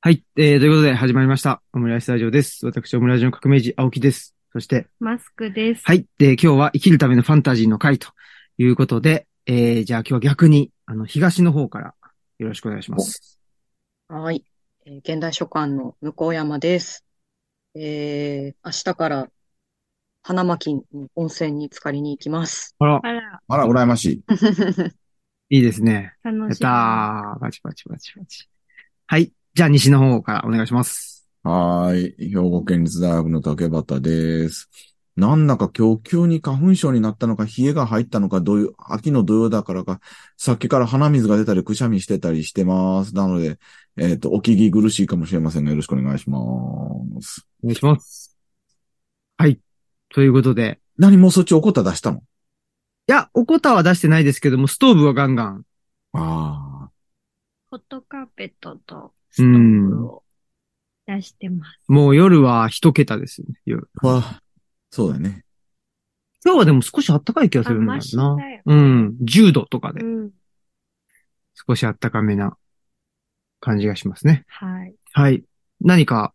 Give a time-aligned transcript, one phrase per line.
[0.00, 0.22] はい。
[0.36, 1.60] えー、ということで始まりました。
[1.72, 2.64] オムライスラジオです。
[2.64, 4.36] 私、オムラジオの革命児、青木です。
[4.52, 5.82] そして、マスクです。
[5.84, 6.06] はい。
[6.18, 8.12] で、今日は生きるためのファンタジーの回と
[8.58, 11.94] いうことで、えー、じゃあ今日は逆に、あの、東の方から
[12.38, 13.40] よろしくお願いします。
[14.06, 14.44] はい。
[14.86, 17.04] えー現代書館の向山です。
[17.74, 19.28] えー、明日から
[20.22, 20.84] 花巻に
[21.16, 22.76] 温泉に浸かりに行きます。
[22.78, 24.22] あら、あら、あら、羨ましい。
[25.56, 26.14] いいですね。
[26.22, 26.54] や楽しみ。
[26.54, 27.40] ったー。
[27.40, 28.48] バチバチバチバチ。
[29.08, 29.32] はい。
[29.58, 31.28] じゃあ西の方からお願いします。
[31.42, 32.30] はーい。
[32.30, 34.70] 兵庫県立大学の竹端です。
[35.16, 39.98] なんだか今日急に花粉症になったのか、冷えが入ったのか、どういう、秋の土曜だからか、
[40.36, 43.16] さっきから鼻水が出たり、くしゃみしてたりしてます。
[43.16, 43.58] なので、
[43.96, 46.38] えっ、と、お聞き苦しいかもしれませんが、よろしくお願いしま
[47.20, 47.44] す。
[47.64, 48.38] お願いします。
[49.38, 49.58] はい。
[50.10, 52.18] ということで、何もうそっちおこた出したの？
[52.18, 52.20] い
[53.08, 55.64] や、おこたは出してないですけども、ストーブはガンガン。
[56.12, 56.90] あ
[57.72, 60.24] ホットカーペットとストーブを
[61.06, 61.84] 出してます。
[61.86, 63.48] もう夜は一桁ですね。
[63.64, 64.06] 夜あ。
[64.06, 64.42] わ
[64.90, 65.44] そうだね。
[66.44, 68.36] 今日はでも少し暖かい気がするんだよな。
[68.66, 69.16] うん。
[69.22, 70.30] 10度とかでう、ん。
[71.54, 72.56] 少し暖かめな
[73.60, 74.44] 感じがしますね。
[74.48, 74.94] はい。
[75.12, 75.44] はい。
[75.80, 76.34] 何か、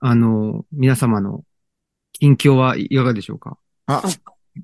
[0.00, 1.44] あの、皆様の
[2.12, 3.56] 近況はいかがでしょうか？
[3.86, 4.02] あ、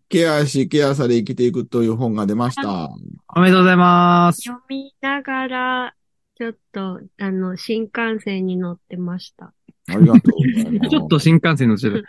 [0.09, 2.91] ケアし、ケアされ生きていくという本が出ました。
[3.37, 4.42] おめでとうございます。
[4.42, 5.94] 読みながら、
[6.41, 9.53] ちょっと、あの、新幹線に乗ってました。
[9.89, 10.89] ありがとうございます。
[10.89, 12.09] ちょっと新幹線乗ってた。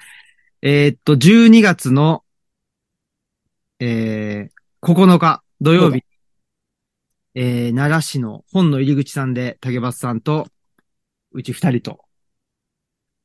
[0.61, 2.23] えーっと、12月の、
[3.81, 6.05] えー、9日土曜日、
[7.35, 10.47] えー、奈良市の本の入り口さんで、竹橋さんと、
[11.33, 12.05] うち二人と、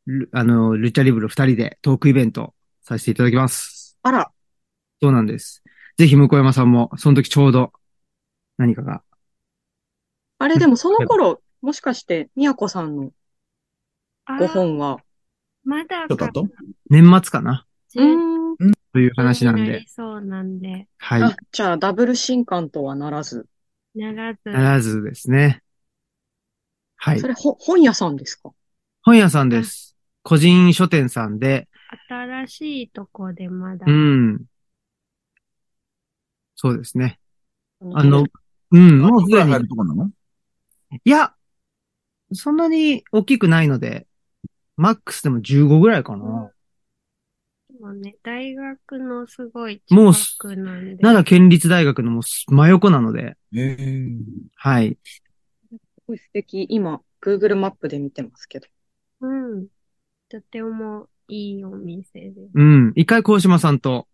[0.07, 3.97] ルあの、ルチャリブロ二人でトークイベントさせていただきます。
[4.03, 4.33] あら、
[5.01, 5.62] そうなんです。
[5.99, 7.73] ぜひ向山さんも、その時ちょうど、
[8.57, 9.05] 何かが、
[10.39, 13.11] あれでもその頃、もしかして、みやこさんの
[14.27, 14.98] あご本は、
[15.65, 16.48] まだちょっと後？
[16.91, 17.67] 年末かな？
[17.97, 19.84] うーん、という話なんで。
[19.88, 21.22] そうなんで、はい。
[21.22, 23.47] あ、じゃあダブル新刊とはならず、
[23.94, 25.62] ならず、ならずですね。
[26.97, 27.21] はい。
[27.21, 27.28] そ。
[27.28, 28.50] れほ本屋さんですか？
[29.03, 29.97] 本屋さんです。
[30.22, 31.69] 個人書店さんで、
[32.09, 34.44] 新しいとこでまだ、うん。
[36.56, 37.19] そうですね。
[37.81, 38.25] ああの、
[38.72, 39.50] うん、もうすでに。
[39.53, 40.10] 入、るとこなの？
[41.05, 41.34] いや、
[42.33, 44.07] そんなに大きくないので、
[44.77, 46.51] マックスでも15ぐらいかな。
[47.81, 54.09] もうね、大学のすごいもう近くなんで、奈良県立大学のもう真横なので、ええ
[54.57, 54.99] はい。
[55.05, 55.23] す
[56.07, 56.67] ごい素敵。
[56.71, 58.69] 今、Google マップで見てますけど。
[59.21, 59.69] うん。
[60.28, 62.51] とてもいいお店です。
[62.55, 62.93] うん。
[62.97, 64.09] 一回、高島さんと、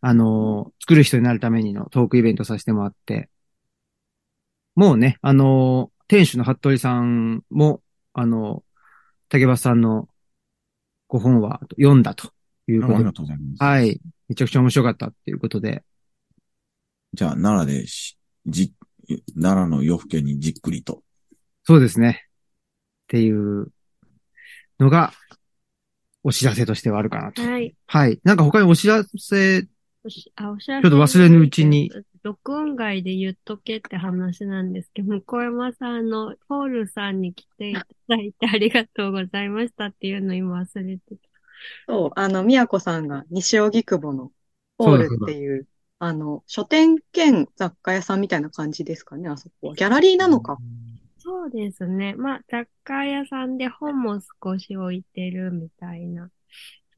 [0.00, 3.28] あのー作る人になるためにのトークイベントさせてもらって、
[4.76, 7.82] もうね、あのー店主の服部さんも、
[8.12, 8.62] あのー
[9.28, 10.08] 竹橋さんの
[11.08, 12.30] ご本は読んだと
[12.68, 13.62] いうありがことで、とうございます。
[13.62, 14.00] はい。
[14.28, 15.82] めちゃくちゃ面白かったっていうことで、
[17.12, 18.16] じゃあ、奈良でし、
[18.46, 18.72] じ、
[19.34, 21.02] 奈良の夜更けにじっくりと。
[21.64, 22.24] そうですね。
[22.24, 23.68] っていう
[24.78, 25.12] のが、
[26.22, 27.42] お知らせとしてはあるかなと。
[27.42, 27.74] はい。
[27.86, 28.20] はい。
[28.24, 29.66] なんか他にお知らせ、
[30.36, 31.90] あ、お知らせちょっと忘れぬうちに。
[32.22, 41.16] 録音外で言っとけって話なんですけど、小山さんの、ポールさんに来ていただいてありがとうございましたっていうの今忘れてた。
[41.86, 44.32] そう、あの、みやこさんが西荻窪の
[44.78, 45.66] ホールっていう、
[45.98, 49.74] あの、書店兼雑貨屋さんみたいな感じですかね、あそこは。
[49.74, 50.58] ギャラリーなのか。
[51.18, 52.14] そうですね。
[52.14, 56.24] まあ、雑貨屋さんで本も少し置いてるみたいな。
[56.24, 56.30] うん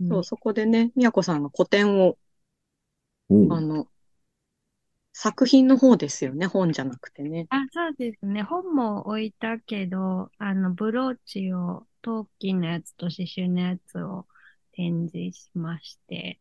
[0.08, 2.16] そう、そこでね、みやこさんの個展を、
[3.49, 3.89] あの、
[5.12, 7.49] 作品の方ですよね、本じゃなくてね。
[7.50, 8.43] あ、そうですね。
[8.43, 14.27] 本も置いたけど、あの、ブローチを、陶器のやつと刺繍のやつを
[14.72, 16.41] 展示しまして、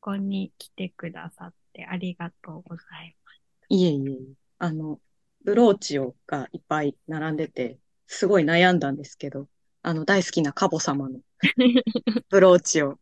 [0.00, 3.16] ここに来てくださってありがとうござい
[3.68, 4.34] いえいえいえ。
[4.58, 5.00] あの、
[5.44, 9.48] ブローチをがいっぱい並んでて、すごい悩んだんですけど、
[9.82, 11.24] あの、大好きなカボ様のます。
[12.28, 12.98] ブローチを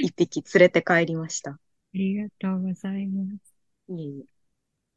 [0.00, 1.60] 一匹連れて帰りました。
[1.94, 3.54] ありがとうございます。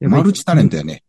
[0.02, 1.04] マルチタレントやね。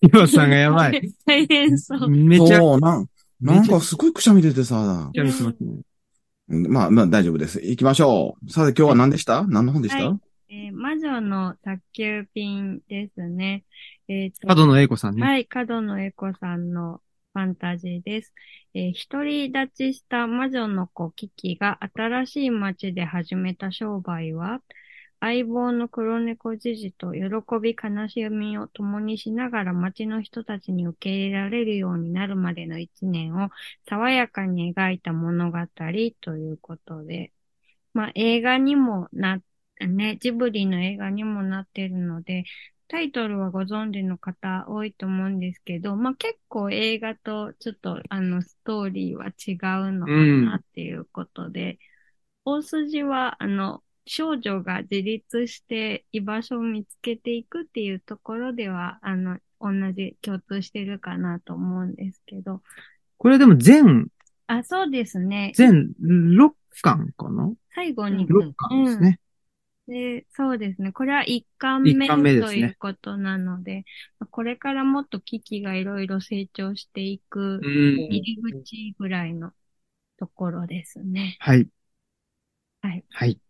[0.00, 1.12] 岩さんがやばい。
[1.26, 2.08] 大変そう。
[2.08, 3.06] めちゃくそう、なん、
[3.40, 5.10] なんかすごいくしゃみ出てさ。
[5.14, 5.82] ちゃ見せますね。
[6.68, 7.60] まあ、まあ大丈夫です。
[7.60, 8.50] 行きましょう。
[8.50, 9.44] さて今日は何でした？
[9.46, 10.18] 何の本でした、はい
[10.50, 13.64] えー魔女の宅急便ですね。
[14.08, 15.22] えーと角野栄子さんね。
[15.22, 17.02] はい、角野栄子さんの
[17.38, 18.34] ファンタジーです。
[18.74, 24.60] えー独り立ちした魔女の子キキが新しい町で始めた商売は、
[25.20, 27.20] 相棒の黒猫じじと喜
[27.62, 33.50] び悲しみを共にしながら街の人たちに受け入れられるようになるまでの一年を
[33.88, 35.58] 爽やかに描いた物語
[36.20, 37.32] ということで、
[37.94, 39.40] まあ映画にもな、
[39.80, 42.44] ね、ジブリの映画にもなってるので、
[42.88, 49.52] タイトルはご存知の方多いと思うんですけど、まあ結構映画とちょっとあのストーリーは違
[49.88, 51.78] うのかなっていうことで、
[52.44, 62.62] 大筋はあの少女が自立して居場所を見つけていくっていうところでは、あの、同じ共通してるかなと思うんですけど。
[63.18, 64.08] これでも全、
[64.46, 65.52] あ、そうですね。
[65.54, 66.50] 全6
[66.80, 67.52] 巻かな？
[67.74, 68.26] 最後に。
[68.26, 69.20] ?6 巻ですね。
[69.88, 70.92] で、そうですね。
[70.92, 73.84] これは1巻目一巻目ですねということなので、
[74.30, 77.96] これからもっと機器がいろいろ成長していくうん。
[77.96, 79.52] 入り口ぐらいの
[80.18, 81.38] ところですね。
[81.40, 81.68] はい。
[82.82, 83.04] はい。
[83.10, 83.40] はい。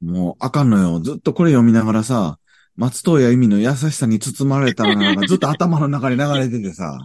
[0.00, 1.00] もうあかんのよ。
[1.00, 2.38] ずっとこれ読みながらさ、
[2.76, 7.00] 松任谷由実の優しさに包まれたのがずっと頭の中に流れててさ、も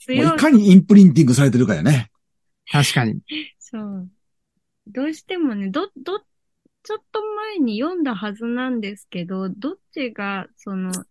[0.00, 0.28] 強い。
[0.28, 2.10] いかにインプリンティングされてるかやね。
[2.70, 3.20] 確かに。
[3.58, 4.10] そう。
[4.86, 6.22] どうしてもね、ど、ど、
[6.82, 11.04] ちょっと前に読んだはずなんですけど、どっちが、その、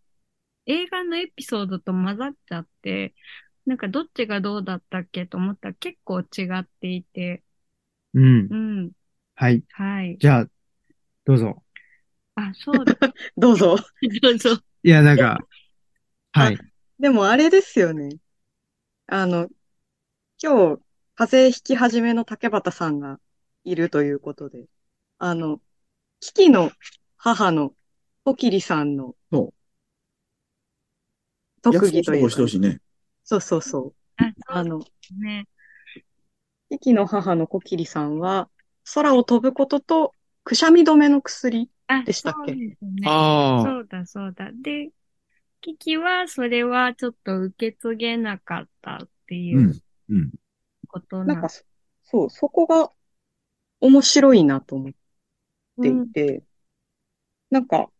[0.65, 3.15] 映画のエピソードと混ざっちゃって、
[3.65, 6.25] なんかどっちがどうだったっけと思ったら結構違
[6.59, 7.43] っていて、
[8.13, 8.55] うんう。
[8.55, 8.91] ん。
[9.35, 9.63] はい。
[9.71, 10.17] はい。
[10.19, 10.49] じゃあ、
[11.25, 11.63] どうぞ。
[12.35, 12.97] あ、そうだ。
[13.37, 13.77] どうぞ。
[14.21, 14.57] どうぞ。
[14.83, 15.39] いや、なんか、
[16.31, 16.57] はい。
[16.99, 18.17] でもあれですよね。
[19.07, 19.49] あの、
[20.41, 20.81] 今日、
[21.15, 23.19] 風邪ひき始めの竹俣さんが
[23.63, 24.67] いるということで、
[25.19, 25.61] あの、
[26.21, 26.71] キキの
[27.17, 27.73] 母の
[28.23, 29.53] コキリさんのそ
[31.61, 32.79] 特技というか約束してほしいね。
[33.23, 33.93] そうそうそう。
[34.17, 34.79] あ、あの、
[35.19, 35.45] ね。
[36.71, 38.49] キキの母のコキリさんは、
[38.93, 41.69] 空を飛ぶことと、くしゃみ止めの薬。
[41.87, 42.53] あ、でしたっけ？
[42.53, 43.09] そうですね。
[43.09, 43.63] ああ。
[43.63, 44.51] そうだ、そうだ。
[44.53, 44.91] で、
[45.61, 49.79] キキはそれはちょっと受け継げなかったっていううん
[50.09, 50.31] うん。
[50.87, 51.63] ことなんなんかそ、
[52.03, 52.91] そう、そこが
[53.81, 54.97] 面白いなと思って
[55.87, 56.43] いて、
[57.49, 57.91] なんか、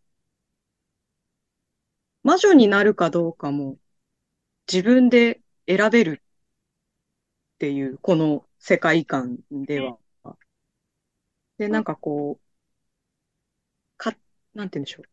[2.23, 3.77] 魔女になるかどうかも
[4.71, 6.21] 自分で選べる
[7.55, 9.97] っていう、この世界観では。
[11.57, 12.49] で、なんかこう、
[13.97, 14.15] か、
[14.53, 15.05] なんて言うんでしょう。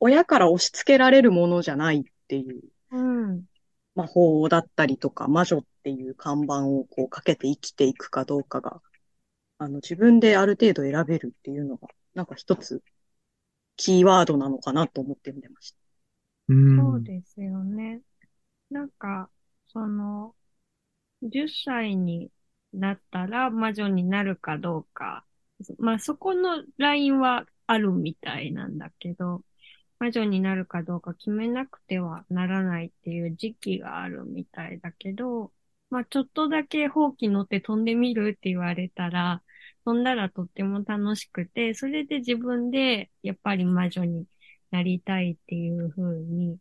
[0.00, 3.44] 親から押し付けられるものじゃないっていううん。
[3.94, 8.80] 魔法だったりとか魔女っていう看板をこうかけて生きていくかどうかが、
[9.58, 12.82] あの自分である程度選べるっていうのが、なんか一つ
[13.76, 15.78] キーワードなのかなと思って見てました。
[16.48, 16.58] うん。
[16.76, 18.02] そうですよね。
[18.70, 19.30] なんか、
[19.68, 20.36] その、
[21.22, 22.32] 10歳に
[22.74, 25.26] なったら魔女になるかどうか。
[25.78, 29.44] まあそこのラインはあるみたいなんだけど、
[30.00, 35.52] 魔女になるかどうか決めなくてはならないっていう時期があるみたいだけど、
[35.90, 39.42] まあちょっとだけ放棄乗って飛んでみるって言われたら、
[39.88, 44.26] 飛んだらとっても楽しくて、それで自分でやっぱり魔女に
[44.70, 46.58] なりたいっていう風に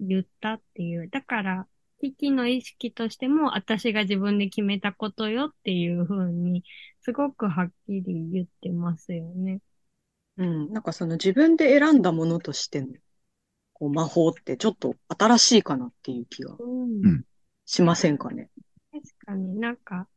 [0.00, 1.10] 言ったっていう。
[1.10, 1.68] だから、
[2.00, 6.64] 危機の意識としても、私が自分で決めたことよっていう風に、
[7.02, 9.60] すごくはっきり言ってますよね。
[10.38, 10.72] うん。
[10.72, 12.86] なんかその自分で選んだものとしての
[13.74, 17.24] こう魔法ってちょっと新しいかなっていう気がうんうん
[17.66, 18.48] しませんかね。
[18.90, 20.08] 確かになんか、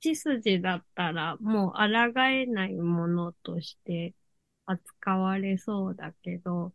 [0.00, 1.72] 血筋だったらもう
[2.14, 4.14] 抗えないものとして
[4.66, 6.74] 扱われそうだけど、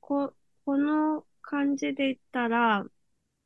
[0.00, 0.34] こ、
[0.64, 2.84] この感じで言ったら、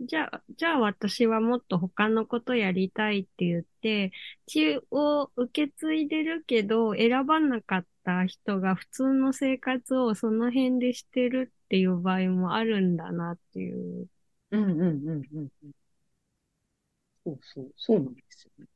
[0.00, 4.12] じゃあ、じゃあ私はもっと他のことやりたいって言って、
[4.46, 14.08] 血を受け継いでるけど、選ばなかった人が普通の生活をその辺でしてるっていう場合もあるんだなっていう。
[14.52, 14.84] うんうんう
[15.16, 15.72] んうんうん。
[17.24, 18.66] そうそう、そうなんですよね。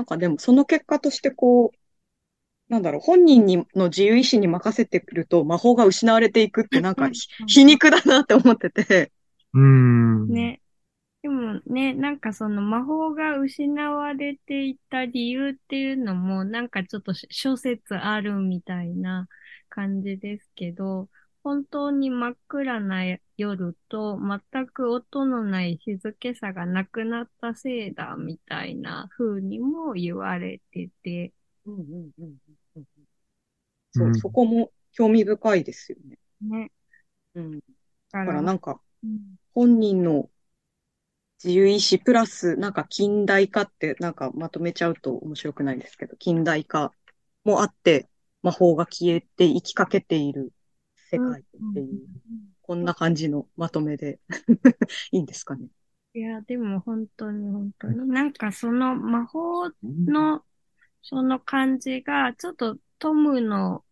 [0.00, 9.12] なんかでもその結果としてこう、なんだろう、本人にの自由意志に任せてくると魔法が失われていくってなんかひ皮肉だなって思ってて。
[9.52, 10.28] うん。
[10.32, 10.62] ね。
[11.20, 19.28] でもね、なんかその魔法が失われていった理由っていうのも、なんかちょっと諸説あるみたいな
[19.68, 21.10] 感じですけど、
[21.42, 23.02] 本当に真っ暗な
[23.36, 31.32] 夜と全く音のない静けさがなくなったせいだみたいな風にも言われてて、
[31.66, 32.36] うんうんうん
[32.76, 33.04] うんうん
[33.92, 36.18] そうう、んそこも興味深いですよね。
[36.40, 36.70] ね。
[37.34, 37.60] うん。
[37.60, 37.64] だ
[38.12, 40.30] だからなんか、うん本人の
[41.42, 46.92] 自由意志プラス、なんか近代化って、なんかまとめちゃうと面白くないですけど、近代化
[47.44, 48.08] もあって、
[48.42, 50.52] 魔法が消えて生きかけている
[51.10, 52.08] 世界っていう、
[52.62, 54.20] こんな感じのまとめで
[55.12, 55.68] いいんですかね？
[56.14, 58.08] いや、でも本当に本当に。
[58.08, 59.70] なんかその魔法
[60.06, 60.44] の、
[61.02, 63.84] その感じが、ちょっとトムの、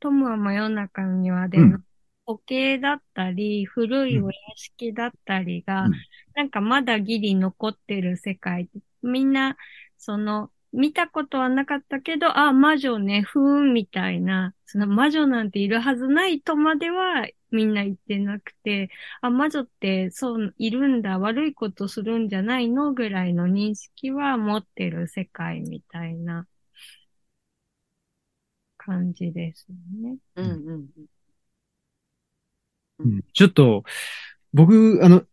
[0.00, 1.84] トムは真夜中にはでうん
[2.26, 5.92] 時計だったり、古いお屋敷だったりが、うん
[6.34, 8.68] なんかまだギリ残ってる世界。
[9.02, 9.56] みんな、
[9.98, 26.46] その、見たことはなかったけど、あ、魔女ね、ふーん、みたいな、その魔女なんているはずないとまではみんな言ってなくて、あ、魔女ってそう、いるんだ、悪いことするんじゃないのぐらいの認識は持ってる世界みたいな
[28.78, 29.76] 感じですよ
[30.10, 30.16] ね。
[30.36, 31.06] うんうんうん。
[32.98, 33.84] うんちょっと、
[34.52, 35.24] 僕、あの、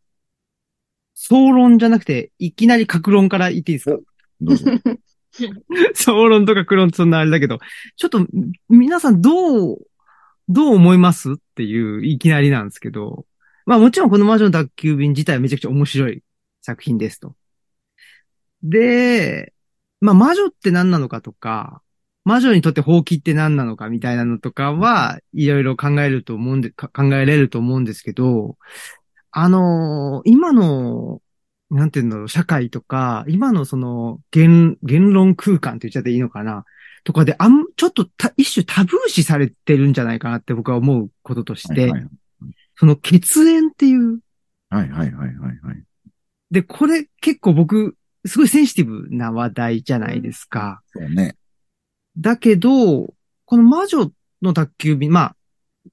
[1.13, 4.01] 総論じゃなくて、いきなり格論から言っていいですか？
[4.41, 4.65] どうぞ。
[5.93, 7.59] 総論とか格論ってそんなあれだけど、
[7.95, 8.25] ちょっと、
[8.67, 9.77] 皆さんどう、
[10.47, 13.25] どう思いますっていう、いきなりなんですけど、
[13.65, 16.23] まあもちろんこの魔女の宅急便自体はめちゃくちゃ面白い
[16.61, 17.35] 作品ですと。
[18.63, 19.53] で、
[20.01, 21.81] まあ魔女って何なのかとか、
[22.25, 28.57] 魔女にとって放棄って何なのかみたいなのとかは、いろいろ考えると思うんで、考えれると思うんですけど、
[29.31, 31.21] あのー今の、
[31.69, 36.65] なんていうんだろう、社会とか、今のその、言、言論空間って言っちゃっていいのかな
[37.03, 42.07] とかで、あん、ちょっとた、一種タブー視されてるんじゃないかなって僕は思うこととして、はいはい
[42.79, 44.19] その血縁っていう、
[44.69, 45.83] はいはいはいはいはい。
[46.49, 50.81] で、これ結構僕、すごいセンシティブな話題じゃないですか。
[50.93, 51.35] そうね。
[52.17, 54.09] だけど、この魔女
[54.41, 55.35] の宅急便、まあ、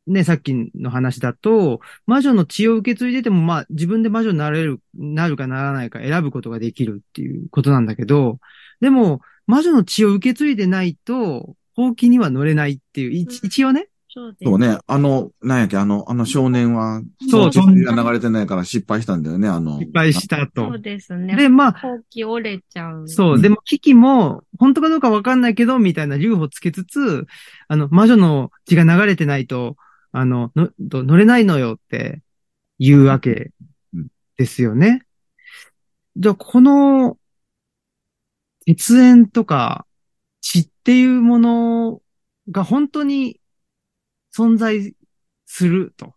[0.06, 8.38] ね、さっきの話だと、魔女の血を受け継いでても、まあ、自分で魔女になれる、なるかならないか選ぶことができるっていうことなんだけど、
[8.80, 14.48] でも、魔女の血を受け継いでないと、放棄には乗れないっていう、一うん一応ね、そうです。
[14.48, 14.78] そうね。
[14.86, 19.78] あの、なんやっけ、あの、あの少年は、そう血が流れてないから失敗したんだよね、あの。
[19.78, 20.80] 失敗したそとう。
[20.80, 21.36] ですね。
[21.36, 23.06] で、まあ、後期折れちゃう。
[23.08, 23.38] そうう。
[23.38, 27.26] んでも、危機も、本当かどうかわかんないけど、みたいな留保つけつつ、
[27.68, 29.76] あの、魔女の血が流れてないと、
[30.12, 32.22] あの、の、と乗れないのよって
[32.78, 33.52] 言うわけ
[34.36, 35.06] ですよね。
[36.16, 37.18] じゃあ、この、
[38.66, 39.86] 血縁とか
[40.40, 42.02] 血っていうもの
[42.50, 43.40] が本当に
[44.36, 44.94] 存在
[45.46, 46.14] すると。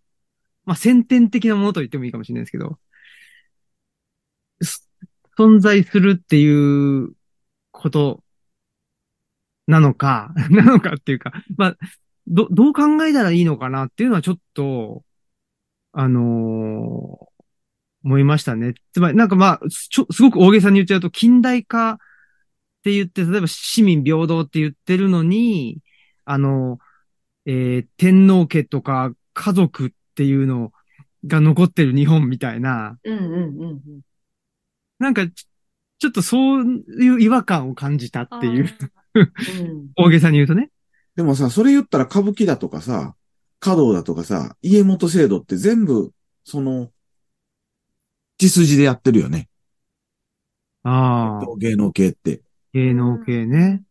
[0.66, 2.80] まあ、先天的なものと言ってもいいかもしれないですけど、
[4.62, 4.88] す
[5.38, 7.14] 存在するっていう
[7.72, 8.24] こと
[9.68, 11.78] なのか、 なのかっていうか、まあ、
[12.30, 15.04] ど、どう考えたらいいのかなっていうのはちょっと、
[15.92, 17.30] あのー
[18.02, 18.76] 思いましたね。
[18.94, 21.98] つまり、なんかまあ、ちょ、すごく大げさに言っちゃうと、近代化っ
[22.84, 25.80] て言って、例えば市民平等って言ってるのに、
[26.24, 26.80] あの、
[27.46, 30.72] えー天皇家とか家族っていうの
[31.26, 34.02] が残ってる日本みたいな、うんうんうんうん。
[35.00, 35.48] なんかち、
[36.00, 38.70] ちょっとそういう違和感を感じたっていう、
[39.14, 39.24] う
[39.64, 40.70] ん 大げさに言うとね。
[41.20, 43.14] でもさ、それ言ったら歌舞伎だとかさ、
[43.60, 46.14] 華道だとかさ、家元制度って全部、
[46.46, 46.92] その、
[48.38, 49.50] 血筋でやってるよね。
[50.84, 52.40] ああ、芸能系って。
[52.72, 53.84] 芸能系ね。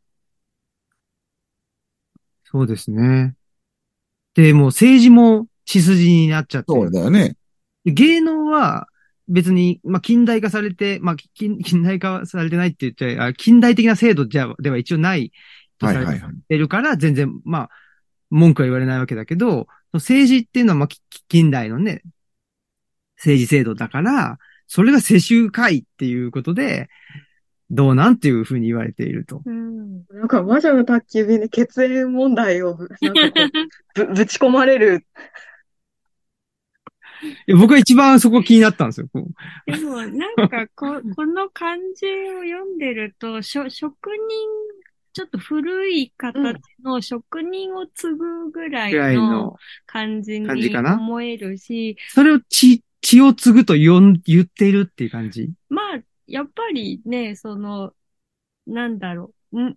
[2.45, 3.35] そうですね。
[4.35, 7.37] で、もう政治も血筋になっちゃってそうだよね。
[7.85, 8.87] で芸能は
[9.29, 15.31] 別に、まあ、近代化されて、まあ、近近代化されてないって言っちゃあ近代的な制度じゃ、では一応ない
[15.79, 16.35] とされはいはいはい。
[16.49, 17.71] てるから、全然、まあ、
[18.31, 22.03] 文句は言われないわけだけど、政治っていうのは、まあ、き近代のね、
[23.17, 26.89] 政治制度だから、それが世襲会っていうことで、
[27.71, 29.43] どうなんっていうふうに言われていると。
[29.45, 30.05] うん。
[30.11, 32.89] なんか魔女の宅急便で血縁問題を、ぶ、
[34.15, 35.05] ぶち込まれる。
[37.49, 39.09] いや僕は一番そこ気になったんですよ。
[39.67, 44.19] でも、なんかこ、この漢字を読んでると、しょ職人、
[45.19, 46.47] ちょっと古い形
[46.85, 55.51] の職人を継ぐぐらいのの、感じに思えるし、それを血、血を継ぐと言ん言っているっていう感じ？
[55.71, 57.93] まあ、やっぱりね、その、
[58.69, 59.77] なんだろう、ん？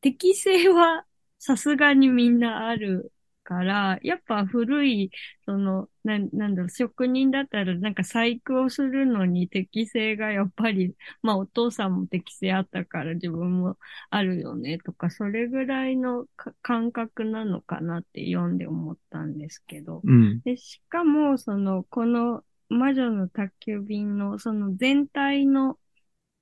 [0.00, 1.04] 適性は
[1.38, 3.12] さすがにみんなある
[3.48, 5.10] から、やっぱ古い、
[5.46, 13.78] その、なん、なんだろう、職人だったらなんか細工をするのに適性がやっぱり、まあお父さんも適性あったから自分も
[14.10, 20.02] あるよねとか、それぐらいのか感覚なのかなって読んで思ったんですけど。
[20.04, 20.42] うん。
[20.42, 25.78] で、しかも、その、この魔女の宅急便の、その全体の、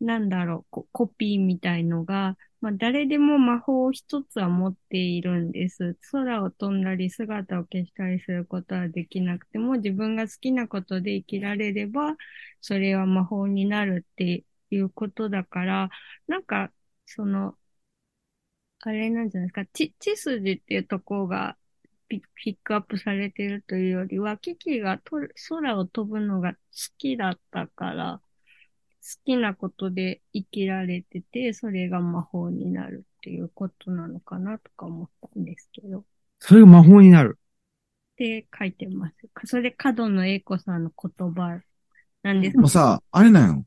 [0.01, 5.97] なんだろうコ、コピーみたいのが、まあ、誰でも魔法を一つは持っているんです。
[6.13, 12.17] 空を飛んだり姿を消したりすることはできなくても、自分が好きなことで生きられれば、
[12.61, 15.91] それは魔法になるっていうことだから、
[16.27, 16.73] なんか、
[17.07, 17.57] その、
[18.81, 21.59] あれなんじゃないですか、ち、血筋っていうところが
[22.09, 25.17] ピピックアップされてるというよりは、キキがと
[25.49, 26.59] 空を飛ぶのが好
[26.99, 28.23] きだったから、
[29.25, 36.01] きなことで生きられてて、それが魔法になるっていうことなのかなとか思ったんですけど。
[36.01, 36.03] っ
[36.39, 37.39] それが魔法になる。
[38.17, 39.15] て書いてます。
[39.45, 41.61] それ、角野栄子さんの言葉
[42.23, 43.65] なんですでもさ、あれなんよ。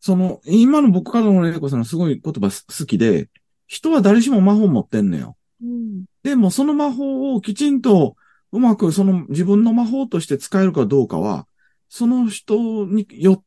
[0.00, 3.28] その、今の僕からの玲子さんのすごい言葉す好きで、
[3.66, 5.36] 人は誰しも魔法持ってんのよ。
[5.62, 6.04] うん。
[6.22, 8.16] でもその魔法をきちんと
[8.52, 11.46] うまくその自分の魔法として使えるかどうかは、
[11.88, 13.44] その人によ、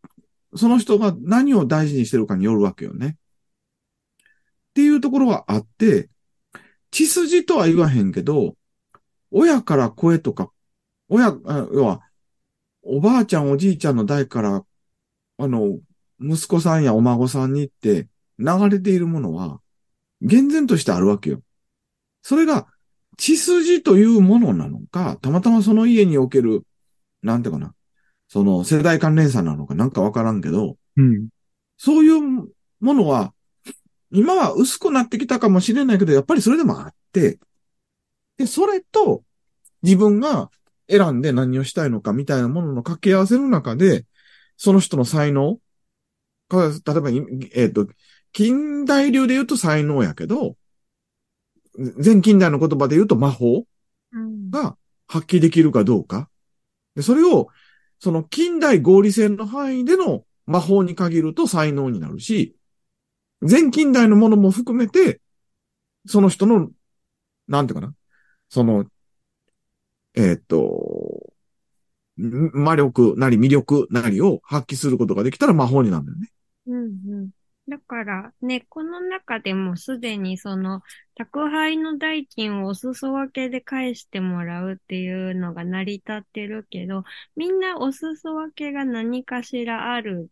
[0.55, 3.17] その人が何を大事にしてるかによるわけよね。
[3.17, 6.09] っていうところはあって、
[6.91, 8.55] 血筋とは言わへんけど、
[9.31, 10.51] 親から声とか、
[11.09, 11.27] 親、
[11.73, 12.01] 要は、
[12.81, 14.65] おばあちゃんおじいちゃんの代から、
[15.37, 15.79] あの、
[16.19, 18.07] 息子さんやお孫さんにって
[18.39, 19.61] 流れているものは、
[20.21, 21.41] 厳然としてあるわけよ。
[22.21, 22.67] それが、
[23.17, 26.65] 血筋というものなのか、たまたまその家における、
[27.21, 27.73] なんていうかな、
[28.27, 31.29] その世代関連差なのかなんかわからんけど、うん。
[31.77, 32.21] そういう
[32.79, 33.33] ものは、
[34.11, 37.39] 今は薄くなってきたかもしれないけど、やっぱりそれでもあって、
[38.37, 39.23] で、それと
[39.81, 40.49] 自分が
[40.89, 44.05] 選んで何をしたいのかみたいなものの掛け合わせの中で、
[44.57, 45.59] その人の才能
[46.47, 47.21] か例えば、い
[47.53, 47.87] えっ、と、
[48.31, 50.55] 近代流で言うと才能やけど、
[52.03, 53.65] 前近代の言葉で言うと魔法
[54.11, 54.49] うん。
[54.49, 54.77] が
[55.07, 56.29] 発揮できるかどうか。
[56.95, 57.49] で、それを、
[57.99, 62.55] その近代合理性の範囲での魔法に限ると才能になるし、
[63.41, 65.21] 全近代のものも含めて、
[66.07, 66.69] その人の、
[67.47, 67.93] なんていうかな、
[68.49, 68.85] その、
[70.15, 71.33] えーっと、
[72.17, 76.31] 魔力なり魅力なりを発揮することができたら魔法になるんだよね。
[76.67, 77.29] うんうん。
[77.67, 80.81] だからね、この中でもすでにその
[81.15, 87.03] 宅配の代金をお裾分けで返してもらうっていうのが成り立ってるけど、
[87.35, 90.29] みんなお裾分けが何かしらある。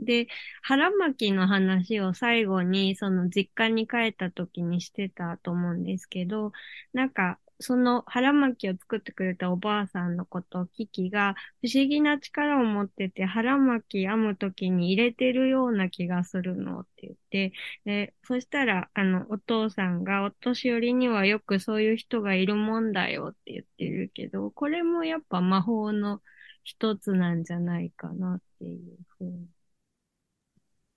[0.00, 0.28] で、
[0.62, 6.52] 腹巻きの話を最後にその実家に帰った時にしてたと思うんですけど、
[6.92, 17.52] なんか、その腹巻きを作ってくれたおばあさんのことをキキが不思議な力を持ってて腹巻き編むときに入れてるような気がするのって言って、
[17.84, 26.20] で、そしたら、あの、お父さんがお年寄りにはよくそういう人がいるもんだよって言ってるけど、これもやっぱ魔法の
[26.64, 29.46] 一つなんじゃないかなっていうふうに。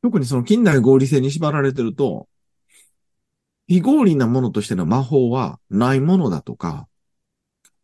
[0.02, 2.28] 特にその近代合理性に縛られてると、
[3.70, 6.88] 非合理なものとしての魔法はないものだとか、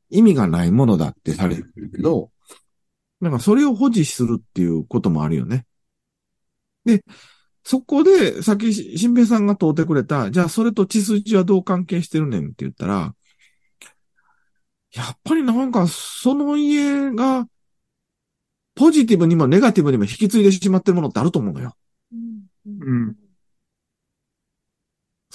[0.10, 2.32] 意味がないものだってされてるけど、
[3.22, 5.68] なんかそれを保持するっていうこともあるよね。
[6.86, 7.04] で、
[7.64, 13.14] そこで、さっきし、新平さんが問うてくれた、じゃあそれと血筋はどう関係してるねんって言ったら、
[14.92, 17.48] やっぱりなんかその家が、
[18.74, 21.76] ポジティブにもネガティブにも引き継いでしまってるものってあると思うのよ。
[22.66, 23.16] うん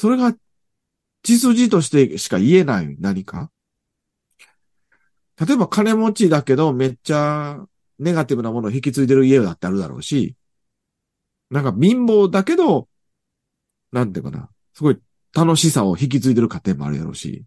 [0.01, 0.35] それが
[1.23, 3.51] 血筋としてしか言えない何か？
[5.39, 7.63] 例えば金持ちだけどめっちゃ
[7.99, 10.37] ネガティブなものを引き継いでる家だってあるだろうし、
[11.51, 12.89] なんか貧乏だけど、
[13.93, 14.99] なんていうかな、すごい
[15.37, 17.45] 楽しさを引き継いでる家庭もあるやろうし、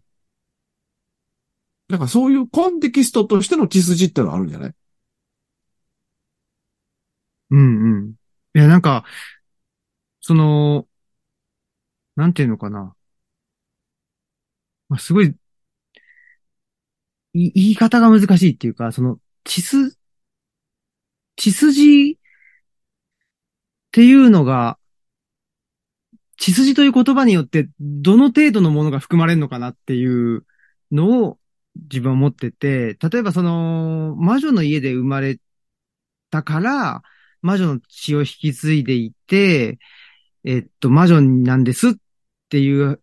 [1.88, 4.74] なんかそういうコンテキストとしての血筋ってのはあるんじゃない？
[7.50, 8.14] うんうん。
[8.54, 9.04] いや、なんか、
[10.20, 10.86] その、
[12.16, 12.94] なんていうのかな。
[14.88, 15.34] まあ、すごい、
[17.34, 19.98] い言い方が難しいっていうか、その、血す、
[21.36, 22.16] 血筋っ
[23.90, 24.78] ていうのが、
[26.36, 30.44] 血筋という言葉によってどの程度のものが含まれるのかなっていう
[30.90, 31.38] のを
[31.90, 35.38] 自分は思ってて、例えばその、魔女の家で生まれ
[36.30, 37.02] たから、
[37.42, 39.78] 魔女の血を引き継いでいて、
[40.44, 41.92] えっと、魔女なんですっ
[42.54, 43.00] っていう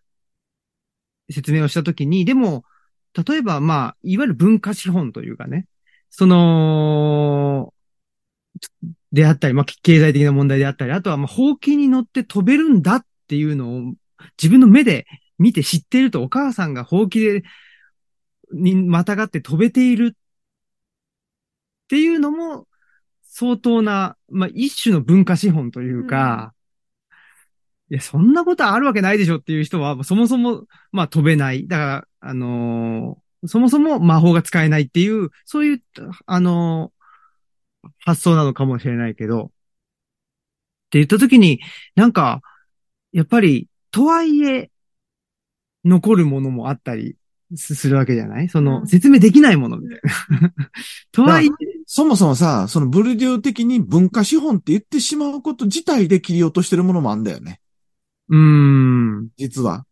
[1.30, 2.64] 説明をしたときに、でも、
[3.28, 5.68] 例えば、まあ、いわゆる文化資本というかね、
[6.10, 7.74] その、
[9.12, 13.94] であったり、まあ、経済的な問題であったり、あとは、まあ、ほうきに乗って飛べるんだっていうのを
[14.42, 15.06] 自分の目で
[15.38, 17.44] 見て知っていると、お母さんがほうきで、
[18.54, 20.18] にまたがって飛べているっ
[21.90, 22.70] ていうのも、
[23.24, 26.54] 相当な、まあ、一種の文化資本というか、
[27.92, 31.68] いや、そんなことあるわけないでしょっていう人は、そもそも、まあ飛べない。
[31.68, 35.84] だから、あのーそもそも魔法が使えないっていう、そういう、
[36.28, 39.48] あのー発想なのかもしれないけど、っ
[40.92, 41.60] て言ったときに、
[41.96, 42.42] なんか、
[43.12, 44.70] やっぱり、とはいえ、
[45.84, 47.16] 残るものもあったり
[47.56, 48.50] すするわけじゃない？
[48.50, 50.00] その、うん説明できないものみたい
[50.42, 50.54] な。
[51.12, 51.50] とはいえ、
[51.88, 57.60] そもそもさ、そのブルデュー的に文化資本って言ってしまうこと自体で切り落としてるものもあんだよね。
[58.32, 59.86] うーん、うん実は。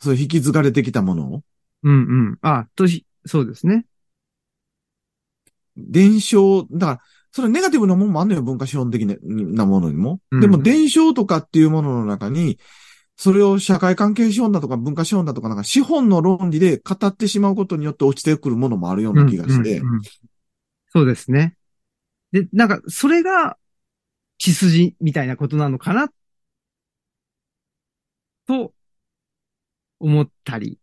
[0.00, 1.42] そう引き継がれてきたものを。
[1.82, 2.38] うん。
[2.42, 3.86] あ、とし、そうですね。
[5.76, 10.20] 伝承、だから、それはネガティブなものもあんのよ、文化資本的なものにも。
[10.30, 12.58] うんでも、伝承とかっていうものの中に、
[13.16, 19.78] それを社会関係資本だとか文化資本だとか、なんか資本の論理で語ってしまうことによって落ちてくるものもあるような気がして。
[19.78, 20.02] うんうんうん
[20.94, 21.56] そうですね。
[22.32, 23.56] で、なんか、それが、
[24.36, 26.10] 血筋みたいなことなのかな、
[28.52, 28.74] と、
[30.00, 30.78] 思ったり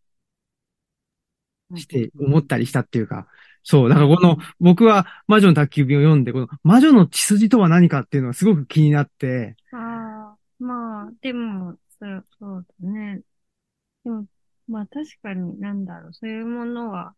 [1.76, 3.28] して、思ったりしたっていうか、
[3.64, 13.22] そう、だからこの、僕は魔女の宅急便を読んで、この魔女の血筋とは何かっていうのがすごく気になって、ああ、まあ、でも、そう、そうだね。
[14.04, 14.26] でも、
[14.68, 17.16] まあ確かになんだろう、そういうものは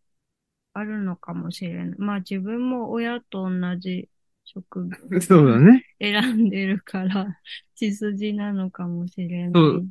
[0.74, 2.00] あるのかもしれない。
[2.00, 4.10] まあ自分も親と同じ
[4.46, 5.86] 職業を そうだね。
[6.00, 7.40] 選んでるから、
[7.76, 9.52] 血筋なのかもしれない。
[9.54, 9.88] そう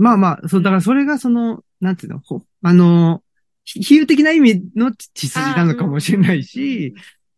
[0.00, 3.22] まあまあ、そう、だからそれがその、なんていうの、ほあの、
[3.64, 6.94] ひ比喩的な意味の血筋なのかもしれないし、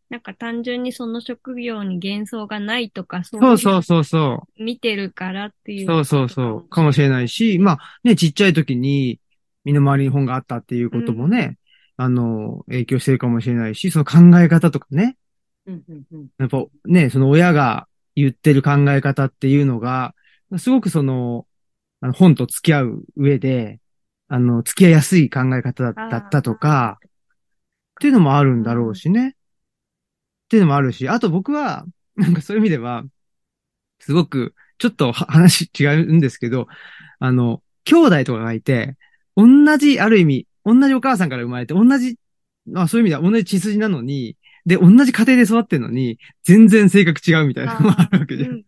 [0.08, 4.62] なんか単純にその職業に幻想がないとか、そうそうそうそうそう。
[4.62, 5.86] 見てるからっていう。
[5.86, 6.68] そうそうそう。
[6.68, 7.28] かもしれない。
[7.28, 9.20] し、まあね、ちっちゃい時に
[9.64, 11.56] 身の回りに本があったっていうこともね、
[11.96, 15.16] あの、影響してるかもしれないし、その考え方とかね、
[15.66, 16.26] うんうんうん。
[16.38, 20.14] やっぱね、その親が言ってる考え方っていうのが、
[20.58, 21.46] すごくその、
[22.02, 23.80] あの本と付き合う上で、
[24.28, 27.06] あの、付き合いやすい考え方だだったとか、っ
[28.00, 29.28] ていうのもあるんだろうしね。
[29.28, 29.32] っ
[30.48, 31.86] ていうのもあるし、あと僕は、
[32.16, 33.04] なんかそういう意味では、
[34.00, 36.66] すごく、ちょっとは話違うんですけど、
[37.20, 38.96] あの、兄弟とかがいて、
[39.36, 39.46] 同
[39.78, 42.16] じ、ある意味、同じお母さんから生まれて、同じ、
[42.66, 44.36] まあそういう意味では同じ血筋なのに、
[44.66, 48.50] で、同じ家庭で育ってるのに、全然性格違うみたいなのもあるわけじゃん。
[48.50, 48.64] うん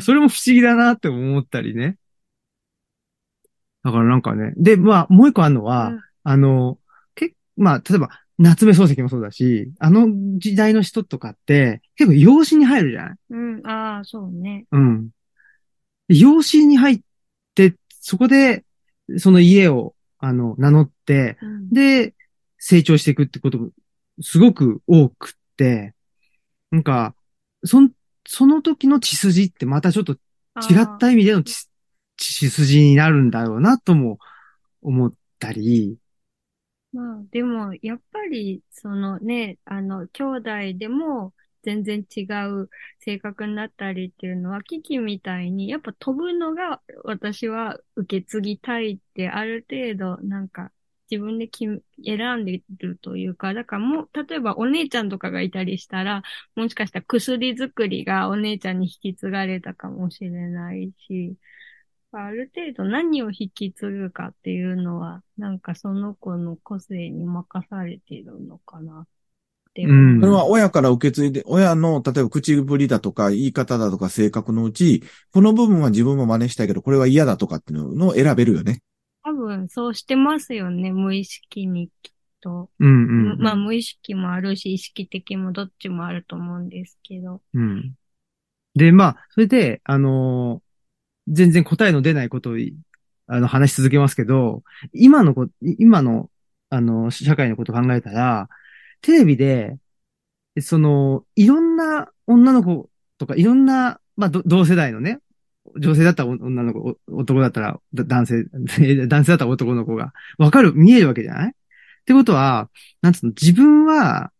[0.00, 1.98] それも不思議だなって思ったりね。
[3.84, 4.52] だからなんかね。
[4.56, 6.78] で、まあ、もう一個あるのは、うんあの、
[7.14, 10.06] け、まあ、例えば、夏目漱石もそうだし、あの
[10.38, 13.16] 時代の人とかって、結構養子に入るじゃない？
[13.30, 14.66] うん、ああ、そうね。
[14.70, 15.10] うん。
[16.08, 17.00] 養子に入っ
[17.54, 18.64] て、そこで、
[19.16, 22.14] その家を、あの、名乗って、うん、で、
[22.58, 23.70] 成長していくってことも、
[24.20, 25.94] すごく多くって、
[26.70, 27.14] なんか、
[27.64, 27.90] そん、
[28.26, 31.67] その時の血筋ってまたちょっと違った意味での血
[32.18, 34.18] 血筋になるんだろうなとも
[34.82, 35.98] 思ったり、
[36.92, 40.24] まあ、でも、やっぱり、そのね、あの、兄
[40.72, 50.72] 弟でも全然違う性格になったりっていうのは、キキみたいに、やっぱ飛ぶのが私は受け継ぎたいって、ある程度、なんか、
[51.10, 56.22] 自分で決め選んでるというか、だからもう、例えばお姉ちゃんとかがいたりしたら、
[56.54, 61.36] もしかしたら薬作りがお姉ちゃんに引き継がれたかもしれないし、
[62.12, 69.06] ある程度何を引き継ぐかっていうのは、なんかその子の個性に任されているのかなっ
[69.74, 69.96] て思う。
[69.96, 78.82] うんそれは親から受け継いで、親の、例えば口ぶりだとか言い方だとか性格のうち、この部分は自分も真似したいけど、これは嫌だとかっていうのを選べるよね。
[79.22, 82.70] 多分そうしてますよね、無意識にきっと。
[82.80, 83.38] うんうん。
[83.38, 87.42] まあ無意識もあるし、意識的もどっちもあると思うんですけど。
[87.52, 87.94] うん。
[88.74, 90.67] で、まあ、それで、あのー
[91.28, 92.52] 全然答えの出ないことを、
[93.26, 94.62] あの、話し続けますけど、
[94.92, 96.30] 今のこ、今の、
[96.70, 98.48] あの、社会のこと考えたら、
[99.02, 99.76] テレビで、
[100.60, 105.20] その、いろんな女の子とか、いろんな、まあ、同世代のね、
[105.76, 108.44] 女性だったら女の子、男だったら男性、
[109.06, 111.50] 男性だったら男の子が、わかる、見えるわけじゃない？
[111.50, 111.52] っ
[112.06, 112.70] てことは、
[113.02, 114.32] なんつうの、自分は、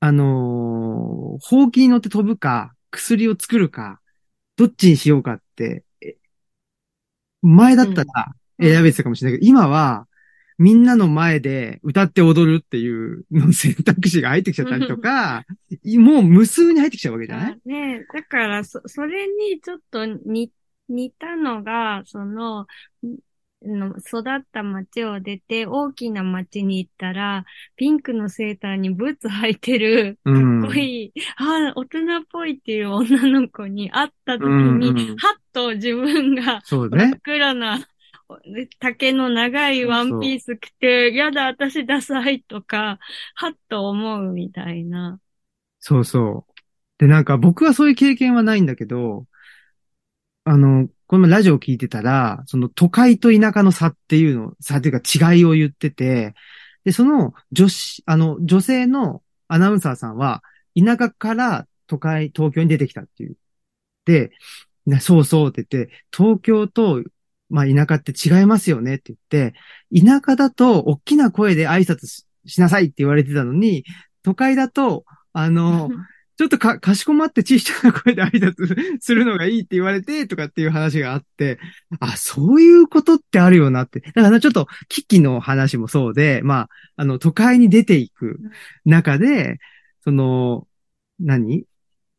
[0.00, 4.00] あのー、ほうきに乗って飛ぶか、薬を作るか、
[4.56, 5.84] どっちにしようかって、
[7.42, 10.06] 前だったら選べてたかもしれないけど、今は、
[10.60, 15.44] みんなの前で歌って踊るっていうの選択肢が入ってきちゃったりとか、
[15.98, 17.52] もう無数に入ってきちゃうわけじゃない？
[17.52, 20.50] あねだからそ、それにちょっと似、
[20.88, 22.66] 似たのが、その、
[23.62, 27.44] の育った町を出て大きな町に行ったら、
[27.76, 30.34] ピンクのセーターにブーツ履いてる、かっ
[30.68, 37.20] こいい、ああ、大人っぽいっていう女の子に会った時に、うんうんはっと自分がそう真っね。
[37.22, 37.80] 暗な
[38.78, 42.98] 竹の長いワンピース着て、やだ、私ダサいとか、
[43.34, 45.18] はっと思うみたいな。
[45.80, 46.52] そうそう。
[46.98, 49.26] で、なんか僕はそういう経験はないんだけど、
[50.44, 56.34] あの、このラジオを聞いてたら、その都会と田舎の差っていうの、差っていうか違いを言ってて、
[56.84, 60.42] で、その女子、あの、女性のアナウンサーさんは、
[60.78, 63.36] 田舎から都会、東京に出てきたっていう。
[64.04, 64.32] で、
[65.00, 67.02] そうそうって言って、東京と、
[67.48, 69.58] まあ田舎って違いますよねって言って、
[69.98, 73.84] 田舎だと大きな声で挨拶しなさいって言われてたのに、
[74.22, 75.88] 都会だと、あの、
[76.38, 81.58] ちょっとか、かしこまって小さな声で挨拶 するのがいいって言われて、とかっていう話があって、
[81.98, 84.00] あ、そういうことってあるよなって。
[84.14, 88.38] だからちょっと、危機の話もそうで、まあ、あの、都会に出ていく
[88.84, 89.58] 中で、
[90.04, 90.68] その、
[91.18, 91.64] 何？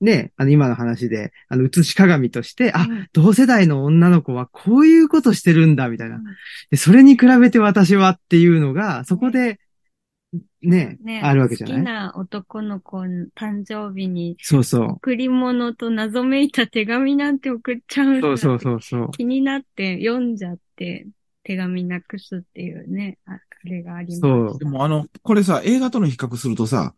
[0.02, 6.24] ね、あの、今の話で、あの、映し鏡として、あ、うん同世代の女の子はこういうことしてるんだ、みたいなうん。
[6.72, 9.60] で、それに比べて私はっていうのが、そこで、
[10.62, 11.78] ね、ね、あるわけじゃない？
[11.78, 14.92] 好きな男の子の誕生日にそうそう。
[14.94, 19.12] 贈り物と謎めいた手紙なんて送っちゃうそうそうそうそう。
[19.12, 21.08] 気になって読んじゃって
[21.44, 24.20] 手紙なくすっていうね、ああれがあります。
[24.22, 26.94] そうでもあの、これさ、映画との比較するとさ、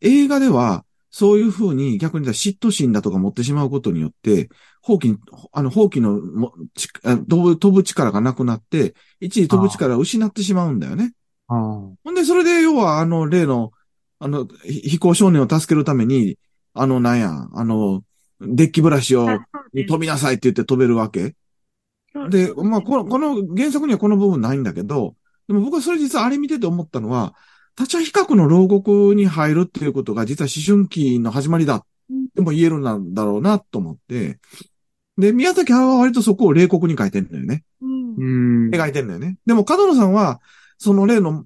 [0.00, 4.48] 映画では、そういうふうに逆にさ嫉妬心だとか持ってしまうことによって、
[4.80, 5.16] 放棄、
[5.52, 11.12] あの、放棄のもちあ飛ぶ、飛ぶ力がなくなって、一時飛ぶ力を失ってしまうんだよね。
[11.50, 11.56] ああ
[12.04, 13.72] ほんで、それで、要は、あの、例の、
[14.20, 16.38] あの、ひ飛行少年を助けるために、
[16.74, 18.04] あの、なんや、あの、
[18.40, 19.26] デッキブラシを、
[19.74, 21.34] 飛びなさいって言って飛べるわけ？
[22.30, 25.16] で、まあ、この、この原作にはこの部分ないんだけど、
[25.48, 27.34] でも僕はそれ実はあれ見てて思ったのは、
[27.74, 34.38] 他者比較の牢獄に入るっていうことが実は思春期の始まりだうんでも言えるんだろうなと思って、
[35.18, 37.64] で、宮崎駿は割とそこを冷酷に書いてんのよね。
[37.80, 38.70] うんうん。
[38.70, 39.36] 描いてんのよね。
[39.46, 40.40] でも、角野さんは、
[40.80, 41.44] その例の、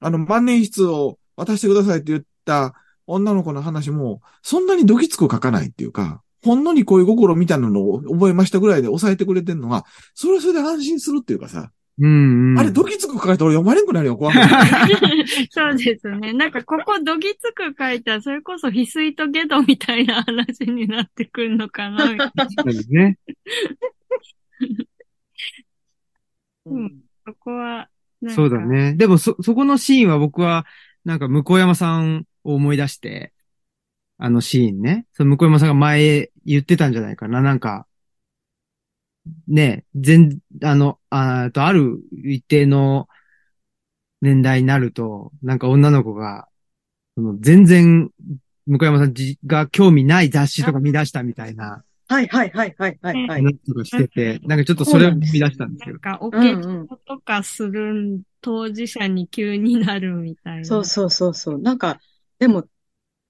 [0.00, 2.74] あの、万年筆を渡してくださいって言った
[3.06, 9.84] 女の子の話も、そんなにドキつく書かないっていうか、ほんのに恋心みたいなのを覚えましたぐらいで抑えてくれてんのが、
[10.14, 12.58] それはそれで安心するっていうかさ、うん、うん。
[12.58, 14.44] あれドキつく書かれたら俺読まれんくなるよ、怖くて
[15.50, 16.34] そうですね。
[16.34, 22.30] なんか、ここ、どぎつく書いたら、それこそ、翡翠とゲドみたいな話になってくるのかな。
[22.30, 23.18] 確かにね。
[26.66, 27.88] うんそこは、
[28.30, 28.58] そうだ。
[28.58, 28.94] ね。
[28.94, 30.66] でも、そ、そこのシーンは僕は、
[31.04, 33.32] なんか、向山さんを思い出して、
[34.18, 35.06] あのシーンね。
[35.12, 37.42] その向山さんが前言ってたんじゃないかな。
[37.42, 37.86] なんか、
[39.48, 43.08] ね、全、あの、あと、ある一定の
[44.20, 46.48] 年代になると、なんか女の子が、
[47.16, 48.10] その全然、
[48.66, 49.14] 向山さん
[49.46, 53.42] が興味ない雑誌とか見出したみたいなはいはいはいはいはいはい。
[53.42, 56.00] 話とかしてて、なんかちょっとそれを見出したんですよなん。
[56.00, 60.64] か、おうんうん化粧とかする当事者に急になるみたいな。
[60.64, 61.58] そうそうそうそう。
[61.58, 62.00] なんか、
[62.38, 62.64] でも、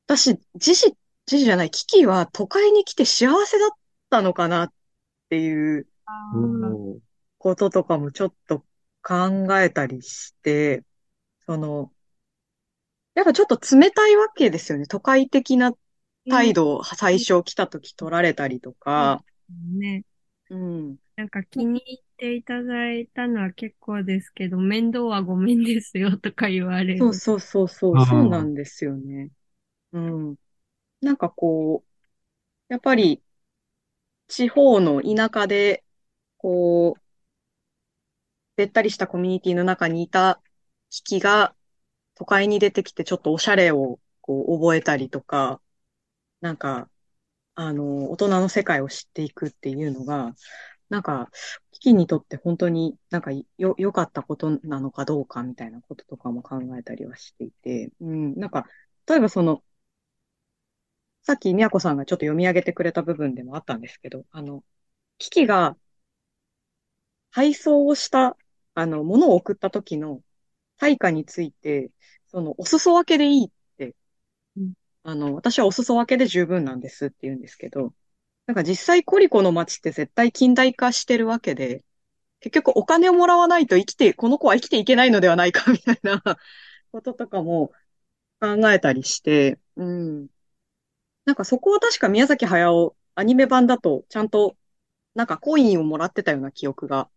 [0.09, 0.87] 私、自死、
[1.31, 3.71] 自死じゃない、キキは都会に来て幸せだっ
[4.11, 4.73] たのかなっ
[5.29, 5.87] ていう
[7.39, 8.65] こととかもちょっと
[9.01, 10.83] 考えたりして、
[11.47, 11.93] その、
[13.15, 14.87] やっぱちょっと冷たいわけですよね。
[14.87, 15.73] 都会的な
[16.29, 20.05] 態度を最初来た時取られたりとか、ね。
[20.51, 20.99] うん。
[21.17, 27.03] なんか気に入っていただいたのは結構ですけど、面倒はごめんですよとか言われる。
[27.03, 29.31] そうそうそうそう、そうなんですよね。
[29.93, 30.37] うん。
[31.03, 33.23] なんかこう、やっぱり、
[34.29, 35.85] 地方の田舎で、
[36.39, 37.03] こう、
[38.57, 40.41] べったりしたコミュニティの中にいた
[40.93, 41.55] 引きが、
[42.17, 45.62] 都会に出てきてちょっとおしゃれをこう覚えたりとか、
[46.43, 46.91] なんか、
[47.57, 50.35] あの、大人の世界を知っていくっていうのが、
[50.91, 51.31] なんか、
[51.73, 58.67] キキにとって本当になんかよ、良かったことなのかどうかみたいなこととかも考えたりはしていて、うん、なんか、
[59.09, 59.65] 例えばその、
[61.23, 64.65] さっきみやこさんがちょっと読み上げてくれた部分でもあったんですけど、あの、
[65.19, 65.77] キキが
[67.31, 68.37] 配送をした、
[68.75, 70.23] あの、物を送った時の
[70.79, 71.91] 対価について、
[72.29, 73.51] その、お裾分けでいいっ、
[75.05, 77.95] あの、私はお裾分けで十分なんですって言うんですけど、
[78.47, 81.85] なんか実際コリコの街って絶対近代化してるわけで、
[82.41, 86.23] 結局お金をもらわないと生きて、この子は生きていけないのではないかみたいな
[86.93, 87.73] こととかも
[88.41, 90.29] 考えたりして、うん。
[91.25, 94.57] なんかそこは確か宮崎駿アニメ版だとちゃんと
[95.15, 97.11] なんかコインをもらってたような記憶が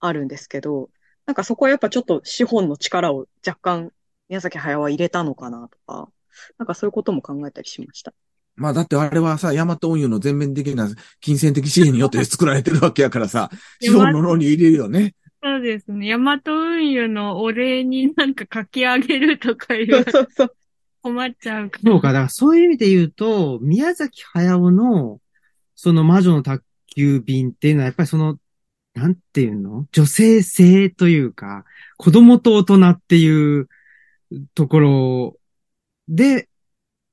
[0.00, 0.90] あるんですけど、
[1.26, 3.92] なんかそこはやっぱちょっと資本の力を若干
[4.28, 6.12] 宮崎駿は入れたのかなとか、
[6.58, 8.12] なんかそういうことも考えたりしました。
[8.54, 10.88] まあだってあれはさ、ヤマト運輸の全面的な
[11.20, 15.14] 金銭的支援によって作られてるわけやからさ、 資本の脳に入れるよね。
[15.42, 16.06] そうですね。
[16.06, 20.54] ヤマト運輸のお礼になんか書き上げるとか言われてそうそう。
[21.02, 21.92] 困っちゃうから。
[21.92, 25.20] そうか、だからそういう意味で言うと、宮崎駿の、
[25.74, 26.64] その魔女の宅
[26.94, 28.38] 急便っていうのは、やっぱりその、
[28.94, 29.86] なんていうの？
[29.90, 31.64] 女性性というか、
[31.96, 33.68] 子供と大人っていう
[34.54, 35.36] ところ
[36.12, 36.48] で、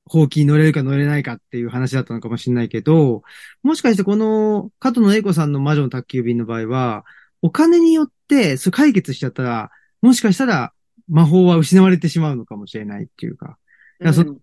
[0.04, 3.22] 放棄に乗れるか乗れないかっていう話だったのかもしれないけど、
[3.62, 7.04] もしかしてこの、加藤野英子さんの魔女の宅急便の場合は、
[7.42, 9.70] お金によって、それ解決しちゃったら、
[10.02, 10.72] もしかしたら
[11.08, 13.58] 魔法は失われてしまうのかもしれないっていうか。
[14.00, 14.36] いや、その、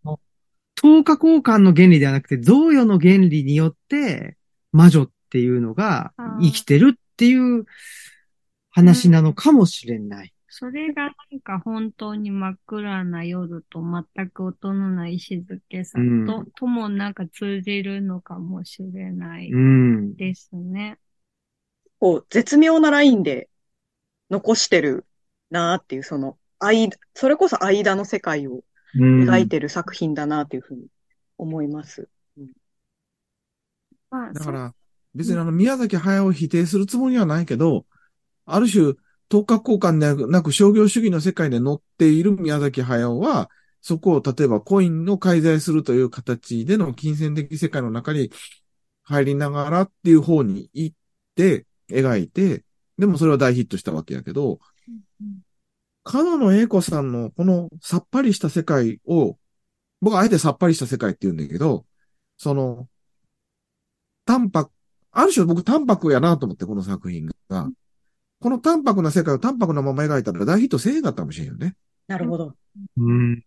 [0.75, 4.37] 等価交換の原理ではなくて、贈与の原理によって、
[4.71, 7.65] 魔女っていうのが生きてるっていう
[8.69, 10.33] 話なのかもしれない。
[10.59, 20.15] それがなんか本当に真っ暗な夜と全く音のない静けさと、うんともなんか通じるのかもしれないうん。
[20.15, 20.97] ですね。
[21.99, 23.49] こう、絶妙なラインで
[24.31, 25.05] 残してる
[25.51, 28.63] なーっていう、その、間、それこそ間の世界を
[28.95, 29.29] うん。
[29.29, 30.87] 描いてる作品だなっていうふうに
[31.37, 32.09] 思います。
[34.09, 34.75] まあ、だから、
[35.13, 37.85] 別にあの、宮崎駿を否定するつもりはないけど、
[38.45, 38.95] ある種、
[39.29, 43.49] 等価交換でなく商業主義の世界で乗っている宮崎駿は、
[43.81, 48.31] そこを例えばコインの介在するという形での金銭的世界の中に
[49.03, 50.95] 入りながらっていう方に行っ
[51.35, 52.63] て、描いて、
[52.97, 54.59] でもそれは大ヒットしたわけやけど、
[55.21, 55.41] うん
[56.09, 59.37] 角野栄子さんのこのさっぱりした世界を、
[59.99, 61.85] 僕はあえてさっぱりした世界って言うんだけど、
[62.37, 62.87] その、
[64.23, 64.71] 淡白、
[65.11, 67.69] ある種僕淡白やなと思って、この作品が。
[68.39, 71.75] この淡白な世界を淡白なまま描いたら大ヒットせえへんかったかもしれんよね。
[72.07, 72.55] なるほど。
[72.97, 73.43] うん。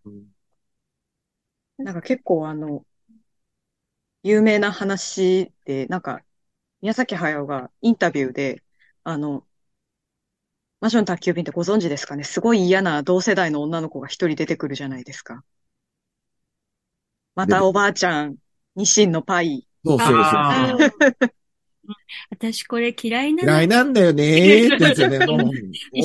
[1.78, 2.84] なんか結構あの、
[4.22, 6.20] 有名な話で、なんか、
[6.82, 8.62] 宮崎駿がインタビューで、
[9.04, 9.46] あの、
[10.80, 12.24] 魔女の宅急便ってご存知ですかね？
[12.24, 15.42] すごい嫌な同世代の女の子が一人出てくるじゃないですか。
[17.34, 18.36] またおばあちゃん、
[18.76, 19.66] 日清のパイ。
[19.84, 21.39] そうそうそう。
[22.30, 25.18] 私これ嫌いなの嫌いなんだよねーってやつよね。
[25.26, 25.38] もう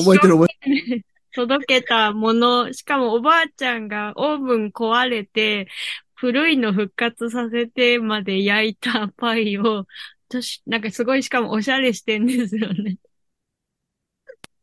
[0.03, 1.05] 覚えてる覚えてる。
[1.35, 5.67] 届けたもの、しかもおばあちゃんがオーブン壊れて、
[6.13, 9.85] 古いの復活させてまで焼いたパイを、
[10.29, 12.97] 私なんかすごいしかもおしゃれしてんですよね。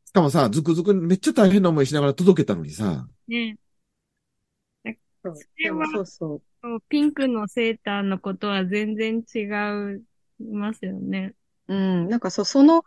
[0.06, 3.56] しかもさ、ずくずくめっちゃ大変な思いしながら届けたのにさ、ね
[5.22, 6.42] それはそうそう。
[6.62, 9.44] そうピンクのセーターのことは全然違
[10.50, 11.34] いますよね。
[11.68, 12.84] うん、なんかそう、その、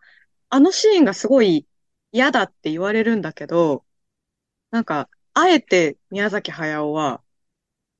[0.50, 1.68] あのシーンがすごい
[2.12, 3.86] 嫌だって言われるんだけど、
[4.72, 7.24] なんか、あえて宮崎駿は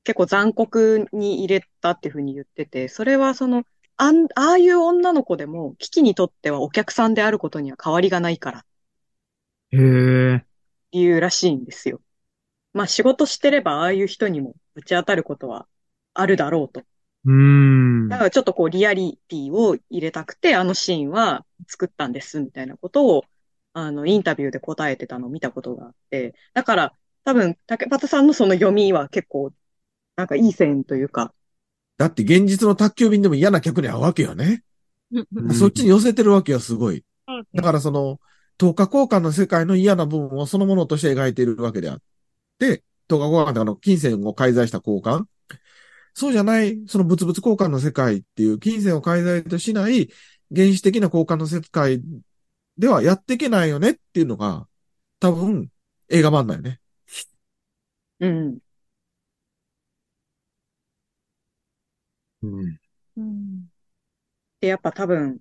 [0.04, 3.64] 結構残酷に入れたっていうふうに言ってて、それはその、
[3.96, 8.64] あん、ああいう女の子でも、キキにとってはお客さんであることには変わりがないからっ
[9.72, 10.46] へえ。
[10.90, 12.00] ていうらしいんですよ。
[12.72, 15.68] まあ仕事してればああいう人にもぶち当たることは
[16.14, 16.84] あるだろうと。
[17.26, 18.08] うん。
[18.08, 23.24] だからちょっとこうリアリティを入れたくて、あのシーンは作ったんです、みたいなことを、
[23.72, 26.92] あの、インタビューで答えてたのを見たことがあって、だから
[27.24, 29.52] 多分、竹俣さんのその読みは結構、
[30.14, 31.34] なんかいい線というか、
[31.98, 34.62] だって現実の宅急便でも嫌な客に会うわけよね。
[35.10, 37.04] うんそっちに寄せてるわけよ、すごい。
[37.54, 38.20] だからその、
[38.58, 42.02] 等価交換の世界の嫌な部分をそのものとして描いているわけであっ
[42.58, 45.26] て、等価交換ってあの、金銭を介在した交換
[46.18, 50.08] そうじゃない、その物々交換の世界っていう、金銭を介在としない
[50.54, 52.00] 原始的な交換の世界
[52.78, 54.66] ではやっていけないよねっていうのが、
[55.20, 55.70] 多分、
[56.08, 56.80] 映画版だよね。
[58.20, 58.58] うん。
[62.42, 62.78] うん。
[63.16, 63.70] うん
[64.60, 65.40] で、やっぱ多分、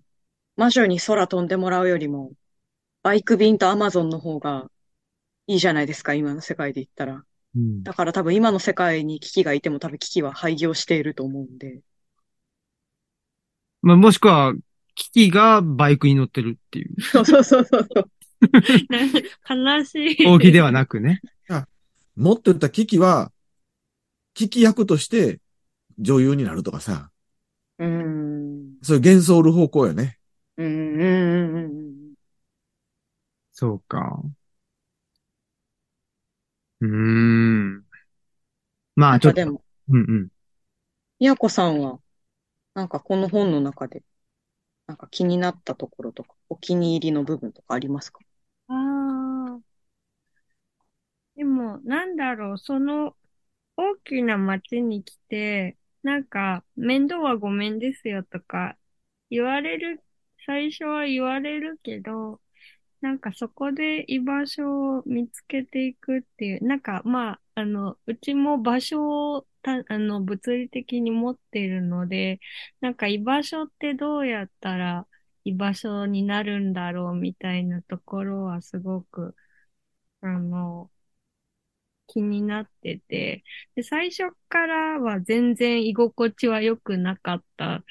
[0.58, 2.34] 魔女に空飛んでもらうよりも、
[3.04, 4.72] バイク便とアマゾンの方が
[5.48, 7.26] いいじゃないですか、今の世界で言ったら。
[7.56, 7.84] うん。
[7.84, 11.82] だから多分今の世界に危機がいても多分危機は廃業していると思うんで。
[13.82, 14.54] まあ、もしくは、
[14.96, 17.02] キキがバイクに乗ってるっていう。
[17.02, 18.10] そうそうそうそうそう。
[19.50, 20.26] 悲しい。
[20.26, 21.22] 大きではなくね。
[22.16, 23.32] もっと言ったら危機は、
[24.34, 25.40] 危機役として
[26.00, 27.12] 女優になるとかさ、
[27.78, 28.78] うーん。
[28.82, 30.18] そういう幻想る方向よね。
[30.58, 32.14] うん、うん、うん、うん。
[33.52, 34.22] そうか。
[36.86, 37.86] うーん。
[38.96, 39.36] まあ、ちょっと。
[39.36, 40.30] でも、うんうん。
[41.20, 42.00] みやこさんは、
[42.76, 44.04] なんかこの本の中で、
[44.88, 48.20] なんか気になったところとか、お気に入りの部分とかありますか？
[48.68, 49.62] ああ。
[51.36, 53.16] でも、なんだろう、その
[53.78, 58.78] 大きな町に来て、なんか、面倒はごめんですよとか
[59.30, 60.04] 言われる、
[60.46, 62.42] 最初は言われるけど、
[63.06, 72.40] なんかそこで居場所を見つけていくっていう、なんかまあ、あの、うちも場所をた、あの、物理的に持っているので、
[72.82, 75.08] なんか居場所ってどうやったら
[75.44, 79.36] 居場所になるんだろうみたいなところはすごく、
[80.22, 80.92] あの、
[82.08, 83.44] 気になってて、
[83.76, 87.84] で、最初からは全然居心地は良くなかった。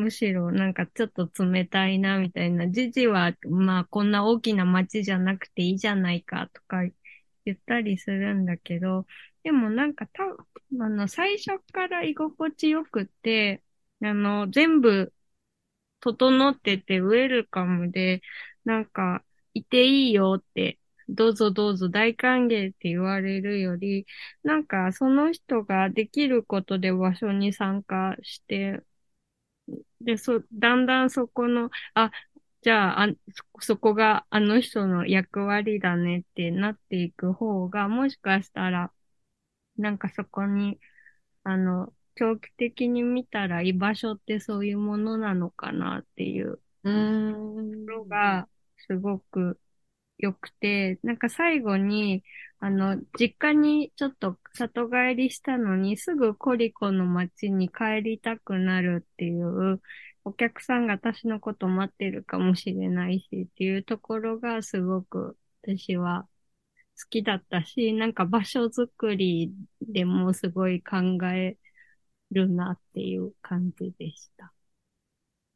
[0.00, 2.68] むしろなんかちょっと冷たいなみたいな。
[2.70, 6.82] ジジはまあこんな大きな街じゃなくていいじゃないかとか
[7.44, 9.06] 言ったりするんだけど、
[9.42, 13.62] でもなんかた、あの、最初から居心地よくて、
[14.02, 15.12] あの、全部
[16.00, 18.22] 整っててウェルカムで、
[18.64, 19.24] なんか、
[19.54, 20.78] いていいよって、
[21.08, 24.06] どうぞどうぞ大歓迎って言われるより、
[24.44, 28.80] なんかその人ができることで場所に参加して、
[30.00, 32.10] で、そ、だんだんそこの、あ、
[32.62, 38.92] じゃあ、あ、そ、そこがあの人の役割だねってなっていく方が、もしかしたら、
[39.76, 40.80] なんかそこに、
[41.44, 46.60] あの、長期的に見たら居場所ってそういうものなのかなっていう。
[46.84, 47.86] うーん。
[47.86, 48.48] ところが
[48.78, 49.58] すごく
[50.20, 52.24] 良くて、なんか最後に、
[52.60, 59.80] あの、実家にちょっと里帰りしたのに、すぐコリコの街に帰りたくなるっていう、
[60.24, 66.28] お客さんが私のこと待ってるかもしれないしっていうところがすごく私は
[67.00, 70.98] 好きだったし、なんか場所づくりでもすごい考
[71.32, 71.56] え
[72.30, 74.52] るなっていう感じでした。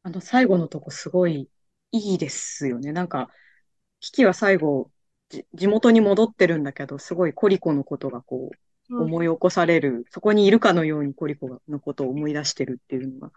[0.03, 1.49] あの、最後のとこすごい
[1.91, 2.91] いいですよね。
[2.91, 3.29] なんか、
[4.05, 4.91] キキは最後、
[5.29, 8.51] じ地元に戻ってるんだけど、すごいコリコのことがこ
[8.89, 13.31] う、思い起こされる、そこにいるかのようにコリコがのことを思い出してるっていうのが、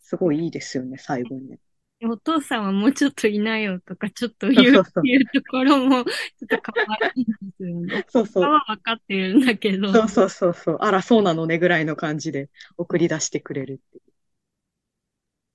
[0.00, 1.60] すごいいいですよね、最後にね。
[2.04, 6.10] お父さんはもうちょっといないよとか、ちょっと言うっていうところも、ちょ
[6.46, 8.04] っと可愛いですよね。
[8.08, 8.42] そうそう。
[8.42, 9.92] は分かってるんだけど。
[9.92, 10.78] そうそうそうそう。
[10.80, 14.12] あら、そうなのねぐらいの感じで送り出してくれるっていう。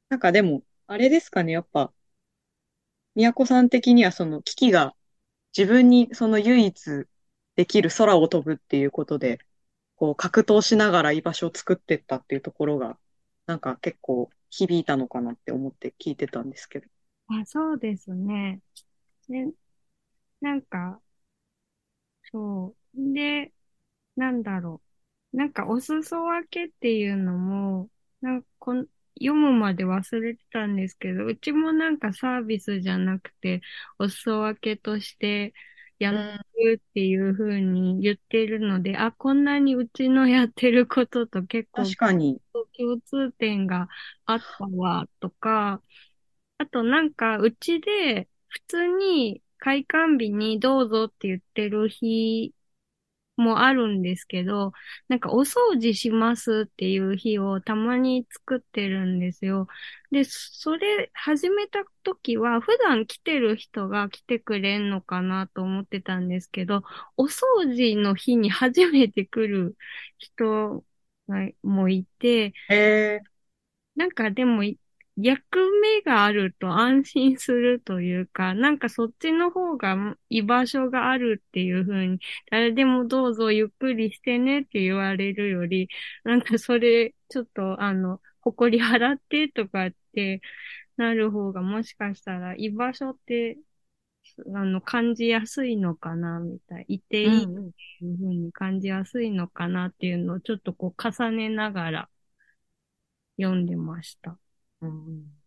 [0.08, 1.92] なんかでも、あれですかね、やっぱ、
[3.18, 4.96] 宮子さん的にはその危機が
[5.58, 7.06] 自分にその唯一
[7.56, 9.40] できる空を飛ぶっていうことで、
[9.98, 13.00] こう格闘しながら居場所を作ってったっていうところが、
[13.48, 16.88] なんか結構響いたのかなって思って聞いてたんですけど。
[17.28, 18.62] あ、そうですね。
[19.30, 19.52] で、
[20.42, 21.02] なんか、
[22.32, 23.14] そう。
[23.14, 23.54] で、
[24.16, 24.82] なんだろ
[25.34, 25.38] う。
[25.38, 27.90] なんか、お裾分けっていうのも、
[28.22, 28.88] なんかこん、
[29.20, 33.62] 読むまで忘れてたんですけど、うちもなんかサービスじゃなくて、
[34.00, 35.54] お裾分けとして
[36.00, 42.42] やるっていう風に言ってるので、あ、こんなにうちのやってることと結構確かに。
[42.78, 43.88] 共通点が
[44.26, 45.82] あったわ、とか、
[46.58, 52.54] あとなんか、うちで普通に開館日にどうぞって言ってる日
[53.38, 54.74] もあるんですけど、
[55.08, 59.68] なんかお掃除しますっていう日をたまに作ってるんですよ。
[60.12, 66.84] で、それ始めた時は普段来てる人が来てくれんのかなと思ってたんですけど、
[67.18, 67.42] お掃
[67.74, 69.78] 除の日に初めて来る
[70.18, 70.84] 人
[71.28, 73.20] がもいて、え
[73.96, 74.64] なんかでも、
[75.18, 82.20] 役目があると安心するというか、なんかそっちの方が居場所があるっていう風に、
[82.52, 85.90] 誰でもどうぞゆっくりしてねって言われるより、
[86.24, 90.42] なんかそれ、ちょっとあの、誇り払ってとかって
[90.98, 93.58] なる方がもしかしたら居場所って、
[94.56, 96.86] あの、感じやすいのかな、みたい。
[96.90, 97.50] いていいっ
[98.00, 102.10] ていう風に感じやすいのかなっていうのをちょっとこう重ねながら
[103.38, 104.38] 読んでました。
[104.82, 105.38] うん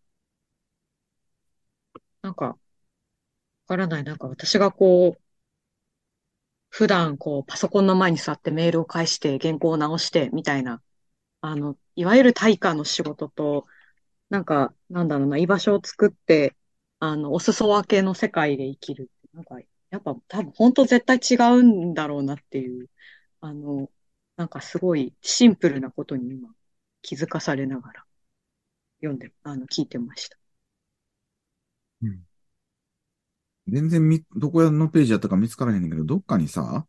[2.22, 2.58] なんか、わ
[3.68, 4.04] からない。
[4.04, 5.22] なんか私がこう、
[6.68, 10.82] 普段こう、パソコンの前に座ってメールを返して、原稿を直して、みたいな、
[11.42, 13.66] あの、いわゆる対価の仕事と、
[14.30, 16.56] なんか、なんだろうな、居場所を作って、
[17.00, 19.10] あの、お裾分けの世界で生きる。
[19.34, 19.60] なんか、
[19.90, 22.90] やっぱ多分本当絶対違うんだろうなっていう、
[23.40, 23.90] あの、
[24.36, 26.54] なんかすごいシンプルなことに今
[27.02, 28.06] 気づかされながら
[29.00, 30.36] 読んで、あの、聞いてました。
[33.68, 36.86] 全然み、どこのページやったか見つからへんねんけど、どっかにさ、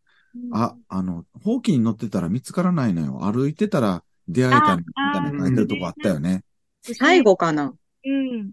[0.52, 3.32] あ、あの、ほうきに乗ってたら見つからないのよ。
[3.32, 6.44] 歩いてたら出会えたみたいな書いてるとこあったよね。
[6.84, 7.74] 最後かな
[8.06, 8.52] うん。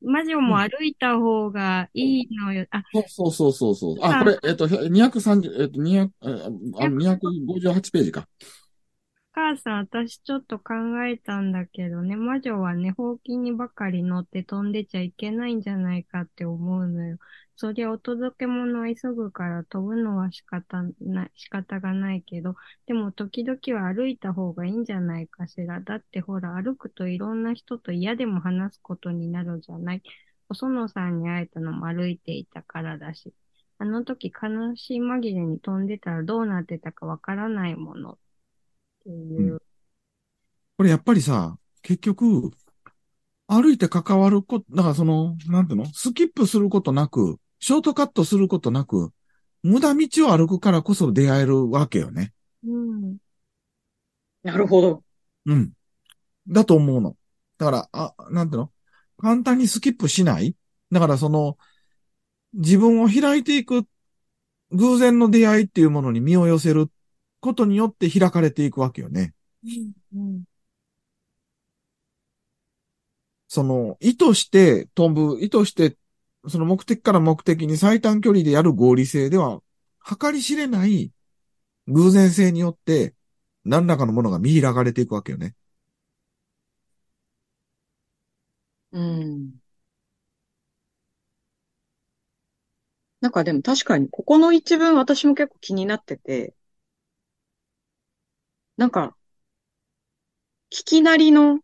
[0.00, 2.66] 魔女も歩いた方がいいのよ。
[2.70, 3.96] あ、そうそうそうそう。
[4.02, 8.28] あ、これ、えっと、230、えっと、200、あ258ページか。
[9.34, 10.74] 母さん、私ちょっと考
[11.06, 17.18] えたんだけどね、魔女はね、ほうきにばかり乗って飛んでちゃいけないんじゃないかって思うのよ。
[17.56, 22.56] そりゃお届け物は急ぐから飛ぶのは仕方な、仕方がないけど、
[22.86, 25.80] でも時々は歩いた方がいいんじゃないかしら。
[25.80, 30.02] だってほら、歩くといろんな人と嫌でも話すことになるじゃない。
[30.50, 33.32] お園さんに会えたのも歩いていたからだし。
[33.78, 38.12] あの時悲しい紛れに飛んでたらどうなってたかわからないもの。
[38.12, 38.18] っ
[39.02, 39.60] ていう。
[40.76, 42.50] これやっぱりさ、結局、
[43.46, 45.86] 歩いて関わること、だからその、なんていうの？
[45.92, 49.12] スキップすることなく、ショートカットすることなく、
[49.62, 52.32] 無駄道を歩くからこそ出会えるわけよね。
[52.66, 53.16] うん。
[54.42, 55.04] なるほど。
[55.46, 55.72] うん。
[56.48, 57.16] だと思うの。
[57.58, 58.72] だから、あ、なんていうの？
[59.18, 60.56] 簡単にスキップしない？
[60.90, 61.58] だからその、
[62.54, 63.84] 自分を開いていく
[64.72, 66.90] 偶然の出会いっていうものに身を寄せる
[67.42, 69.34] ことによって開かれていくわけよね。
[70.14, 70.44] うん。
[73.48, 75.96] その、意図して飛ぶ、意図して、
[76.48, 79.62] その目的から目的に最短距離でやる合理性では、
[80.20, 81.12] 計り知れない
[81.88, 83.14] 偶然性によって、
[83.64, 85.54] 何らかのものが見開かれていくわけよね。
[88.90, 89.52] うん。
[93.20, 96.54] なんかでも確かに、ここの一文私も結構気になってて、
[98.82, 99.16] なんか、
[100.72, 101.60] 聞きなりの、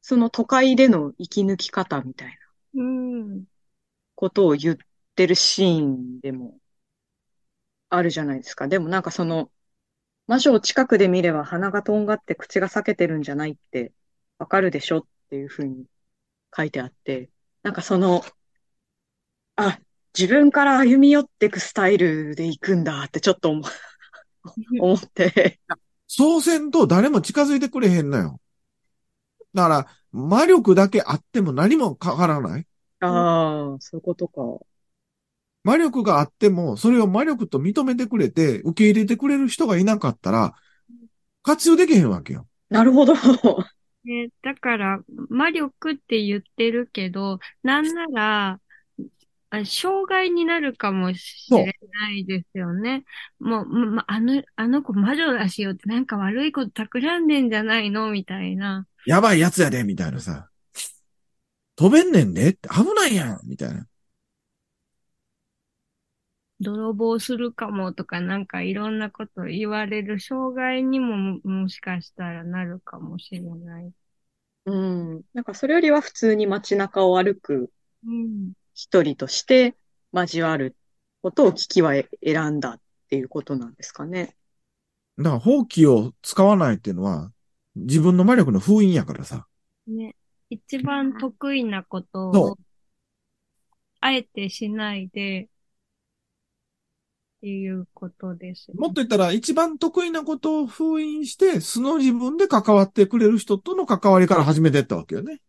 [0.00, 2.34] その都会での生き抜き方みたいな
[2.74, 3.46] うん。
[4.14, 4.76] ことを言っ
[5.16, 6.58] てるシーンでも
[7.88, 8.68] あるじゃないですか。
[8.68, 9.50] でもなんかその、
[10.26, 13.92] 魔女を近くで見れば鼻がとんがって口が裂けてるんじゃないって
[14.38, 15.86] わかるでしょっていうふうに
[16.56, 17.30] 書いてあって、
[17.62, 18.22] なんかその、
[19.56, 19.80] あ、
[20.18, 23.62] 自分から歩み寄っていくスタイルで行くんだってちょっと思
[24.78, 25.60] 思って、
[26.14, 28.38] そうせんと誰も近づいてくれへんのよ。
[29.54, 32.66] だから、魔力だけあっても何も変わらない。
[33.00, 34.42] ああ、そういうことか。
[35.64, 40.54] 魔力があっても、それを魔力と認めてくれて、受け入れてくれる人がいなかったら、
[41.42, 42.46] 活用できへんわけよ。
[42.68, 43.14] なるほど。
[44.04, 45.00] ね、だから、
[45.30, 48.60] 魔力って言ってるけど、なんなら、
[49.54, 53.04] あ障害になるかもしれないですよね。
[53.38, 58.10] もう、ま、あの、あの子魔女だしよってなんか悪いこと企んでんじゃないの？
[58.10, 58.86] みたいな。
[59.04, 60.48] やばいやつやで、みたいなさ。
[61.76, 62.50] 飛べんねんで？
[62.50, 63.86] って危ないやんみたいな。
[66.60, 73.92] 泥棒するかもとかなんかいろんなこと言われる障害にもももしかしたらなるかもしれない。
[74.66, 75.22] うん。
[75.34, 77.70] なんかそれよりは普通に街中を歩く
[78.06, 78.52] うん。
[78.74, 79.74] 一人として
[80.12, 80.76] 交わる
[81.22, 81.92] ことを聞きは
[82.24, 84.34] 選んだっていうことなんですかね。
[85.18, 87.32] だから、放棄を使わないっていうのは、
[87.76, 89.46] 自分の魔力の封印やからさ。
[89.86, 90.16] ね。
[90.50, 92.58] 一番得意なことそを、
[94.00, 95.46] あえてしないで、っ
[97.42, 98.80] ていうことですよね。
[98.80, 105.40] もっと言ったら、一番得意なことを封印して、素の自分で関わってくれる人との関わりから始めていったわけよね。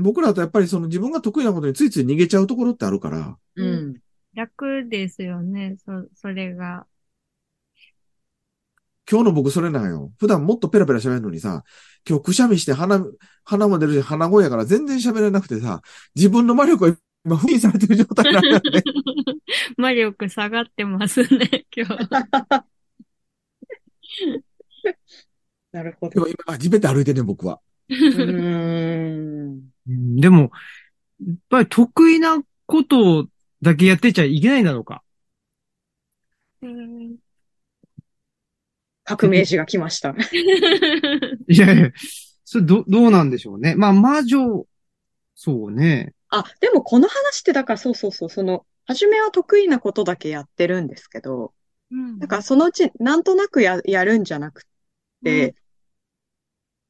[0.00, 3.94] 僕らだとやっぱりその自分が得意なことについつい逃げちゃうところってあるから、うんうん。
[4.34, 6.86] 楽ですよね、そ、それが。
[9.10, 10.12] 今日の僕それなんよ。
[10.18, 11.64] 普段もっとペラペラ喋るのにさ、
[12.08, 13.04] 今日くしゃみして鼻、
[13.44, 15.82] 鼻も出るし鼻声やから全然喋れなくてさ、
[16.14, 18.82] 自分の魔力が今封印されてる状態なんだよね。
[19.76, 22.08] 魔力下がってますね、今日。
[25.72, 26.14] なるほど。
[26.14, 27.60] でも今、地べた歩いてんねん僕は。
[27.88, 29.69] うーん。
[29.90, 30.50] うんでも、
[31.20, 33.28] やっぱり得意なこと
[33.62, 35.02] だけやってちゃいけないんだろうか？
[36.62, 37.16] うん
[39.04, 40.14] 革命児が来ました。
[41.48, 41.90] いやいや、
[42.44, 43.74] それど、どうなんでしょうね。
[43.74, 44.66] まあ、魔女、
[45.34, 46.14] そうね。
[46.28, 51.52] あ、でもこの話ってだからそうそうそう、その、初めは得意なことだけやってるんですけど、
[51.90, 54.64] うんなんかそのうちなんとなくや、やるんじゃなく
[55.24, 55.56] て、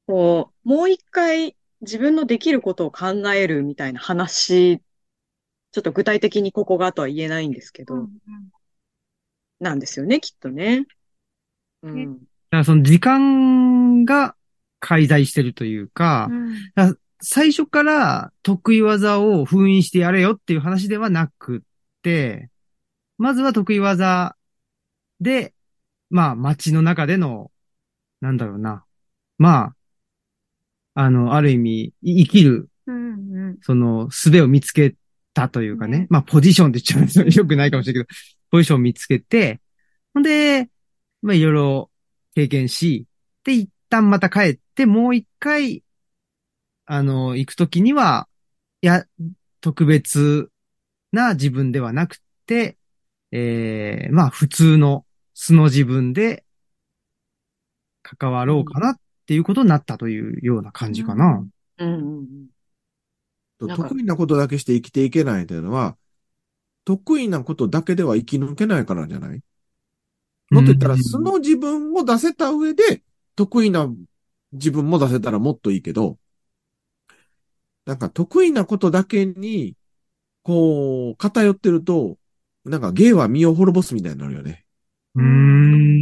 [0.07, 4.81] こう、もう一回自分のできることを考えるみたいな話、
[5.73, 8.09] ちょっと具体的にここがとは言えないんですけど、うん
[9.61, 10.87] なんですよね、きっとね。
[11.83, 12.15] うねん。
[12.15, 12.21] だ
[12.51, 14.35] からその時間が
[14.81, 21.61] 介在してるというか、うん最初から得意技を封印してやれよっていう話ではなくっ
[22.01, 22.49] て、
[23.19, 24.37] まずは得意技
[25.21, 25.53] で、
[26.09, 27.51] まあ街の中での、
[28.23, 28.87] なんだろうな。
[29.37, 29.77] まあ、
[30.95, 33.59] あの、ある意味、い生きる、うんうん。
[33.63, 34.95] その、術を見つけ
[35.35, 36.01] たというかね。
[36.01, 38.19] ねまあ、ポジションって言っちゃうとよくないかもしれないけど、
[38.51, 39.61] ポジションを見つけて、
[40.15, 40.69] ほんで、
[41.23, 41.91] まあ、いろいろ
[42.35, 43.07] 経験し、
[43.45, 45.85] で、一旦また帰って、もう一回、
[46.87, 48.29] あの、行くときには、
[48.83, 49.05] いや、
[49.61, 50.51] 特別
[51.13, 52.17] な自分ではなく
[52.47, 52.77] て、
[53.33, 56.45] ええまあ、普通の素の自分で
[58.03, 59.01] 関わろうかなっ
[59.31, 61.47] ていうことになったというような感じかな。
[61.79, 62.19] うんうん
[63.61, 63.69] うん。
[63.69, 65.97] なんか得意なことだけして生きていけないというのは、
[66.85, 69.41] 得意なことだけでは生き抜けないからじゃない？
[70.51, 73.05] もっと言ったら、うん素の自分を出せた上で、
[73.37, 73.89] 得意な
[74.51, 76.19] 自分も出せたらもっといいけど、
[77.87, 79.77] なんか得意なことだけに、
[80.43, 82.19] こう、偏ってると、
[82.65, 84.65] なんか芸は身を滅ぼすみたいになるよね。
[85.15, 86.00] うーん。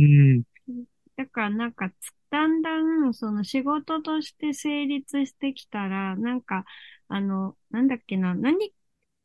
[1.38, 1.90] だからなんか、
[2.30, 6.64] だんだん、その仕事として成立してきたら、なんか、
[7.08, 8.72] あの、なんだっけな、何、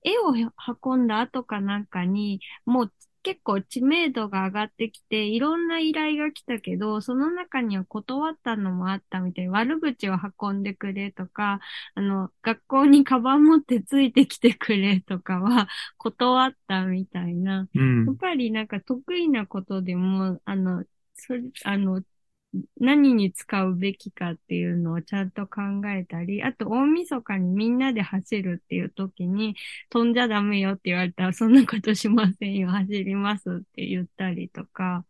[0.03, 0.34] 絵を
[0.84, 2.93] 運んだ後かなんかに、もう
[3.24, 9.47] 結構知名度が上がってきて、いろんな依頼が来たけど、その中には断ったのもあったみたい。
[9.49, 11.59] 悪口を運んでくれとか、
[11.95, 17.68] あの、学校にカバン持ってついてきてくれとかは断ったみたいな。
[17.76, 18.16] うんやっ。
[18.18, 20.84] ぱりなんか得意なことでも、あの、
[21.16, 22.01] それ、あの、
[22.80, 29.55] 何に使うべきかっていうのをちゃんと考えたり、あと大晦日にみんなで走るっていう時に
[29.89, 35.05] 飛んじゃダメよって言われたらそんなことしませんよ、走りますって言ったりとか、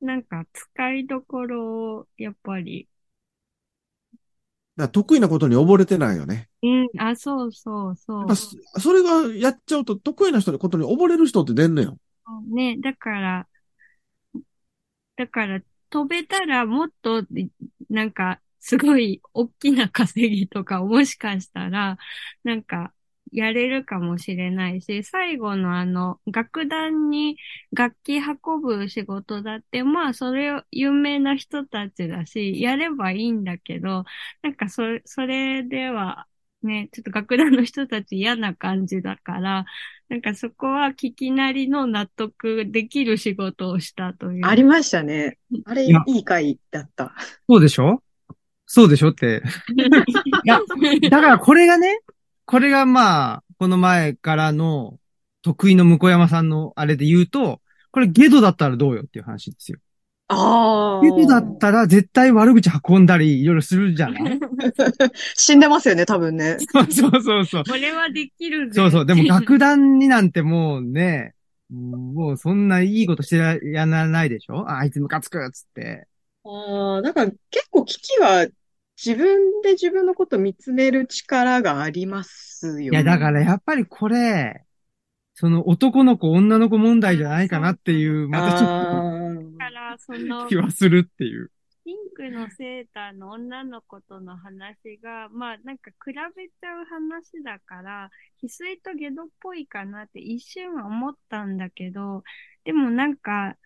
[0.00, 2.88] なんか使いどころをやっぱり、
[4.76, 6.48] だ得意なことに溺れてないよね。
[6.62, 8.36] うん、あ、そうそうそう。
[8.80, 11.98] それがやっちゃうと得意な人のことに溺れる人って出んのよ。
[12.50, 13.46] ね、だから、
[15.20, 15.60] だから、
[15.90, 17.26] 飛べたらもっと、
[17.90, 21.98] なんか、すごい大きな稼ぎとかもしかしたら、
[22.44, 22.92] なんか、
[23.32, 27.36] やれるかもしれないし、最後のあの、楽団に
[27.72, 34.04] 楽器運ぶ仕事だって、まあ、それを、有名な人たちだし、やればいいんだけど、
[34.42, 36.26] なんかそ、それでは、
[36.62, 39.64] ね、ちょっと楽団の人たち嫌な感じだから、
[40.10, 44.44] なんかそこは聞きなりの納得できる仕事をしたという。
[44.44, 45.38] ありましたね。
[45.64, 47.14] あれ、いい回だった。
[47.48, 48.02] そうでしょ？
[48.66, 49.40] そうでしょって。
[49.70, 50.60] いや、
[51.10, 52.00] だからこれがね、
[52.44, 54.98] これがまあ、この前からの
[55.42, 57.60] 得意の向山さんのあれで言うと、
[57.92, 59.78] これゲドだったらどうよっていう話ですよ。
[60.32, 61.02] ああ。
[61.02, 64.40] ゲドだったら絶対悪口運んだりいろいろするじゃない？
[65.36, 66.56] 死んでますよね、多分ね。
[66.72, 67.64] そうそうそうそう。
[67.64, 68.74] これはできるぜ。
[68.74, 69.06] そうそう。
[69.06, 71.34] でも楽団になんてもうね、
[71.68, 74.68] もうそんないいことしてややらないでしょ？
[74.68, 76.06] ああいつムカつくっつって。
[76.44, 78.46] ああ、だから結構危機は
[79.04, 82.84] 自分で自分のこと見つめる力がありますよね。
[82.84, 84.64] いや、だからやっぱりこれ、
[85.34, 89.19] その男の子、女の子問題じゃないかなっていう、またちょっあだから、
[90.00, 91.50] そのと、気はするっていう。
[91.84, 98.10] ピンクのセーターの女の子との話が、まあなんか比べちゃう話だから、
[98.42, 102.22] 翡翠とゲドっぽいかなって一瞬は思ったんだけど、
[102.64, 103.56] でもなんか、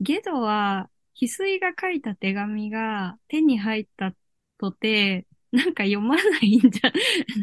[0.00, 0.88] ゲドは、
[1.20, 4.12] 翡翠が書いた手紙が手に入った
[4.58, 6.92] とて、なんか読まないんじゃ、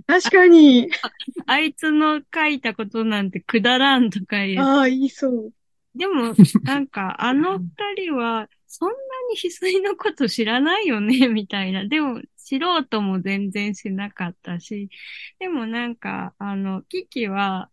[0.06, 0.90] 確かに。
[1.48, 4.66] あいつの書いたことなんてくだらんとか言う。
[4.66, 5.54] ああ、言いそう。
[5.96, 6.34] でも、
[6.64, 8.96] なんか、あの二人は、そんな
[9.32, 11.86] に翡翠のこと知らないよね、 みたいな。
[11.88, 14.90] でも、素人も全然しなかったし、
[15.40, 17.70] でもなんか、あの、キキは、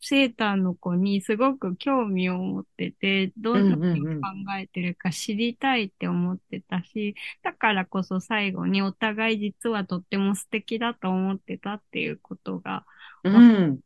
[0.00, 4.28] セーターの子にすごく興味を持ってて、どんなふうに考
[4.60, 12.84] えてるか知りたいって思ってたし、だからこそ最後にお互い実はとっても素敵だと思ってたっていうことが、
[13.24, 13.80] うん。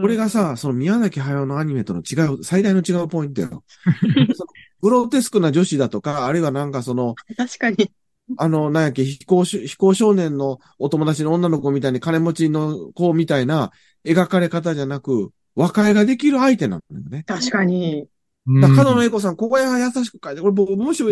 [0.00, 3.64] これがさ、その宮崎駿のアニメとの違う、最大の違うポイントよ。
[4.82, 7.90] グロテスクな女子だとか、あるいはなんかその、確かに。
[8.36, 13.70] あの、なんやっけ、非行し、非行少年のお友達の女の子みたいに金持ちの子みたいな
[14.04, 17.24] 描かれ方じゃなく、和解ができる相手なのよね。
[17.26, 18.08] 確かに。
[18.46, 21.02] だから角野栄子さん、ここや優しく書いて、これ僕、もし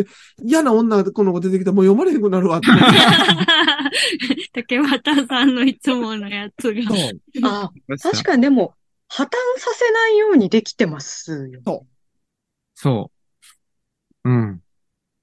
[0.42, 2.68] 嫌な女の子出てきたらもう読まれへんくなるわって。
[4.52, 6.82] 竹俣さんのいつものやつが。
[6.84, 7.20] そう。
[7.42, 8.74] ああ、確かにでも、
[9.08, 9.26] 破綻
[9.58, 11.86] させないようにできてますよ。
[12.74, 13.10] そ
[14.24, 14.30] う。
[14.30, 14.60] うん。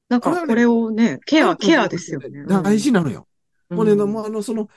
[0.10, 2.46] なんかこれをね、ケア、ケアですよね。
[2.46, 3.28] 大事なのよ。
[3.70, 3.78] うん。
[3.78, 4.68] もうね、もうあの、その、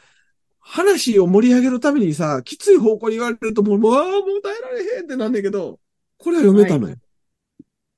[0.60, 5.78] 話を盛り上げるためにさ、きつい方向に言われるともう、もう、もう耐えられへんってなんだけど、
[6.16, 6.96] これは読めたのよ。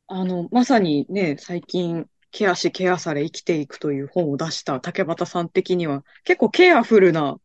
[0.09, 7.39] あの、まさにね、最近、ケアしケアされ生きていくという本を出した竹端さん的には、結構ケアフルな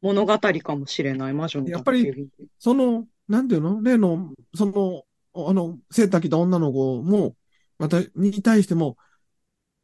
[0.00, 5.04] 物語かもしれない、魔女のやっぱりその、なんていうの例の、その、
[5.34, 7.36] あの、セーター着た女の子も、
[7.78, 8.96] また、に対しても、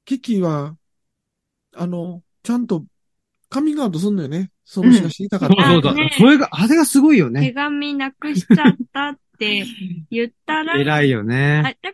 [0.05, 0.77] キキは、
[1.74, 2.85] あの、ちゃんと、
[3.49, 4.51] カミングアウトすんのよね。
[4.64, 5.55] その人が知りたかった。
[5.55, 6.11] そうそうだあね。
[6.16, 7.53] それが、あれがすごいよ手ね。
[7.53, 9.64] 紙なくしちゃったって
[10.11, 11.77] 言ったら、 偉いよあね。
[11.83, 11.93] だ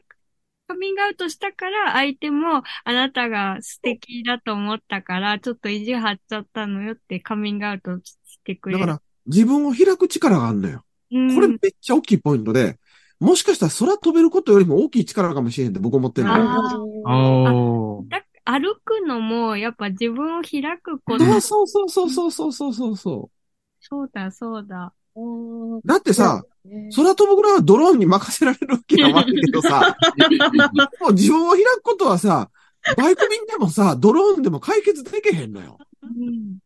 [0.72, 8.80] カミングアウトしたから、相手もあなたが素敵だと思ったから、ちょっと意地張っちゃったのよってカミングアウトしてくれる。
[8.80, 10.82] だから、自分を開く力があるのよ。
[11.10, 12.78] うん、これめっちゃ大きいポイントで、
[13.20, 18.04] もしかしたら空飛べることよりも大きい力かもしれへんって僕思ってるのよ。
[18.44, 21.24] 歩くのも、やっぱ自分を開くこと。
[21.40, 23.30] そうそうそうそうそうそうそうそ
[23.78, 24.94] そうだ、そうだ。
[25.16, 25.80] う。
[25.86, 29.96] だってさ、ね空飛ぶぐらいはドローンに任せられるわけや悪いけどさ、
[31.00, 32.50] もう自分を開くことはさ、
[32.96, 35.78] バイク便でもさ、ドローンでも解決できへんのよ。
[36.02, 36.58] うん。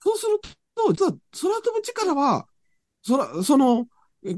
[0.00, 0.40] そうする
[0.74, 2.46] と、実は空飛ぶ力は、
[3.06, 3.86] 空、その、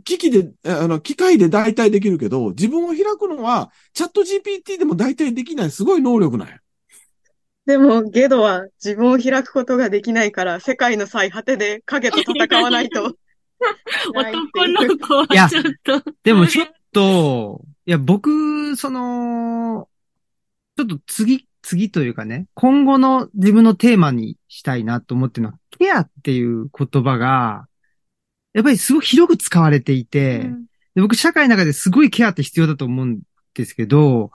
[0.05, 6.59] 機器で、あの、機械で代替できるけど、自分を開くのは、チャット GPT でも代替できないすごい能力なんや。
[7.67, 13.17] でも、ゲドは自分を開くことができないから、世界の最果てで影と戦わないと。
[14.15, 16.13] 男の子はいやちょっと。
[16.23, 19.89] でもちょっと、いや、僕、その、
[20.77, 27.67] ちょっと次、次というかね、今後の自分のテーマにしたいなと思ってるのは、ケアっていう言葉が、
[28.53, 33.21] やっぱりすごく広く使われていて、うんで僕、社会の中ですごいケアって必要だと思うん
[33.55, 34.31] ですけど、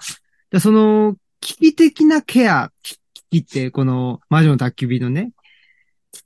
[0.51, 2.99] でその、危機的なケア、危
[3.31, 5.31] 機って、この魔女の宅急便のね、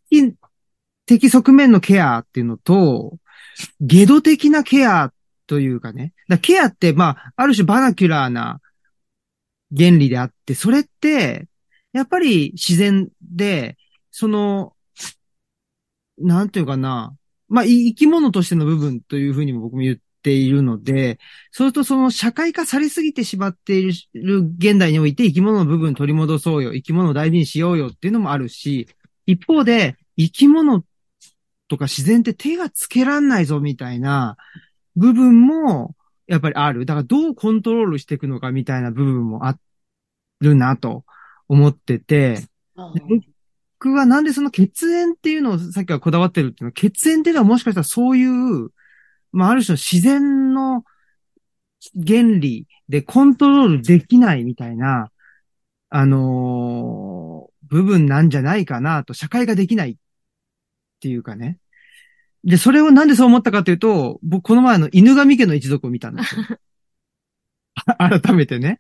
[0.10, 0.36] 危機
[1.06, 3.18] 的側面のケアっていうのと、
[3.80, 5.12] ゲド的なケア
[5.47, 8.62] というかね、だケアって、まあ、ある種バナキュラーな
[9.76, 11.47] 原理であって、それって、
[11.91, 13.78] やっぱり自然で、
[14.12, 14.74] その、
[16.18, 17.16] なんていうかな、
[17.49, 21.20] まあ、生き物としての部分というふうにも僕も言っているので、
[21.51, 28.88] それとその社会化されすぎてしまっている現代において生き物の部分取り戻そうよ、生き物を大事にしようよっていうのもあるし、
[29.26, 30.84] 一方で生き物
[31.74, 34.38] とか自然って手がつけらんないぞみたいな
[34.96, 35.96] 部分も
[36.28, 36.86] やっぱりある。
[36.86, 39.58] だからどうコントロールしていくのかみたいな部分もあ
[40.40, 41.04] るなと
[41.48, 42.44] 思ってて、
[43.80, 48.70] 僕はなんでその血縁っていうのをさっきはこだわってるっていうのは、血縁っていうのはもしかしたらそういう、
[49.32, 50.84] まあある種の自然の
[51.96, 55.12] 原理でコントロールできないみたいな、
[55.90, 59.96] あのー部分なんじゃないかなと、社会ができないっ
[61.00, 61.58] ていうかね。
[62.44, 66.44] で、それをなんでそう思ったかというと、僕この前あの犬神家の一族を見たんですよ。
[67.98, 68.80] 改めてね。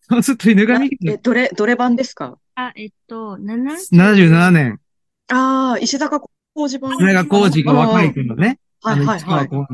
[0.00, 2.38] そうすると犬神家え、どれ、どれ版ですか？
[2.54, 4.80] あ、えっと、70 77年、
[5.28, 6.96] ああ、石坂浩二版。
[6.96, 9.66] それが工事が若い頃のね、あの、市はいはいはい。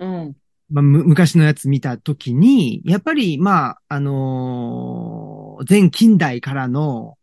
[0.00, 0.36] うん。
[0.70, 7.18] まあ、む昔のやつ見たときに、やっぱり、まあ、あのー前近代からの、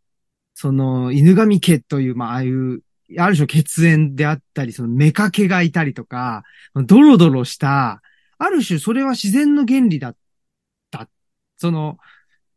[0.55, 2.81] その、犬神家という、まあ、ああいう、
[3.19, 6.43] ある種血縁であったり、その、妾がいたりとか、
[6.73, 8.01] ドロドロした、
[8.37, 10.17] ある種それは自然の原理だっ
[10.91, 11.09] た。
[11.57, 11.97] その、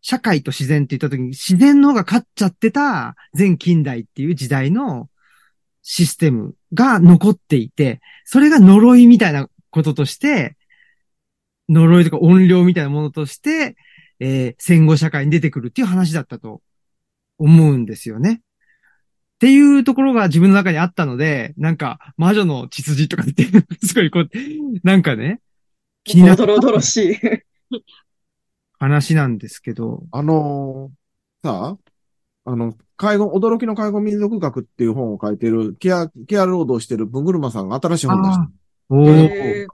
[0.01, 5.09] 社会と自然って言ったときに、自然の方が勝っちゃってた前近代っていう時代の
[5.83, 10.57] システムが残っていて、それが呪いみたいなこととして、
[11.69, 13.77] 呪いとか音量みたいなものとして、
[14.21, 16.61] えー戦後社会に出てくるっていう話だったと
[17.39, 18.41] 思うんですよね。
[19.39, 23.47] っていうところが自分の中にあったので、なんか、魔女の血筋とかって、
[23.87, 24.29] すごいこう、
[24.83, 25.41] なんかね、
[26.03, 27.17] 気になったおどろおどろしい。
[28.81, 31.79] 話なんですけど、あのーさ
[32.45, 38.51] あ、あの、介護、驚きの介護民族学っていう本を書いてる、ケア、ケア労働してる文車さんが新しい本出した。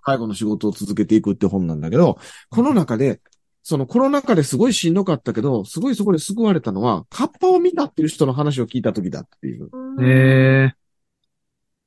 [0.02, 2.18] 介護の仕事を続けていくって本なんだけど、
[2.50, 3.22] この中で、
[3.66, 9.70] そのコロナ禍ですごいしんどかったけど、すごいそこで救われたのは、カッパを見たっていう人の話を聞いた時だっていう。
[10.04, 10.72] え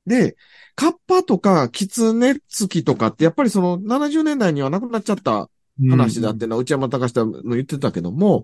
[0.07, 0.35] で、
[0.75, 8.43] カッパとかキツネツキとかってやっぱりその70年代にはなくなっちゃったー、話だっていうのは内山隆さんの言ってたけども、やっ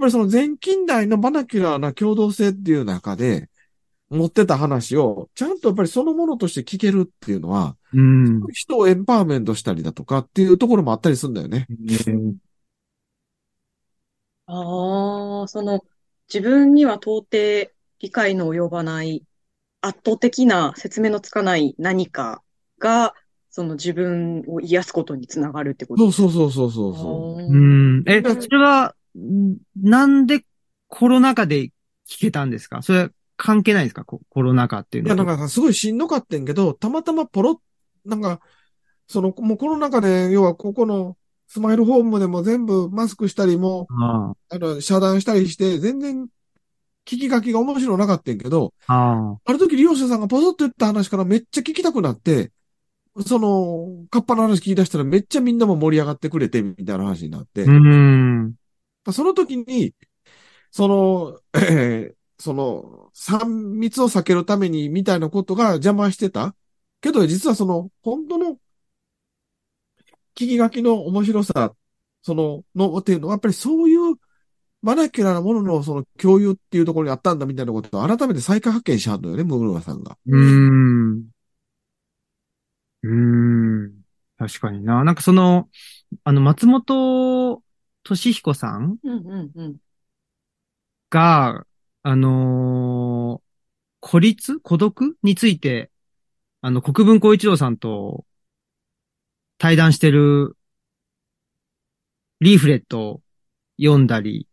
[0.00, 3.50] ぱりその前近代のバナキュラーな共同性っていう中で
[4.08, 8.46] 持ってた話をちゃんとやっぱりそのものとして聞けるっていうのは、うん。
[8.50, 11.66] 人をエンパワーメントしたりだとかっていうところもあったりするんだよね。
[12.06, 12.36] うん
[14.54, 15.84] ああ、その、
[16.32, 19.24] 自分には到底理解の及ばない、
[19.80, 22.42] 圧倒的な説明のつかない何か
[22.78, 23.14] が、
[23.50, 27.52] その自分を癒すことにつながるってことそうそうそうそうそうそう。
[27.52, 27.56] う
[28.00, 28.04] ん。
[28.06, 30.44] え、それは、んなんで
[30.88, 31.66] コロナ禍で
[32.08, 32.82] 聞けたんですか？
[32.82, 34.04] それは関係ないですか？
[34.04, 35.26] ココロナ禍っていういや、のと。
[35.26, 38.40] なんかさ、すごいしんどかってんけど、たまたまポロッ、なんか、
[39.06, 41.16] その、もうコロナ禍で、要はここの
[41.52, 46.24] スマイルホームでも全部マスクしたりも、ああの、遮断したりして、全然、
[47.04, 48.94] 聞き書きが面白なかったんけど、あ。
[48.94, 49.38] ああ。
[49.44, 52.52] ある時利用者さんがポソッと言った話からめっちゃ聞きたくなって、
[53.26, 58.54] その、カッパの話聞き出したらめっちゃみんなも盛り上がってくれて、みたいな話になって、うーん。
[59.12, 59.92] その時に、
[60.70, 66.56] その、え ーその、三密を避けるためにみたいなことが邪魔してた。
[67.02, 68.56] けど、実はその、本当の、
[70.34, 71.74] 聞き書きの面白さ、
[72.22, 74.16] その、の、っていうのは、やっぱりそういう、
[74.82, 80.18] マナキュラなもののその共有っていうところにあったんだみたいなことを改めて再開発見しはるのよね、ムグルワさんが。
[80.26, 80.40] うー
[81.16, 81.30] ん。
[83.02, 83.08] うー
[83.88, 84.02] ん。
[84.38, 85.04] 確かにな。
[85.04, 85.68] なんかその、
[86.24, 87.62] あの、松本
[88.04, 89.76] 俊彦さんうんうんうん。
[91.10, 91.66] が、
[92.02, 93.42] あのー
[94.00, 95.90] 孤立孤独について、
[96.62, 98.26] あの、国分光一郎さんと
[99.62, 100.56] 対談してる
[102.40, 103.20] リーフレットを
[103.80, 104.48] 読んだり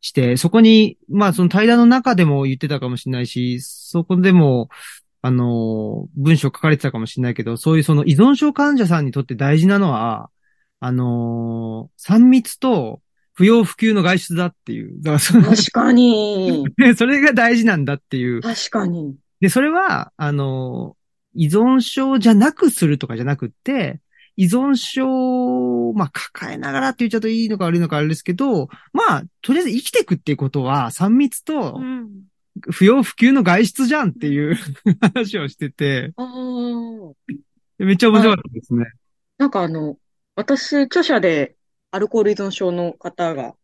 [0.00, 4.70] して、そこに、まあその対談の中でも言ってたかもしれないし、そこでも、
[5.20, 10.30] あのー文章書かれてたかもしれないけど、そういうその依存症患者さんにとって大事なのは、
[10.80, 13.02] あのー、3密と
[13.34, 15.02] 不要不急の外出だっていう。
[15.02, 16.64] だか確かに。
[16.78, 18.40] で それが大事なんだっていう。
[18.40, 19.16] 確かに。
[19.40, 20.95] で、それは、あの、
[21.36, 24.00] 依存症じゃなくするとかじゃなくって、
[24.36, 32.10] 依存症を、まあ、抱えながらって言っちゃうといいのか悪いのかあれですけど、まあ、とりあえず生きていくっていうことは、3密とうん。
[32.58, 34.56] 不要不急の外出じゃんっていう
[35.00, 36.14] 話をしてて。
[37.78, 38.86] めっちゃ面白かったですね。
[39.36, 39.98] なんかあの、
[40.34, 41.56] 私、著者で
[41.90, 43.54] アルコール依存症の方が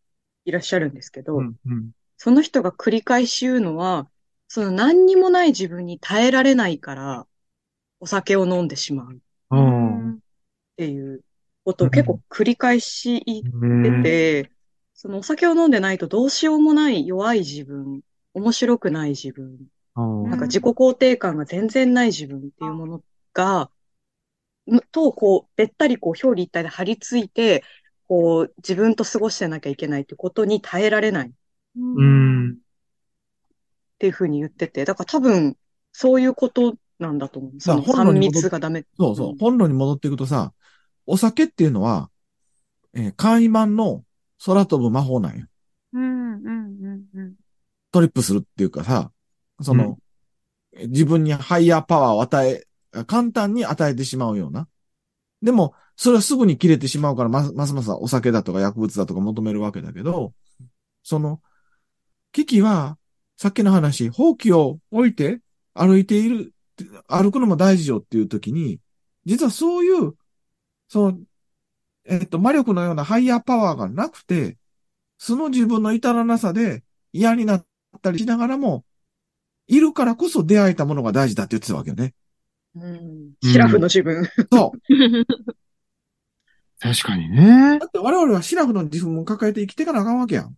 [0.45, 1.91] いらっしゃるんですけど、うん、うん。
[2.18, 4.09] その人が繰り返し言うのは、
[4.49, 7.27] その何にもない自分に耐えられないから、
[8.03, 9.19] お酒を飲んでしまうっ。
[10.77, 11.23] ていう
[11.65, 13.43] ことを結構繰り返し言っ
[13.85, 14.51] てねて、
[14.93, 18.01] そのお酒を飲んでないとどうしようもない弱い自分、
[18.35, 19.57] 面白くない自分、
[19.95, 23.71] なんか自己肯定感が全然ない自分っていうものが、
[24.69, 27.63] んと、こう、べったりこう表裏一体で張り付いて、
[28.09, 31.33] こう、自分と過ごしてなきゃいけないってことに耐えられないっ
[31.77, 32.59] うん。
[33.99, 35.57] ていうふうに言ってて、だから多分、
[35.93, 37.61] そういうことなんだと思う。
[37.61, 38.85] そのまあ本能3に戻っ密がダメ。
[38.97, 39.37] そうそうう。
[39.39, 40.55] 本論に戻っていくとさ、
[41.07, 42.11] お酒っていうのは、
[42.95, 44.05] えー、簡易版の
[44.45, 45.47] 空飛ぶ魔法なんよ。
[45.93, 47.35] うん、うん、うん、うん。
[47.91, 49.13] トリップするっていうかさ、
[49.61, 49.99] その、
[50.89, 52.67] 自分にハイヤーパワーを与え、
[53.07, 54.69] 簡単に与えてしまうような。
[55.43, 60.33] でも、それはすぐに切れてしまうから、ますますますお酒だとか薬物だとか求めるわけだけど、
[61.03, 61.41] その、
[62.33, 62.97] 危機は、
[63.37, 65.41] さっきの話、放棄を置いて
[65.75, 66.53] 歩いている、
[67.09, 68.80] 歩くのも大事よっていう時に、
[69.24, 70.14] 実はそういう、
[70.89, 71.18] その、
[72.05, 74.57] えっと、魔力のようなハイヤーパワーがなくて、
[75.18, 77.66] その自分の至らなさで嫌になっ
[78.03, 78.85] たりしながらも、
[79.68, 82.14] いるからこそ出会えたものが大事だって言ってたわけよね。
[82.74, 83.33] うん。
[83.43, 84.24] シラフの自分。
[84.53, 84.78] そう。
[86.80, 87.78] 確かにね。
[87.78, 90.57] だって我々はシラフの自分を抱えて生きていかなあかんわけやん。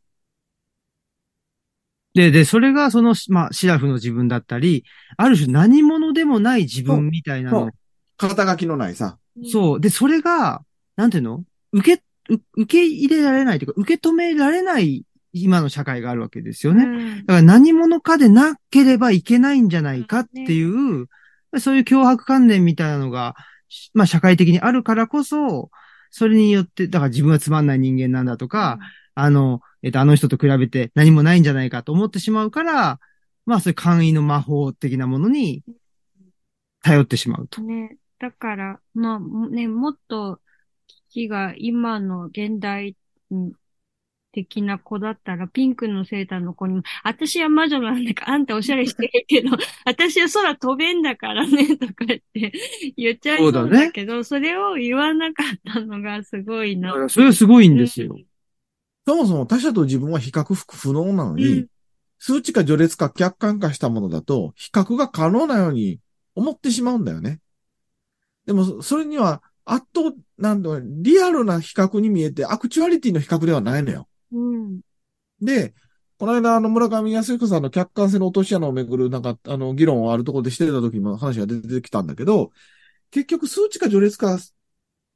[2.14, 4.84] で、で、それがその、まあ、シラフの自分だったり、
[5.16, 7.70] ある種何者でもない自分みたいなのそう。
[8.16, 9.18] 肩書きのないさ。
[9.50, 9.80] そう。
[9.80, 10.62] で、それが、
[10.96, 11.44] なんていうの？
[11.72, 12.02] 受け、
[12.32, 16.86] う受け入れられないというか、受け止められない今の社会があるわけですよね。
[16.86, 21.08] ねだから何者かでなければいけないんじゃないかっていう、
[21.58, 23.34] そういう脅迫観念みたいなのが、
[23.68, 25.70] しまあ社会的にあるからこそ、
[26.10, 28.78] それによって、だから自分はつまんない人間なんだとか、
[29.16, 33.00] あの、えっと、あの人と比べて何もないんじゃないかと思ってしまうから、
[33.44, 35.62] まあそういう簡易の魔法的なものに
[36.82, 37.60] 頼ってしまうと。
[37.60, 37.98] ね。
[38.18, 40.40] だから、まあ、もね、もっと、
[40.86, 42.96] 危機が今の現代
[44.32, 49.50] 的な子だったら、ピンクのセーターの子にも、私は魔女なんだから、あんたおしゃれしてるけど、
[49.84, 52.52] 私は空飛べんだからね、とか言って
[52.96, 57.08] 言っちゃいそうだけど、それを言わなかったのがすごいな。
[57.10, 58.16] それはすごいんですよ。
[59.06, 61.66] そもそも他者と自分は比較不能なのに、うん
[62.26, 66.00] 数値か序列か客観化したものだと、比較が可能なように
[66.34, 67.40] 思ってしまうんだよね。
[68.46, 74.08] でも、それには圧倒、なんだリアルな比較に見えて、アクチュアリティの比較ではないのよ。
[74.32, 74.80] うん。
[75.38, 75.74] で、
[76.18, 82.52] この間、あの、村上康彦さんの客観性の落とし穴をめぐる、なんか、あの、議論をあるところでしてた時も話が出てきたんだけど、
[83.10, 84.38] 結局、数値か序列か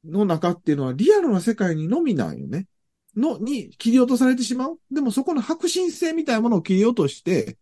[0.03, 2.67] の中っていうのは、リアルな世界にのみなんよね。
[3.15, 4.79] の、に切り落とされてしまう。
[4.91, 7.57] でもそこの迫真性みたいなものを切り落として、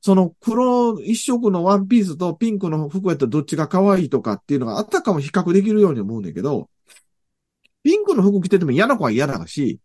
[0.00, 6.68] その黒一色のワンピースとピンクの服やったらどっちが可愛いとかっていうのがあったかも比較できるように思うんだけど、
[7.82, 9.80] ピンクの服着てても嫌な子は嫌だし、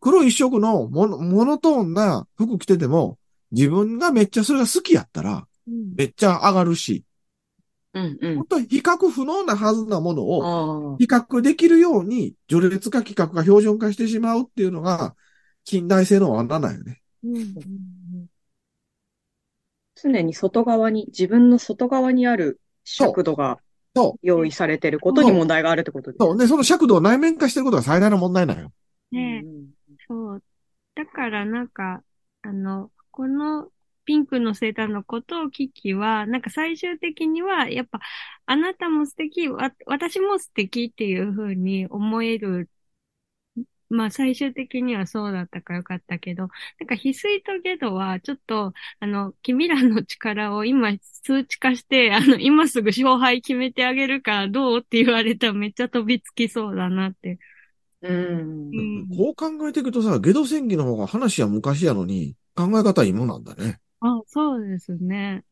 [0.00, 3.18] 黒一色のモノモノトーンな服着てても、
[3.50, 7.04] 自分がめっちゃそれが好きやったら、うんめっちゃ上がるし、
[7.94, 8.46] うんうん本。
[8.46, 10.96] 当に比較不能なはずなものを。
[10.98, 15.14] 比較できるように、序列化規格が標準化してしまうっていうのが、
[15.64, 17.00] 近代性の罠なんよね。
[17.22, 17.54] うんうん
[19.96, 23.60] 常に外側に、自分の外側にある尺度が
[23.94, 26.18] そ用意されてることに問題があるってことです。
[26.20, 26.36] そう。
[26.36, 28.72] で、その尺度を内面化してることが最大の問題なのよ。
[29.12, 29.66] ねえうん
[30.08, 30.42] そう。
[30.96, 32.02] だからなんか、
[32.42, 33.68] あの、この
[34.04, 38.00] ピンクのセーターのことをキキは、なんか最終的には、やっぱ、
[38.46, 42.70] あなたも素敵、わ、私も素敵っていう風に思える。
[43.90, 46.48] まあ最終的にはそうだったからよかったけど、
[46.80, 57.38] なんか翡翠とゲドはちょっと、あの、君らの力を今数値化して、あの、今すぐ勝敗決めてあげるからどうって言われたらめっちゃ飛びつきそうだなって。
[58.02, 58.82] うんう。
[59.04, 59.08] ん。
[59.16, 63.80] こう考えていくとさ、ゲド戦記の方が話は昔やのに、考え方は今なんだね。
[64.04, 65.44] あ、そうですね。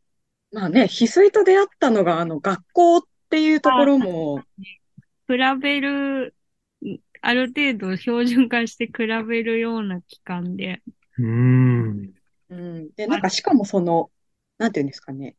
[0.53, 4.45] まあね、翡翠と出会ったのが、あの、学校っていうところも、
[5.29, 6.35] 比べる、
[7.23, 8.93] ある程度標準化して比
[9.29, 10.83] べるような期間で。
[11.19, 12.15] うーん。
[12.51, 12.91] うん。
[12.95, 14.11] で、なんかしかもその、
[14.59, 15.37] なんていうんですかね。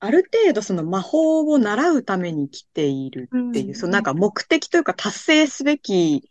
[0.00, 6.30] ある程度その魔法を習うために来ているっていう、うんそのなんか目的というか達成すべき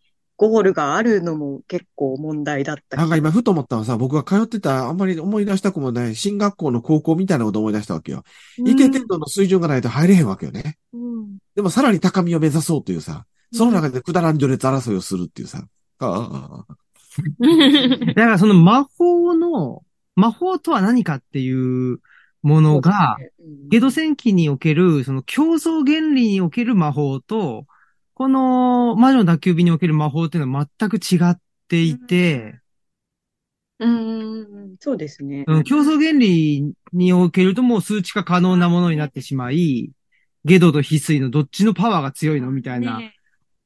[0.50, 8.24] ゴールがあるのも結構問題だったなんか今ふと思ったのはさ、僕が通ってた、あんまり思い出したくもない、進学校の高校みたいなことを思い出したわけよ。
[8.58, 10.78] 一定程度の水準がないと入れへんわけよね。
[10.94, 11.38] うん。
[11.56, 15.64] でもさらに高みを目指そうというさ、その中でくだらん序列争いをするっていうさ。
[16.00, 16.76] ああああ
[18.08, 19.84] だからその魔法の、
[20.16, 22.00] 魔法とは何かっていう
[22.42, 23.18] ものが、
[23.70, 27.66] ゲド戦記における、その競争原理における魔法と、
[28.22, 31.36] この魔女の宅急便における魔法っていうのは全く違っ
[31.68, 32.60] ていて、
[33.80, 35.44] うんそうですね。
[35.48, 39.90] うん競争原理におけるともう数値化可能なものになってしまい、
[40.46, 43.16] ゲドと翡翠のどっちのパワーが強いのみたいな、ね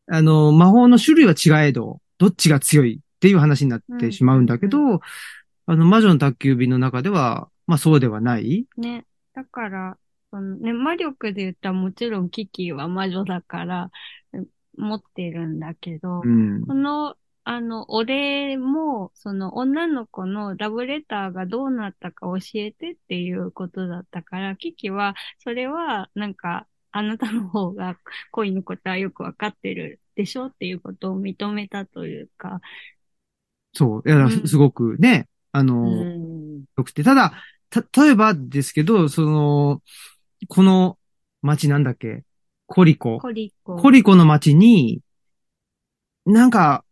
[0.08, 4.99] あの、魔法の種類は違えど、どっちが強いっていう話になってしまうんだけど、う
[5.66, 8.68] あの、魔女の宅急便の中では、まあそうではない。
[8.78, 9.06] ね。
[9.34, 9.97] だから、
[10.32, 13.89] そのね、魔力で言ったらもちろんキキは魔女だから、うん
[14.78, 16.73] 持ってるんだけど、うんこ。
[16.73, 27.97] の、あの、お礼も、その女の子のラブレターがどうなったか教えてっていうことだったから、キキは、それは、なんか、あなたの方が
[28.32, 32.61] 恋のことはよくわかってるでしょっていうことを認めたというか、
[33.73, 34.03] そう。
[34.05, 37.03] いや、うんすごくね、あの、うんよくて。
[37.03, 37.34] ただ、
[37.69, 39.82] た、例えばですけど、その、
[40.47, 40.97] この
[41.41, 42.23] 街なんだっけ
[42.68, 43.20] コリコ。
[43.20, 43.76] コリコ。
[43.76, 45.01] コリコの街に、
[46.26, 46.84] なんか、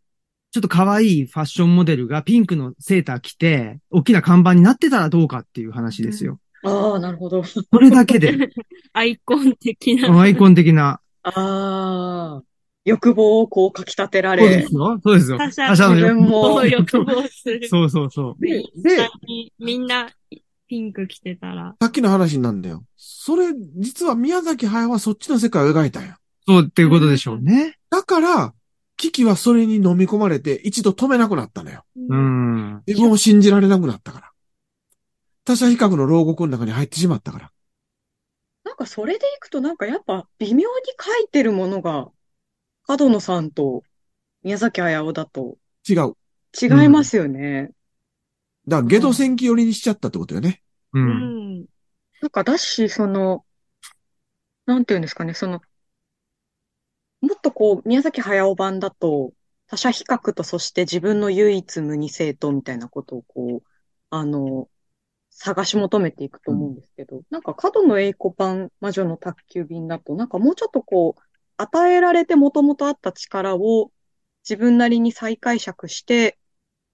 [0.51, 6.39] ちょっと可愛いファッションモデルがピンクのセーター着て、大きな看板になってたらどうかっていう話ですよ。
[6.63, 7.43] ああ、なるほど。
[7.43, 8.37] それだけで、
[8.93, 10.21] アイコン的な。
[10.21, 11.01] アイコン的な。
[11.23, 12.43] ああ、
[12.85, 14.75] 欲望をこうかき立てられそうです。
[14.75, 14.99] よ。
[15.03, 15.37] そうですよ。
[15.37, 17.67] 他者の欲もを欲望する。
[17.67, 18.41] そうそうそう。
[18.41, 18.63] で、
[19.57, 20.09] みんな
[20.67, 21.75] ピンク着てたら。
[21.81, 22.83] さっきの話なんだよ。
[22.97, 26.15] それ、実は宮崎駿はそっちの世界を描いたんよ。
[26.47, 27.77] そうっていうことでしょうね。
[27.89, 28.53] だから、
[28.97, 31.83] キキはそれに飲み込まれて一度止めなくなったのよ。
[31.95, 32.15] う。
[32.15, 32.83] ん。
[32.87, 34.31] 自分を信じられなくなったから。
[35.45, 37.51] 他者比較の牢獄の中に入ってしまったから。
[38.63, 40.65] なんかそれでいくとなんかやっぱ微妙に
[40.99, 42.09] 書いてるものが、
[42.87, 43.83] 角野さんと
[44.43, 45.57] 宮崎駿だと
[45.87, 46.15] 違う。
[46.59, 47.71] 違いますよね。
[48.67, 50.61] だから、ゲド戦記寄りにしちゃったってことよね。
[50.93, 50.99] う。
[50.99, 51.65] うんん。
[52.21, 53.45] なんかだし、その、
[54.65, 55.61] なんていうんですかね、その、
[57.21, 59.33] もっとこう、宮崎駿版だと、
[59.67, 63.67] 他者比較とそして自分の唯一無二性とみたいなことをこう、
[64.09, 64.69] あの、
[65.29, 71.21] 探し求めていくと思うんですけど、なんか角野栄子版魔女の宅急便だと、なんかもうちょっとこう、
[71.57, 73.91] 与えられて元々あった力を
[74.47, 76.37] 自分なりに再解釈して、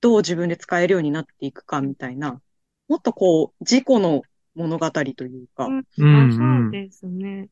[0.02, 2.42] どう自分で使えるようになっていくかみたいな、
[2.88, 4.24] もっとこう、自己の
[4.56, 7.50] 物語というか、うんうんあ、そうですね。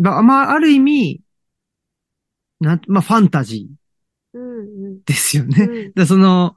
[0.00, 1.22] だまあ、ある意味、
[2.60, 3.68] なん、まあ、ファンタジ
[4.32, 5.66] うんうんーですようね。
[5.88, 5.92] ん。
[5.94, 6.56] でその、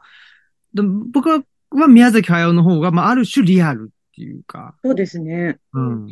[0.73, 5.59] で僕は、は宮崎駿の方が、まあ、ある種リアルっていうか、そうですね。
[5.73, 6.05] うん。
[6.05, 6.11] うん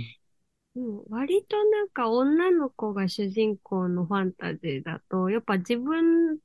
[1.10, 6.40] 割となんか女の子が主人公のファンタジーだと、やっぱ自分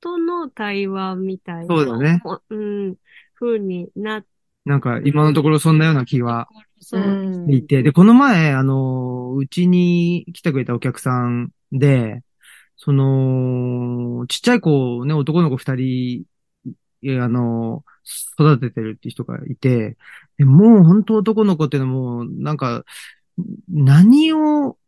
[0.00, 1.66] との対話みたいな。
[1.66, 2.22] そうだね。
[2.50, 2.96] うん。
[3.34, 4.28] 風になって。
[4.66, 6.48] なんか、今のところそんなような気は
[6.80, 7.00] そう。
[7.00, 12.22] んいて、で、この前、あの、うちに来てくれたお客さんで、
[12.76, 16.24] その、ちっちゃい子ね、男の子二人、
[17.02, 17.84] いやあの、
[18.38, 19.96] 育ててるっていう人がいて、
[20.38, 22.84] でもう本当男の子っていうのはもう、なんか、
[23.68, 24.78] 何を、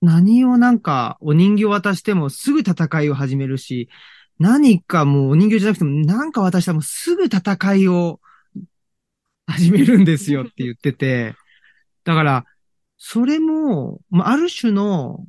[0.00, 3.88] 何をなんか、お人形渡してもすぐ戦いを始めるし、
[4.38, 8.20] 何かもうお人形じゃなくても、なんか渡したらもうすぐ戦いを
[9.46, 11.34] 始めるんですよって言ってて、
[12.04, 12.44] だから、
[12.96, 15.26] それも、まあ、ある種の、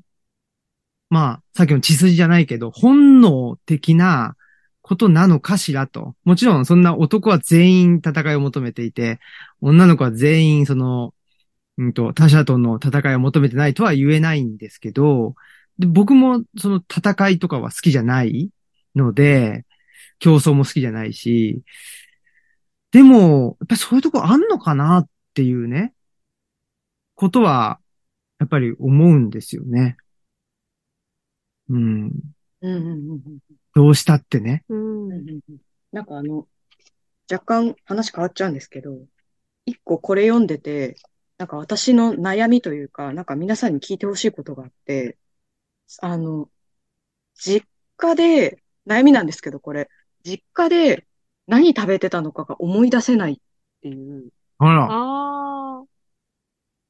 [1.09, 4.36] まあ、さっきの血筋じゃないけど、本能的な
[4.82, 6.15] ことなのかしらと。
[6.24, 9.19] もちろん、そんな男は全員戦いを求めていて、
[9.59, 11.13] 女の子は全員、その、
[11.82, 15.36] うんと、他者との戦いを求めてないとは言えないんですけど、
[15.79, 18.51] で僕もその戦いとかは好きじゃない
[18.95, 19.65] ので、
[20.19, 21.63] 競争も好きじゃないし、
[22.91, 25.95] でも、やっぱりそういうとこあんのかなっていうね、
[27.15, 27.79] ことは、
[28.38, 29.97] やっぱり思うんですよね。
[31.69, 32.03] うん。
[32.03, 32.11] うん
[32.61, 33.39] うんうんうん
[33.73, 34.65] どうしたってね。
[34.67, 35.07] うん
[35.93, 36.47] なんかあの、
[37.32, 38.99] 若干話変わっちゃうんですけど、
[39.65, 40.97] 一個これ読んでて、
[41.41, 45.17] なんか私の悩みというか、なんか皆さんに聞いてほしいことがあって、
[45.99, 46.51] あの、
[47.33, 47.67] 実
[47.97, 49.89] 家で、悩みなんですけど、これ、
[50.23, 51.07] 実家で
[51.47, 53.37] 何食べてたのかが思い出せないっ
[53.81, 54.29] ていう
[54.59, 55.83] あら。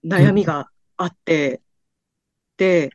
[0.04, 1.62] 悩みがあって、
[2.58, 2.92] で、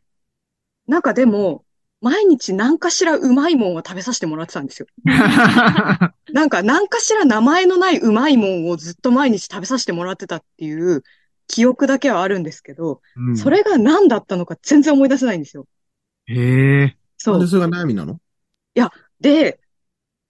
[0.85, 1.65] なんかでも、
[2.01, 4.87] 毎日何かしらうまいもんを食べさせてもらってたんですよ。
[6.31, 11.01] なんか何かしら名前のないうまいもんをずっと毎日食べさせてもらってたっていう
[11.47, 15.67] 記憶だけはあるんですけど、うんそれが何だったのか全然思い出せないんですよ。
[16.27, 16.85] へえ。
[16.85, 17.39] なんそう。
[17.39, 18.19] でそれが悩みなの？
[19.19, 19.59] で、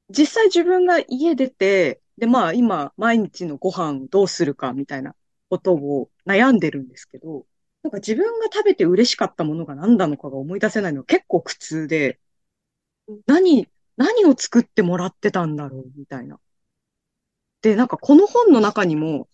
[0.10, 5.14] 実際自分が家出て、で、まあ今毎日のご飯どうするかみたいな
[5.50, 7.46] ことを悩んでるんですけど、
[7.84, 12.18] なんか自分が食べて嬉しかったものが何なのかが思い出せないのは結構苦痛で、
[13.26, 16.40] 何、何を作ってもらってたんだろうみたいな。
[17.62, 19.28] で、なんかこの本の中にも、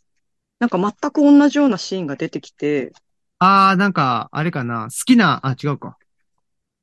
[0.63, 2.93] なんか全く同じようなシーンが出てきて、
[3.37, 4.85] ああ、なんか、あれかな。
[4.85, 5.97] 好きな、あ、違うか。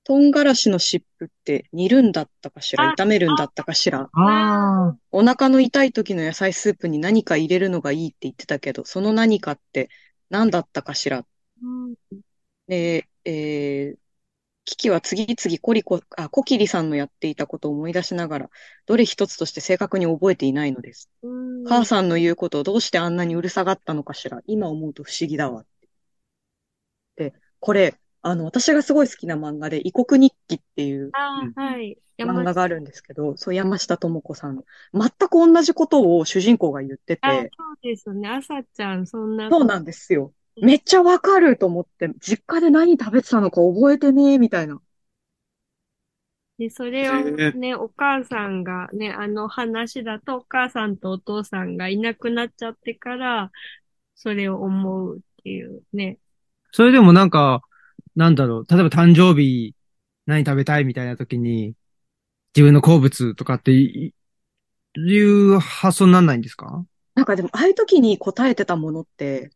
[0.04, 4.96] 唐辛子の湿布って煮るんだったかしらあ炒めるんだったかしらああ。
[5.12, 9.88] お腹の痛い時の野菜スープに何か入れるのがいいって言ってたけど、その何かって
[10.28, 11.24] 何だったかしら。
[11.62, 11.94] うん
[12.68, 13.98] で、えー、
[14.70, 18.50] キキは次々コリコ、あ、コキリさんのやっていたことを思い出しながら、
[18.86, 21.10] どれ一つとして正確に覚えていないのです。
[21.22, 24.42] うん母さんの言うことをどうしてあんなにうるさがったのかしら。
[24.46, 25.64] 今思うと不思議だわ。
[27.16, 31.14] で、これ、あの、私がすごい好きな漫画で、異国日記っていう
[31.54, 31.96] はい。
[32.22, 34.64] 漫画があるんですけど、そう、山下智子さんの。
[34.94, 37.52] 全く同じことを主人公が言ってあ、そうて、
[37.82, 38.28] ですね。
[38.28, 39.50] 朝ちゃん、そんな。
[39.50, 40.34] そうなんですよ。
[40.62, 44.80] めっちゃわかると思って、実家で何食べてたのか覚えてねえ、みたいな。
[46.58, 53.50] で、それをね、お母さんがね、あの話だとお母さんとお父さんがいなくなっちゃってから、
[54.14, 56.18] それを思うっていうね。
[56.72, 57.62] それでもなんか、
[58.14, 58.66] なんだろう。
[58.68, 59.74] 例えば誕生日、
[60.26, 61.74] 何食べたいみたいな時に、
[62.54, 64.12] 自分の好物とかってい、
[64.96, 66.84] いう発想になんないんですか？
[67.14, 69.50] なんかでも、ああいう時に答えてたものって、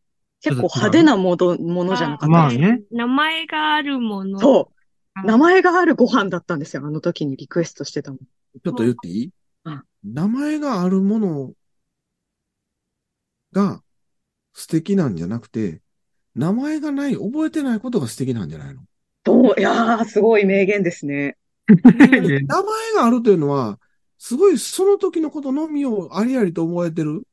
[0.49, 2.81] 結構派手なもの、ものじゃなかったですまあね。
[2.91, 4.39] 名前があるもの。
[4.39, 4.71] そ
[5.23, 5.25] う。
[5.25, 6.85] 名前があるご飯だったんですよ。
[6.85, 8.19] あの時にリクエストしてたもん。
[8.19, 9.31] ちょっと言っていい？
[9.65, 11.53] うん名前があるもの
[13.51, 13.81] が
[14.53, 15.81] 素敵なんじゃなくて、
[16.35, 18.81] 名前がない、覚えてないことが素敵なんじゃないの？
[19.23, 21.37] どう、いやー、すごい名言ですね。
[21.67, 22.45] 名前
[22.95, 23.79] があるというのは、
[24.19, 27.23] すごいその時のことのみをありありと思えてる。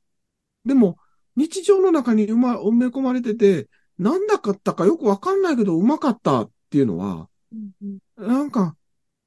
[0.65, 0.97] でも、
[1.37, 3.69] 日常の中にうま、埋め込まれてて、
[3.99, 7.71] なんだかったかよくわかんないけどうまかったっていうのは、うん
[8.19, 8.77] うんなんか、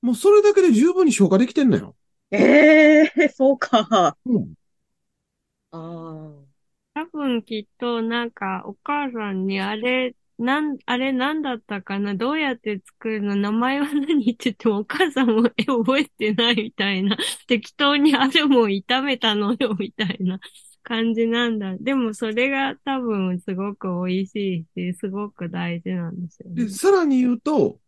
[0.01, 1.95] もうそれだけで十分に消化できてんのよ。
[2.31, 4.15] ええー、そうか。
[4.25, 4.53] うん。
[5.71, 6.45] ああ。
[6.93, 12.15] 多分きっとなんかお母さんにあれ、なん、あれなんだったかな？
[12.15, 13.35] どうやって作るの？
[13.35, 17.17] 名前は何って言ってもお母さんもえ、覚えてないみたいな。
[17.47, 20.39] 適当にあれも炒めたのよみたいな
[20.85, 21.75] 感じなんだ。
[21.77, 26.69] でもそれが多分すごく美味しいし、すごく大事なんですよねで、。
[26.69, 27.79] さらに言うと、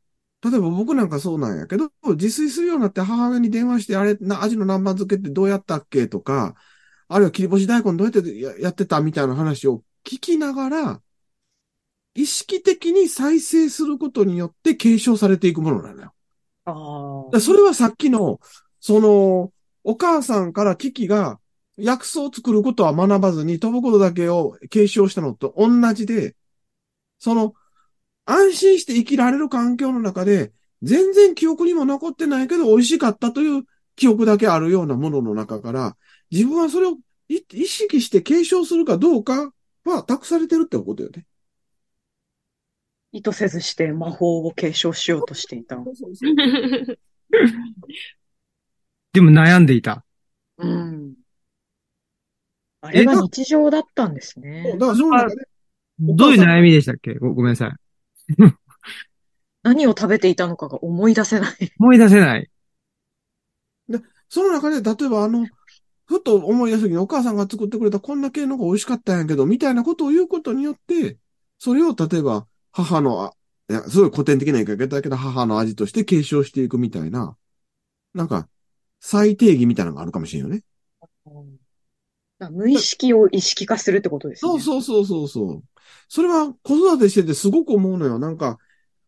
[0.44, 6.56] 例えば僕なんかそうなんやけど、自炊するようになって母親に電話して、あれ、な、味の南蛮漬けってどうやったっけとか、
[7.08, 11.02] あるいは切り干し大根どうやってややってたみたいな話を聞きながら、
[12.16, 16.14] 意識的に再生することによって継承されていくものなのよ。
[16.66, 18.40] あだからそれはさっきの、
[18.80, 19.54] その、
[19.84, 21.40] お母さんからキキが
[21.78, 26.36] 薬草を作ることは学ばずに飛ぶことだけを継承したのと同じで、
[27.20, 27.54] その、
[28.26, 30.52] 安心して生きられる環境の中で、
[30.82, 33.64] 全然記憶にも残ってないけど美味しかったという
[33.96, 35.96] 記憶だけあるようなものの中から、
[36.30, 36.98] 自分はそれを
[37.30, 39.52] い意識して継承するかどうか
[39.84, 41.26] は託されてるってことよね。
[43.12, 45.78] 意図せずして魔法を継承しようとしていた。
[49.14, 50.07] でも悩んでいた。
[52.88, 52.98] うん。
[52.98, 54.88] あれが日常だったんですねだ。
[54.88, 55.48] からその中で、
[56.00, 57.16] どういう悩みでしたっけ？
[57.16, 57.76] ごごめんなさい。
[59.64, 61.56] 何を食べていたのかが思い出せない。
[61.80, 62.50] 思い出せない。
[64.30, 65.48] その中で、例えばあの、
[66.06, 71.18] ふと思い出すときにお母さんが作ってくれたこんな系のが美味しかったんやけど、みたいなことを言うことによって、
[71.60, 73.34] それを例えば母の、あ
[73.70, 77.36] いや、すごい古典的な言い方だけど、母の味として継承していくみたいな、
[78.14, 78.48] なんか、
[79.00, 80.64] 再定義みたいなのがあるかもしれんよね。
[82.52, 84.52] 無意識を意識化するってことですね。
[84.52, 85.64] そうそうそうそうそう。
[86.08, 88.20] それは子育てしててすごく思うのよ。
[88.20, 88.58] なんか、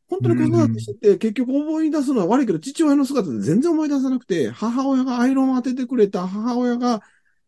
[0.09, 7.01] 本当に子育てしてて、結局思い出すのは悪いけど、父親の姿で全然思い出さなくて、母親がアイロンを当ててくれた、母親が、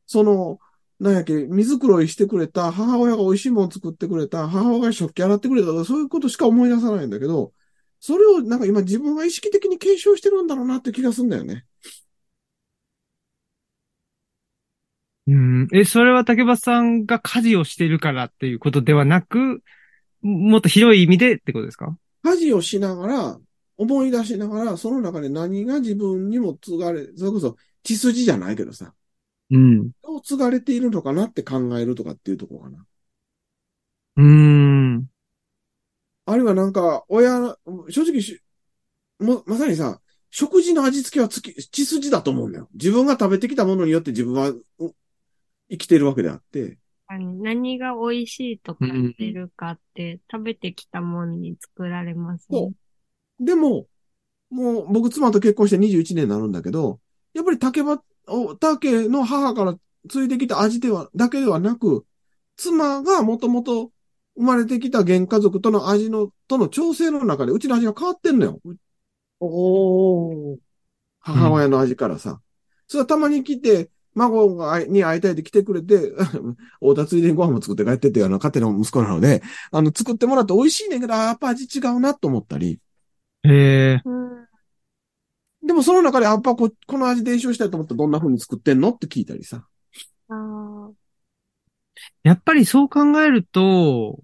[0.08, 0.60] その、
[1.00, 7.54] なんやっけ、水黒いしてくれた、母親が美味しいもの作ってくれた、母親が食器洗ってくれたとか、そういうことしか思い出さないんだけど、
[8.00, 11.66] それをなんか今自分が意識的に継承してるんだろうなって気がするんだよね。
[15.28, 15.68] うん。
[15.74, 19.62] え、それは竹橋さんが家事をしているからっていうことではなく、
[20.22, 21.96] もっと広い意味でってことですか？
[22.24, 23.40] 家事をしながら、
[23.78, 28.94] 思い出しながら、その中で何が自分にも継がれ、それこそ血筋じゃないけどさ、
[29.50, 29.92] うん。
[30.04, 32.86] どう継がれているのかなって考えるとかっていうところかな。
[34.18, 35.06] うーん。
[36.26, 37.58] あるいはなんか、親、
[37.90, 38.40] 正直し、
[39.20, 40.00] も、まさにさ、
[40.30, 42.70] 食事の味付けはつき、血筋だと思うんだよ。
[42.74, 44.62] 自分が食べてきたものによって自分は、う
[45.72, 46.78] 生きているわけであって。
[47.08, 52.60] 何が美味しいと感じるかって、食べてきたものに作られますね。
[52.60, 52.72] そ
[53.40, 53.88] うでも、
[54.50, 57.00] もう僕妻と結婚して21年になるんだけど、
[57.34, 59.76] やっぱり竹ば、お竹の母から
[60.10, 62.06] 継いできた味では、だけではなく、
[62.56, 63.92] 妻がもともと
[64.36, 68.60] 生まれてきた原家族との味の、との調整の中で、うちの味が変わってんのよ。
[69.40, 70.58] おー。
[71.20, 72.42] 母親の味からさ。
[72.88, 76.14] それはたまに来て、孫が会いに会いたいって来てくれて、
[76.82, 82.80] 大田ついでにご飯も作って帰ってって、あの、家庭の息子なので、あの、作ってもらって美味しいねんけど、あやっぱ味違うなと思ったり。
[83.44, 84.02] へえ。
[84.06, 84.32] うん
[85.64, 89.68] でもその中で、やっぱこ、この味伝承したいと思ったらどんな風に作ってんのって聞いたりさ。
[90.28, 90.94] あー
[92.24, 94.20] やっぱりそう考えると、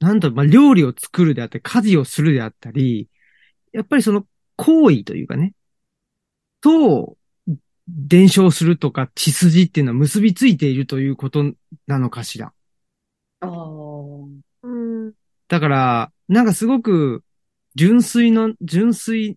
[0.00, 3.08] なんだろう、まあ、料理を作るであったり、家事をするであったり、
[3.72, 4.26] やっぱりその
[4.56, 5.54] 行為というかね、
[6.60, 7.16] と、
[7.88, 11.52] 伝承するとか血筋っていうのは結びついているということ
[11.86, 12.52] なのかしら。
[13.40, 14.40] あー。
[14.62, 15.12] うん。
[15.48, 17.22] だから、なんかすごく
[17.74, 19.36] 純粋の、純粋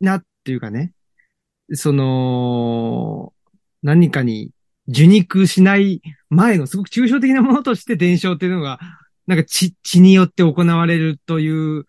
[0.00, 0.92] なっていうかね、
[1.74, 3.32] その、
[3.82, 4.50] 何かに
[4.88, 8.80] 受肉しない前のすごく抽象的なものとして伝承っていうのが、
[9.26, 11.84] なんか血、血によって行われるという、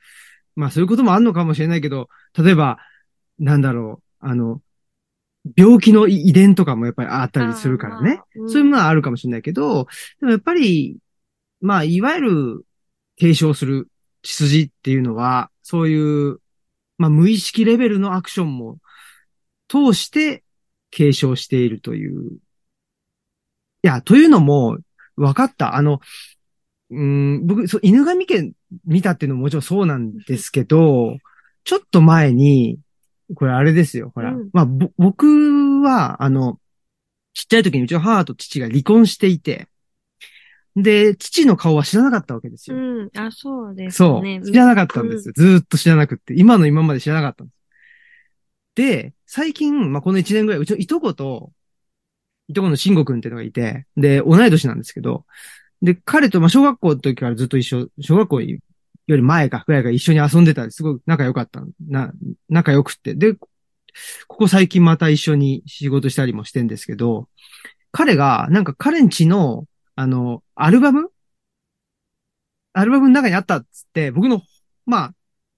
[0.56, 2.78] まあそういうこともあるのかもしれないけど、例えば、
[3.40, 4.61] なんだろう、あの、
[5.56, 8.22] 病気の遺伝とかもやっぱりあったりするからね。
[8.48, 9.88] そういうものはあるかもしれないけど、
[10.20, 10.98] でもやっぱり、
[11.61, 12.66] まあ、いわゆる
[13.16, 13.90] 継承する
[14.22, 16.40] 血筋っていうのは、そういう、
[16.98, 18.80] まあ、無意識レベルのアクションも
[19.68, 20.44] 通して
[20.91, 22.32] 継承しているという。
[23.82, 24.78] いや、というのも、
[25.20, 25.76] 分かった。
[25.76, 25.99] あの、
[26.90, 28.52] うーん、僕、そう、犬神家
[28.86, 31.18] 見たっていうのももちろんそうなんですけど、
[31.64, 32.80] ちょっと前に、
[33.36, 34.32] これあれですよ、ほら。
[34.32, 36.60] うんまあ、ぼ僕は、あの、
[37.34, 39.68] ちっちゃい時にうちの母と父が離婚していて、
[40.76, 42.78] で、父の顔は知らなかったわけですよ。
[42.78, 43.10] うん。
[43.18, 44.24] あ、そうですそう。
[44.24, 44.42] ね。
[44.44, 45.34] 知らなかったんですよ。
[45.36, 46.34] ずーっと知らなくって。
[46.38, 47.60] 今の今まで知らなかったんです。
[48.76, 51.52] で、最近、まあ、この1年ぐらい、うちのいとこと、
[52.48, 55.26] いとこの慎吾くんっていうのがいて、で、同い年なんですけど、
[55.82, 58.42] で、彼と、まあ、小学校の時からずっと一緒、小学校
[59.11, 62.11] より前か、ぐらいから一緒に遊んでたり、すごい仲良かった、な、
[62.48, 63.15] 仲良くって。
[63.15, 63.48] で、こ
[64.27, 67.27] こ最近また一緒に仕事したりもしてんですけど、
[67.91, 69.65] 彼が、なんか彼んちの、
[69.95, 71.10] あの、アルバム？
[72.73, 74.44] アルバムの中にあったっつって、僕の、
[74.86, 75.14] まあ、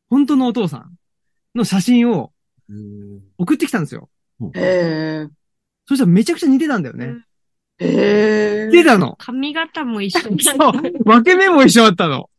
[0.10, 0.94] 本当のお父さん
[1.54, 2.32] の写真を
[3.38, 4.10] 送ってきたんですよ。
[4.56, 5.28] へ
[5.88, 7.18] そしたらめちゃくちゃ似てたんだよね。
[7.80, 8.68] へえ。
[8.68, 9.16] 似てたの。
[9.20, 10.42] 髪型も一緒に。
[10.42, 10.72] そう。
[11.04, 12.30] 分け目も一緒だったの。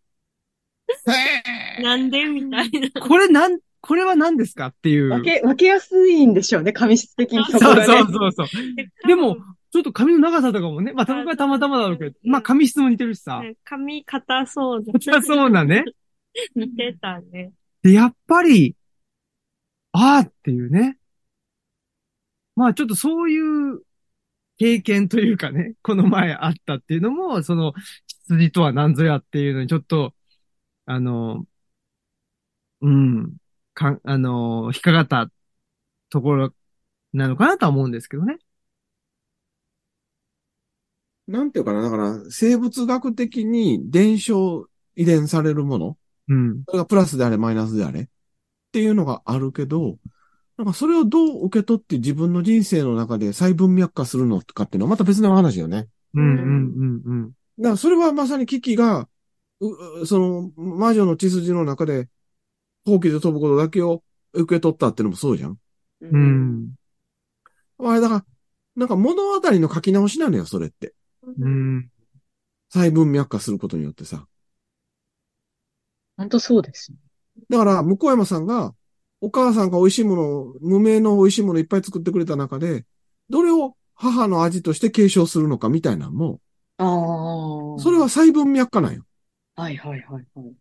[1.82, 3.00] なんでみたいな。
[3.00, 5.08] これなん、これは何ですかっていう。
[5.08, 7.84] 分け、分けやすいんでしょうね、紙質的にそこそう。
[7.84, 8.46] そうそうそう。
[9.06, 9.36] でも、
[9.72, 13.40] ちょっと髪の長さとかもね、まあ、たまたまたまだろうけど、まあ、髪質も似てるしさ。
[13.40, 15.22] ね髪硬そうだ。
[15.22, 15.84] そうなね。
[16.54, 17.52] 似てたね。
[17.82, 18.76] で、やっぱり、
[19.92, 20.98] あーっていうね。
[22.54, 23.80] まあちょっとそういう
[24.58, 27.72] 経験というかね、この前あったっていうのも、その、
[28.28, 30.14] 羊とは何ぞやっていうのにちょっと、
[30.86, 31.46] あの、
[32.80, 33.36] うん、
[33.74, 35.30] かん、あの、引っかかった
[36.10, 36.54] ところ
[37.12, 38.38] なのかなとは思うんですけどね。
[41.26, 45.98] なんていうかな、だから、生物学的に伝承遺伝されるもの、
[46.28, 46.64] うん。
[46.66, 48.06] それがプラスであれ、マイナスであれ、っ
[48.72, 49.98] ていうのがあるけど、
[50.58, 55.88] なんかそれをどう受け取って自分の人生の中で再文脈化するのかっていうのはまた別の話よね。
[56.14, 57.32] うん、うん、うん、うん。
[57.58, 59.08] だからそれはまさに危機が、
[60.06, 62.08] その、魔女の血筋の中で、
[62.84, 64.02] 放棄で飛ぶことだけを
[64.32, 65.50] 受け取ったってのもそうじゃん。
[65.52, 65.58] う
[66.00, 66.16] う。
[66.16, 66.74] ん。
[67.78, 68.24] あれだから、
[68.74, 70.94] なんか物語の書き直しなのよ、それって。
[71.38, 71.90] うん。
[72.70, 74.26] 再文脈化することによってさ。
[76.16, 76.98] 本当そうですね。
[77.48, 78.74] だから、向山さんが、
[79.20, 82.84] お母さんが美味しいものを、無名の美味しいものいっぱい作ってくれた中で、
[83.30, 86.40] どれを母の味として継承するのかみたいなのも、
[86.78, 87.78] ああ。
[87.80, 89.04] それは再文脈化なんよ。
[89.54, 90.52] はいはいはいはい。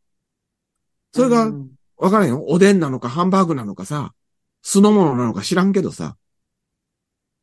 [1.13, 2.43] それがうんわからんよ。
[2.47, 4.13] おでんなのかハンバーグなのかさ、
[4.63, 6.17] 酢の物なのか知らんけどさ。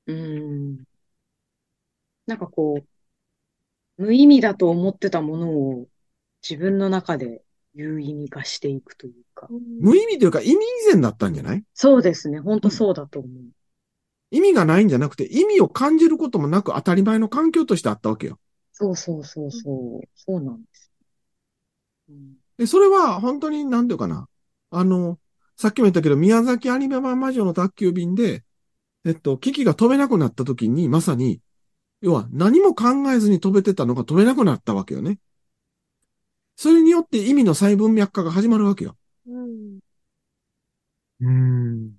[0.06, 0.84] うん。
[2.26, 2.80] なんかこ
[3.98, 5.86] う、無意味だと思ってたものを
[6.42, 7.42] 自分の中で
[7.74, 9.46] 有意味化していくというか。
[9.80, 11.62] 無意味というか意味以前だったんじゃない？
[11.74, 12.40] そうですね。
[12.40, 13.42] 本当そうだと思う。
[14.32, 18.38] 意味がないんじゃなくて、意味を感じることもなく当たり前の環境としてあったわけよ。
[18.72, 20.08] そうそうそうそう。
[20.16, 20.90] そうなんです。
[22.56, 24.28] で、それは本当になんていうかな。
[24.70, 25.18] あの、
[25.56, 28.44] さっきも言ったけど、宮崎アニメ版魔女の宅急便で、
[29.04, 31.40] えっと、危機が飛べなくなった時に、まさに、
[32.00, 35.18] 要は何も考えずに飛べてたのが飛べなくなったわけよね。
[36.56, 38.96] それによって意味の細分脈化が始まるわけよ。
[39.26, 39.78] うん。
[41.20, 41.92] うん。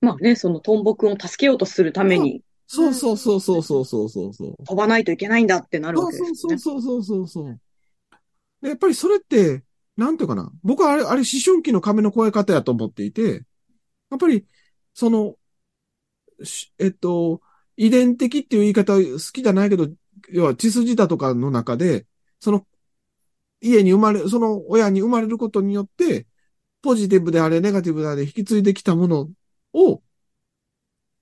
[0.00, 2.42] まあね、そのトンボ君を助けようとするために。
[2.66, 4.64] そうそうそうそうそうそうそう。
[4.64, 6.58] 飛ばないといけないんだってなるわけですね。
[6.58, 7.60] そうそうそうそうそう。
[8.62, 9.64] やっぱりそれって、
[9.96, 10.50] なんていうかな。
[10.62, 13.44] 僕はあれ、あれ思春期の亀の越え方やと思っていて、
[14.10, 14.46] やっぱり、
[14.94, 15.36] その、
[16.78, 17.40] えっと、
[17.76, 19.88] 遺伝的っていう言い方好きじゃないけど、
[20.30, 22.06] 要は血筋だとかの中で、
[22.40, 22.66] その、
[23.60, 26.26] 家に生まれ、その親に生まれることによって、
[26.82, 29.30] ポジティブであれ、ネガティブであれ、引き継いできたもの
[29.72, 30.02] を、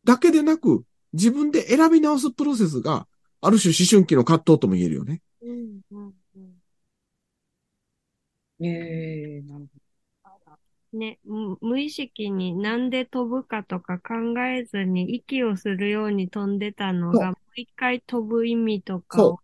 [0.04, 3.06] だけでなく、自分で選び直すプロセスが、
[3.42, 5.22] ある種思春期の葛藤とも言えるよね。
[5.42, 5.80] うん。
[5.90, 6.14] うん。
[8.60, 8.66] え
[9.38, 9.68] えなる
[10.92, 19.40] ね、む無意識になんで飛ぶかとか考えずに息をするように飛んでたのそが、もう一回飛ぶ意味とかを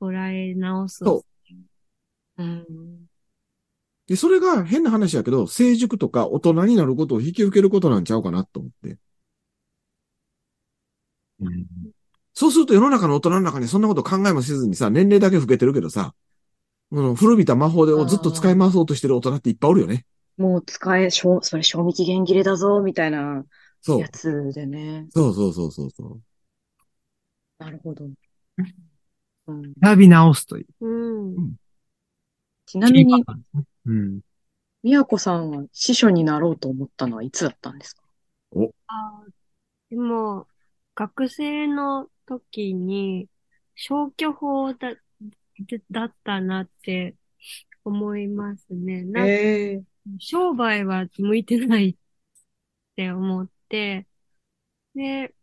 [0.00, 1.04] 捉え直す。
[1.04, 1.24] そ
[2.36, 3.08] うん。
[4.06, 8.98] で、それが変な話やけど、成熟とか大人になることを引き受けることなんちゃうかなと思って。
[12.34, 16.14] そうすると世の中の大人の中にそんなこと考えもせずにさ、年齢だけ老けてるけどさ、
[16.90, 20.06] この古びた魔法でをずっと使い回そうとしてる大人っていっぱいおるよね。
[20.36, 23.44] もう使え、しょうそれ賞味期限切れだぞ、みたいな
[23.80, 24.08] そうや。
[24.08, 25.06] つでね。
[25.10, 26.20] そうそうそうそうそう。
[27.58, 28.08] なるほど。
[29.46, 30.86] うん、選び直すという。
[30.86, 31.56] うん。
[32.66, 33.24] ちなみに、
[33.86, 34.20] うん。
[34.82, 38.02] みやこさんは司書になろうと思ったのはいつだったんですか？
[38.86, 39.30] あー
[39.90, 40.46] でも、
[40.94, 43.28] 学生の時に
[43.74, 44.98] 消去法だ、で
[45.90, 47.16] だったなって
[47.84, 49.04] 思いますね。
[49.04, 49.84] なんかええ
[50.20, 51.96] 商売は向いてないっ
[52.96, 54.06] て思って、
[54.94, 55.34] で、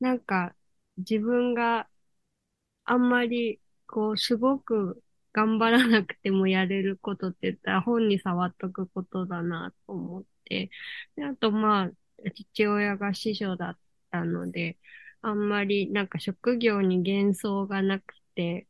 [0.00, 0.56] なんか
[0.98, 1.88] 自分が
[2.84, 10.70] あんまりこうすごく頑張らなくてもやれることって言ったら本に触っとくことだなと思って、
[11.16, 11.90] であとまあ
[12.34, 13.78] 父親が師匠だっ
[14.10, 14.78] たので、
[15.22, 18.68] あんまりなんか職業に幻想がなくて、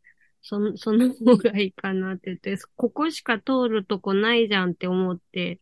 [0.49, 5.61] その、 その方がいいかなって言って、ここしか通るとこないじゃんって思って、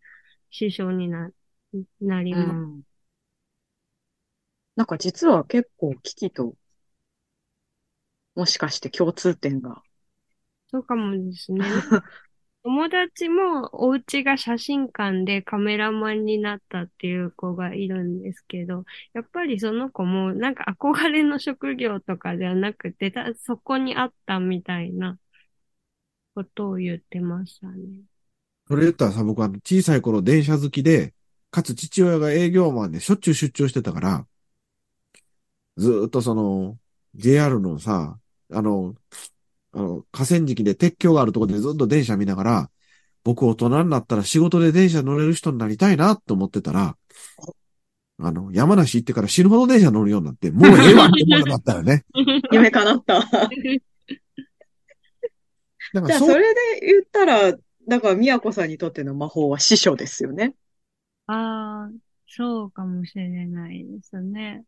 [0.50, 1.30] 師匠にな、
[2.00, 2.40] なりまう
[2.78, 2.82] ん。
[4.74, 6.54] なんか実は結構危機と、
[8.36, 9.82] もしかして共通点が。
[10.68, 11.60] そうかもですね。
[12.66, 18.82] 友達もお家が写真館でカメラマンになったっていう子がいるんですけど、
[19.14, 25.16] やっぱりその子もなんか憧れの職業とかではなくて、たそこにあったみたいな
[26.34, 28.00] ことを言ってましたね。
[28.66, 31.14] それ言ったらさ、僕は小さい頃電車好きで、
[31.52, 34.26] かつ父親が営業マンでしょっちゅう出張してたから、
[35.76, 36.76] ずっとその、
[37.14, 38.18] JR のさ、
[38.52, 38.96] あの、
[39.72, 42.70] あの、河川敷で鉄橋があるところでずっと電車見ながら、
[43.24, 46.96] 僕大人になったら仕事で電車乗れる人になりたいなと思ってたら、
[48.18, 52.04] あの、山梨行ってから死ぬほど電車乗るようになって、もうええわって思わなかったよね。
[52.52, 53.20] 夢叶った。
[55.92, 57.52] だかじゃあ、らそう、それで言ったら、
[57.88, 60.54] だから、宮子さんにとっての魔法は師匠ですよね。
[61.26, 61.92] ああ、
[62.26, 64.64] そうかもしれないですね。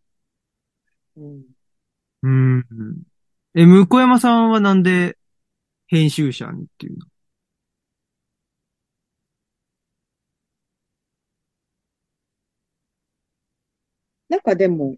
[1.17, 1.43] うん。
[2.23, 3.03] うん。
[3.61, 5.19] え、向山さんはなんで
[5.89, 7.07] 編集者にっていうの？
[14.29, 14.97] なんかでも、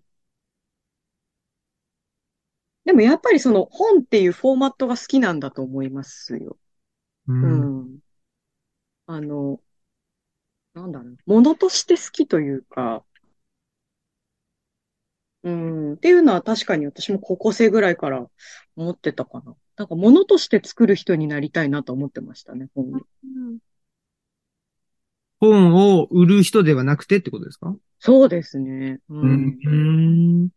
[2.84, 6.58] でもやっぱりその本っていうフォーマットが好きなんだと思いますよ。
[7.28, 7.32] う。
[7.32, 7.98] うんん。
[9.06, 9.60] あの、
[10.74, 13.04] なんだろう、ものとして好きというか、
[15.42, 18.26] うん、っていうのは確かに私も高校生ぐらいから
[18.76, 19.54] 思ってたかな。
[19.76, 22.92] なんかものとして作る人になりたいなと思ってましたね、本に。
[22.92, 23.58] うん
[25.42, 27.74] 本を売る人ではなくてってことですか？
[27.98, 29.00] そうですね。
[29.08, 29.14] う。
[29.14, 30.48] うんん。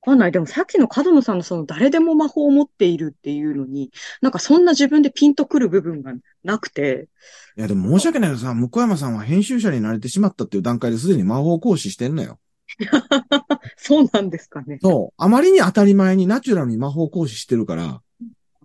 [0.00, 0.32] わかんない。
[0.32, 3.90] でもさっきの角野さんのその誰でも魔法を持っているっていうのに、
[4.22, 7.10] なんかそんな自分でピンとくる部分がなくて、
[7.58, 12.38] いやでも申し訳ないけどさ、向山さんは編集者になれてしまったっていう段階ですでに魔法講師してんのよ。
[13.76, 14.78] そうなんですかね。
[14.80, 15.14] そう。
[15.16, 18.02] あまりに当たり前にナチュラルに魔法講師してるから、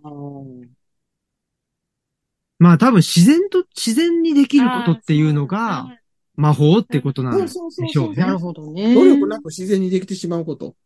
[0.02, 0.68] あー
[2.58, 6.00] まあ多分自然と、自然にできることっていうのあがー
[6.36, 8.16] 魔法ってことなんでしそうそうょうね。
[8.16, 8.94] なるほどね。
[8.94, 10.76] 努力なく自然にできてしまうこと。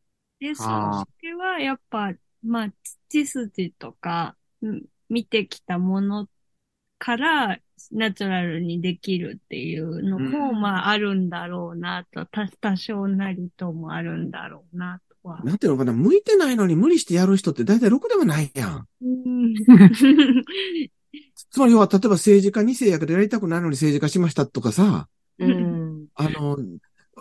[0.41, 2.73] で、そあれはやっぱ、まあ、
[3.09, 6.29] 血筋とか、うん見てきたもの
[6.99, 7.61] から、
[7.93, 15.43] ナチュラルにできるっていうのも、うんまあ、あるんだろうなと、た多少なりともあるんだろうなとは。
[15.45, 18.89] なんていうのかな、向いてないのに無理してやる人って大体ろくでもないやん。
[19.03, 19.55] うん
[21.51, 26.07] つまり要は、例えば政治家2世やけどやりたくないのに政治家しましたとかさ、うん。
[26.15, 26.59] あの、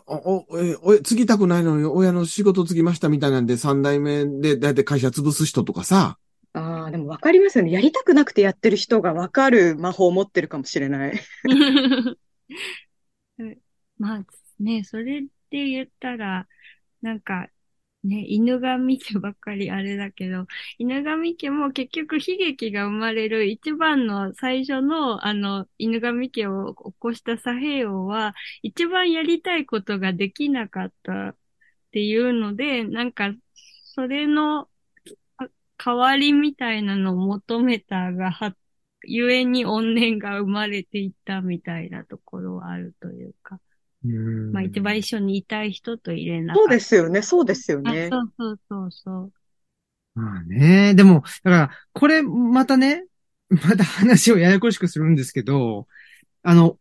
[0.07, 6.17] お、お、えお継ぎたくないのに親の仕事継ぎましたみたいなんで3代目で大体会社潰す人とかさ、
[6.53, 7.71] ああ、でもわかりますよね。
[7.71, 11.19] やりたくなくてやってる人がわかる魔法を持ってるかもしれない。
[13.97, 14.25] まあ
[14.59, 16.47] ね、それで言ったら、
[17.01, 17.47] なんか、
[18.03, 20.45] ね、犬神家ばっかりあれだけど、
[20.77, 31.37] 犬神家も結局悲劇が生まれる一番の最初の、あの、犬神家を起こした左平王は、一番やりたいことができなかったっ
[31.91, 33.33] ていうので、なんか、
[33.85, 34.69] それの
[35.83, 38.55] 代わりみたいなのを求めたがは、
[39.05, 43.59] ゆえに怨念が生まれていったみたいなところはあるというか。
[44.03, 46.69] うんまあ一番一緒にいたい人と入れなかそう。
[46.69, 47.21] ですよね。
[47.21, 48.09] そうですよあね。
[48.09, 49.33] そうそうそうそう。
[50.15, 50.93] まあね。
[50.95, 53.05] でも、だから、これ、またね、
[53.49, 55.87] また話をややこしくするんですけど、
[56.43, 56.79] あの、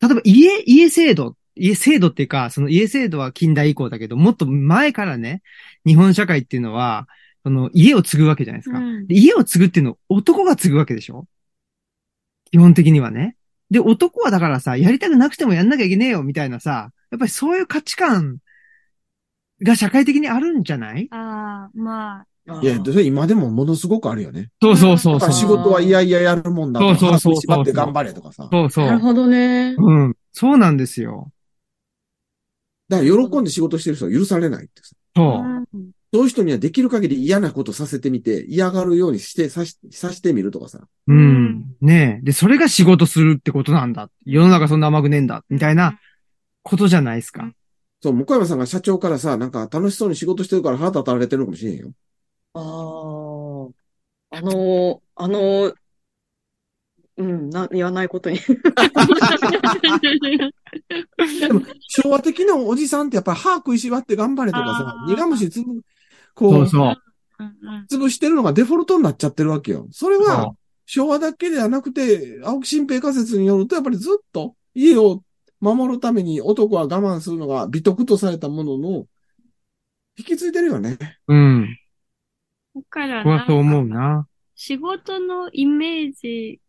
[0.00, 5.42] 例えば家、家制度、家制度っていうか、その家制度は近代以降だけど、もっと前からね、
[5.86, 7.08] 日本社会っていうのは、
[7.42, 8.78] その家を継ぐわけじゃないですか。
[8.78, 11.26] うんで家を継ぐっていうのを男が継ぐわけでしょ？
[12.50, 13.36] 基本的にはね。
[13.70, 18.38] で、男はだからさ、やりたくなくてもやんなきゃいけねえよ、みたいなさ、やっぱりそういう価値観
[19.62, 21.06] が社会的にあるんじゃない？
[21.12, 24.50] ああ、まあ、いや、それ今でもものすごくあるよね。
[24.60, 25.32] そうそうそうそう。
[25.32, 28.42] 仕事はいやいややるもんだそうそうそう縛って頑張れとかさ。
[28.42, 28.86] だかそうそう。
[28.86, 29.76] なるほどね。
[29.78, 30.16] うん。
[30.32, 31.30] そうなんですよ。
[32.88, 34.96] ら喜んで仕事してる人は許されないってさ。
[35.14, 35.78] そう。
[36.12, 40.80] うんそういう人にはできる限り嫌なことさせてみて、嫌がるようにして、さし、さしてみるとかさ。
[41.06, 41.76] ううんん。
[41.80, 42.24] ねえ。
[42.24, 44.10] で、それが仕事するってことなんだ。
[44.26, 45.44] 世の中そんな甘くねえんだ。
[45.48, 46.00] みたいな
[46.64, 47.52] ことじゃないですか。
[48.02, 51.92] そう、向山さんが社長からさ、なんか楽しそうに仕事してるから腹立たれてるのかもしれんよ。
[52.54, 54.36] ああ。
[54.36, 55.74] あのー、あのー、
[57.18, 58.38] うん、な、言わないことに。
[61.40, 65.82] でも、昭和的なおじさんってやっぱり歯食いしばって頑張れとかさ苦虫つぶ、
[66.40, 66.96] こう、そうそう。
[67.38, 69.88] うんうん潰してるのがデフォルトになっちゃってるわけよ。
[69.90, 70.52] それそは、
[70.86, 75.22] 昭和だけではなくて、青木新平仮説によると、やっぱりずっと家を
[75.60, 79.06] 守るために男は我慢するのが美徳とされたものの、
[80.18, 80.98] 引き継いでるよね。
[81.28, 81.78] うん。
[82.74, 84.28] だから僕はそう思うなんかな。
[84.54, 86.60] 仕事のイメージ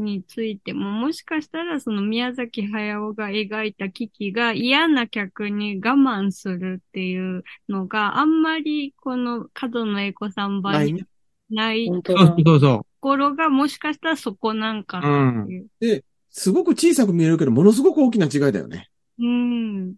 [0.00, 11.06] についても、もしかしたらその宮崎駿が描いた危機が嫌な客に我慢するっていうのがあんまりこの角野栄子さん版にないね。
[11.50, 12.44] ない本当だそう。
[12.44, 15.52] そうそころがもしかしたらそこなんかなって
[15.86, 16.04] いう。
[16.30, 18.88] すごく小さく見えるけど、ものすごく大きな違いだよね。
[19.18, 19.94] うん。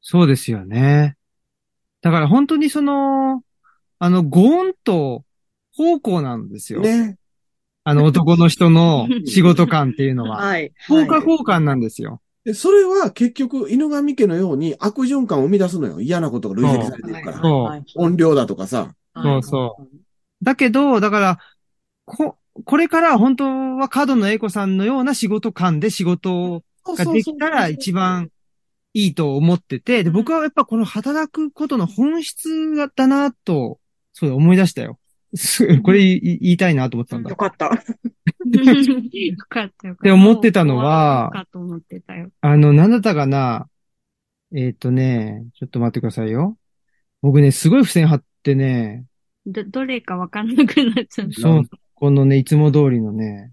[0.00, 1.16] そうですよね。
[2.00, 3.42] だから本当にその、
[3.98, 5.24] あの、ゴーンと
[5.76, 6.80] 方向なんですよ。
[6.80, 7.16] ね。
[7.84, 10.36] あの 男の人の仕事感っていうのは。
[10.36, 10.72] はい。
[10.88, 12.20] 効果はい交換なんですよ。
[12.44, 16.00] でそれは結局、犬神家のように悪循環を生み出すのよ。
[16.00, 17.40] 嫌なことが累積されていくから。
[17.40, 18.94] そうはい音量だとかさ。
[19.14, 19.88] そうそう
[20.42, 21.38] だけど、だから、
[22.04, 23.44] こ、これから本当
[23.76, 28.30] は角野栄子さんのような仕事感で仕事ができたら一番
[28.92, 33.78] いいと思ってて、で、僕はやっぱこの働くことの本質だなと、
[34.12, 34.98] そう思い出したよ。
[35.34, 37.28] す これ言い言いたいなと思ってたんだ。
[37.28, 37.66] っよかった。
[37.66, 37.80] よかっ
[39.48, 40.02] たよかった。
[40.02, 42.30] て思ってたのはかと思ってたよ。
[42.40, 43.68] あの、なんだったかな
[44.54, 46.58] えっ、とね、ちょっと待ってくださいよ。
[47.22, 49.06] 僕ね、すごい付箋貼ってね、
[49.46, 51.40] ど、どれかわかんなくなっちゃった。
[51.40, 51.62] そう、
[51.94, 53.52] このね、いつも通りのね、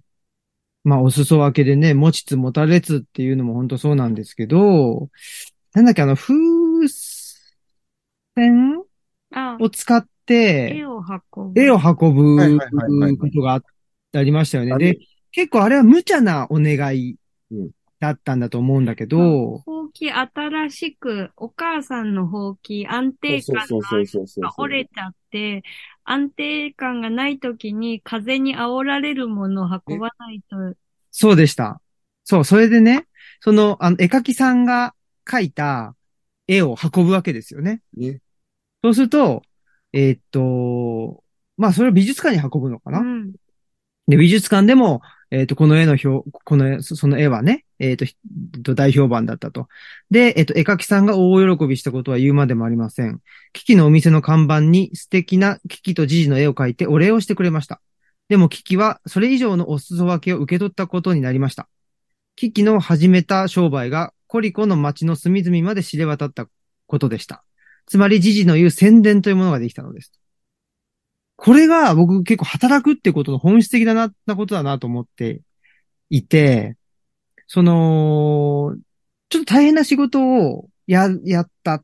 [0.83, 5.09] まあ、お裾分けでね、持ちつ持たれつっていうのも本当そうなんですけど、
[5.73, 6.33] なんだっけ、あの、風
[8.35, 8.83] 船
[9.31, 11.01] あ、を使って絵、を
[11.35, 11.61] 運ぶ。
[11.61, 13.61] 絵を運ぶことがあ
[14.13, 14.77] ありましたよね。
[14.77, 14.99] で、
[15.31, 17.15] 結構あれは無茶なお願い
[17.51, 17.69] うん
[17.99, 25.63] だったんだと思うんだけど、ほうき新しく、お母さんのほうき、安定感が折れちゃって、
[26.05, 30.77] 安定感がない時に風に煽られるものを運ばないと。
[31.11, 31.81] そうでした。
[32.23, 33.07] そう、それでね、
[33.41, 34.93] その、あの、絵描きさんが
[35.25, 35.95] 描いた
[36.47, 37.81] 絵を運ぶわけですよね。
[37.97, 38.21] ね。
[38.81, 39.43] そうすると、
[39.93, 41.23] えーっと、
[41.57, 43.33] まあ、それを美術館に運ぶのかな、うん。
[44.07, 45.01] で、美術館でも、
[45.31, 49.67] えーっと、この絵の表、この絵、そその絵はね、えーっと大評判だったと。
[50.09, 53.21] で、えーっと、絵描きさんが大喜びしたことは言うまでもありません。
[53.53, 57.81] キキのお店の看板に素敵なキキとジジの絵を描いてお礼をしてくれました。
[58.27, 61.67] でもキキはそれ以上のお裾分けを受け取ったことになりました。
[62.35, 66.47] キキの始めた商売がコリコの町の隅々まで知れ渡った
[66.87, 67.43] ことでした。
[67.89, 70.13] つまりジジの言う宣伝というものができたのです。
[71.35, 75.41] これが僕結構働くってことの本質的だな、なことだなと思って
[76.09, 76.77] いて、
[77.47, 78.75] その、
[79.29, 81.83] ちょっと大変な仕事をや、やった。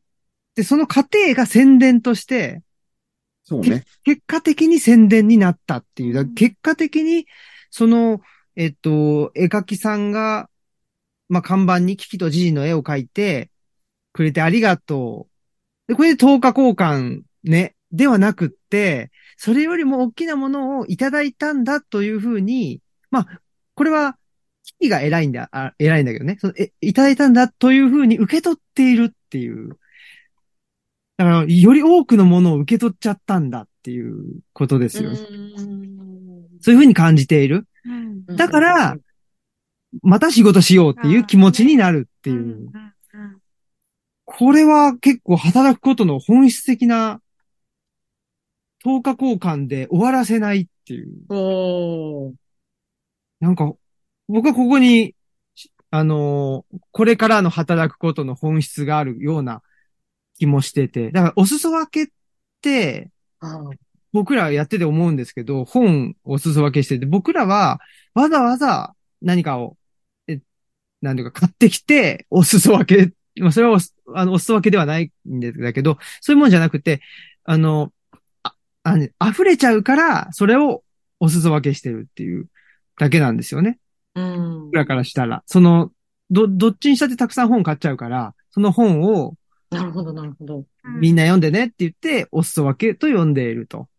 [0.53, 2.61] で、その過程が宣伝として、
[3.43, 3.85] そうね。
[4.03, 6.33] 結果的に宣伝になったっていう。
[6.33, 7.25] 結果的に、
[7.71, 8.21] その、
[8.55, 10.49] えっと、絵描きさんが、
[11.29, 13.49] まあ、看板にキキとジジの絵を描いて
[14.13, 15.34] くれてありがとう。
[15.87, 22.81] で、これで10日交換ね、ではなくって、それよりも大きなものをいただいたんだというふうに、
[23.11, 23.27] まあ、
[23.75, 24.17] これは、
[24.63, 26.37] キキが偉いんだ、あ偉いんだけどね。
[26.39, 29.77] そのえ、いただいたんだというふうに受け取っているっていう。
[31.17, 35.15] だから、より多くのものを受け取っちゃったんだっていうことですよ。
[35.15, 37.67] そういうふうに感じている。
[37.85, 38.25] うん。
[38.25, 38.97] だから、
[40.01, 42.37] また仕事しようっていう気持ちになるっていう。
[42.37, 42.94] うんうん
[44.37, 47.21] これは結構働くことの本質的な、
[48.83, 51.09] 10日交換で終わらせないっていう。
[51.29, 52.33] おー。
[53.39, 53.73] なんか、
[54.27, 55.15] 僕はここに、
[55.89, 59.61] あのーこれからの働くことの本質があるような
[60.37, 61.11] 気もしてて。
[61.11, 62.13] だから、お裾分けっ
[62.61, 63.11] て、
[64.11, 67.79] 僕らやってて思うんですけど、本をお裾分けしてて、僕らは
[68.13, 69.77] わざわざ何かを、
[70.27, 70.41] え、
[71.01, 73.79] なんていうか買ってきて、お裾分け、まあ、それは
[74.13, 77.01] あの、お裾分けではないんだけど、そういうもんじゃなくて、
[77.43, 77.91] あの、
[78.43, 78.53] あ、
[78.83, 80.83] あの溢れちゃうから、それを
[81.19, 82.47] お裾分けしてるっていう
[82.99, 83.79] だけなんですよね。
[84.15, 84.75] うん僕。
[84.75, 85.43] らからしたら。
[85.45, 85.91] その、
[86.29, 89.35] ど、どっちにしたってたくさん本買っちゃうから、その本を
[89.75, 90.57] なるほど、なるほど。
[90.59, 90.65] うん
[90.99, 93.89] みんな読んでねって言って、お裾分けと呼んでいると。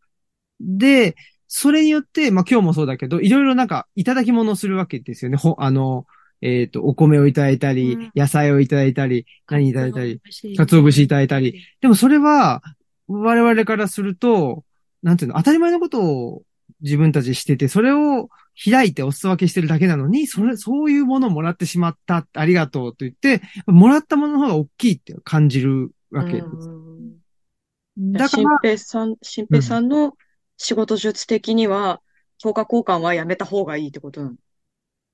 [0.60, 1.16] で、
[1.48, 5.36] それによって、まあ今日もそうだけど、いろいろなんか、いただき物をするわけですよね。
[5.36, 6.06] ほ、あの、
[6.42, 8.12] えっ、と、お米をいただいたり、うん。
[8.14, 10.20] 野菜をいただいたり、何いただいたり、
[10.56, 11.62] か鰹節いただいたり。
[11.80, 12.62] でもそれは、
[13.08, 14.64] 我々からすると、
[15.02, 16.42] なんていうの、当たり前のことを
[16.82, 18.28] 自分たちしてて、それを
[18.70, 26.32] 開いてお裾分けしてるだけなのに、それ、そういうものをもらってしまった、ありがとうと言って、もらったものの方が大きいって感じるわけ。
[26.32, 26.44] です。
[26.44, 28.12] うん。
[28.12, 30.16] だから、新平さん、新平さんの
[30.56, 32.00] 仕事術的には、
[32.38, 34.36] 評価交換はやめた方がいいってことなの？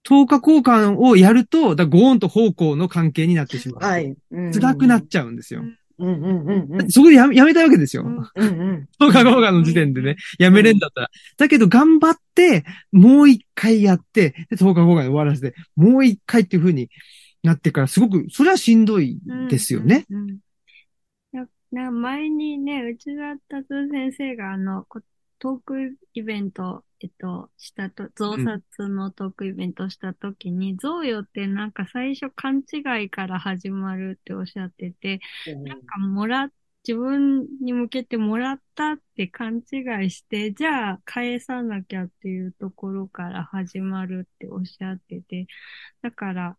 [0.08, 3.84] 10日交換をやると、だゴーンと方向の関係になってしまう。
[3.84, 4.14] はい。
[4.30, 5.62] うん辛くなっちゃうんですよ。
[5.62, 6.90] うんうんうんうん。
[6.90, 8.02] そこでやめやめたいわけですよ。
[8.02, 8.88] うんうんうん。
[9.00, 11.10] 10日交換の時点でね、やめれんだったら。
[11.36, 16.90] だけど頑張って、もう一回やって、で10日交換で終わらせて、もう一回っていう風に
[17.42, 20.06] なってから、すごく、それはしんどいですよね。。
[20.10, 20.38] うんうんうん
[21.32, 21.48] な
[21.84, 23.16] な前にね、内
[23.48, 25.00] 田達先生があの、こ
[25.38, 35.20] トークイベントえっと、したと、増刷のトークイベントしたときに、贈与ってなんか最初勘違いから始まるっておっしゃってて、
[35.64, 36.52] なんかもらっ
[36.86, 45.46] 自分に向けてもらったって勘違いして、じゃあ返さなきゃっていうところから始まるっておっしゃってて、
[46.02, 46.58] だから、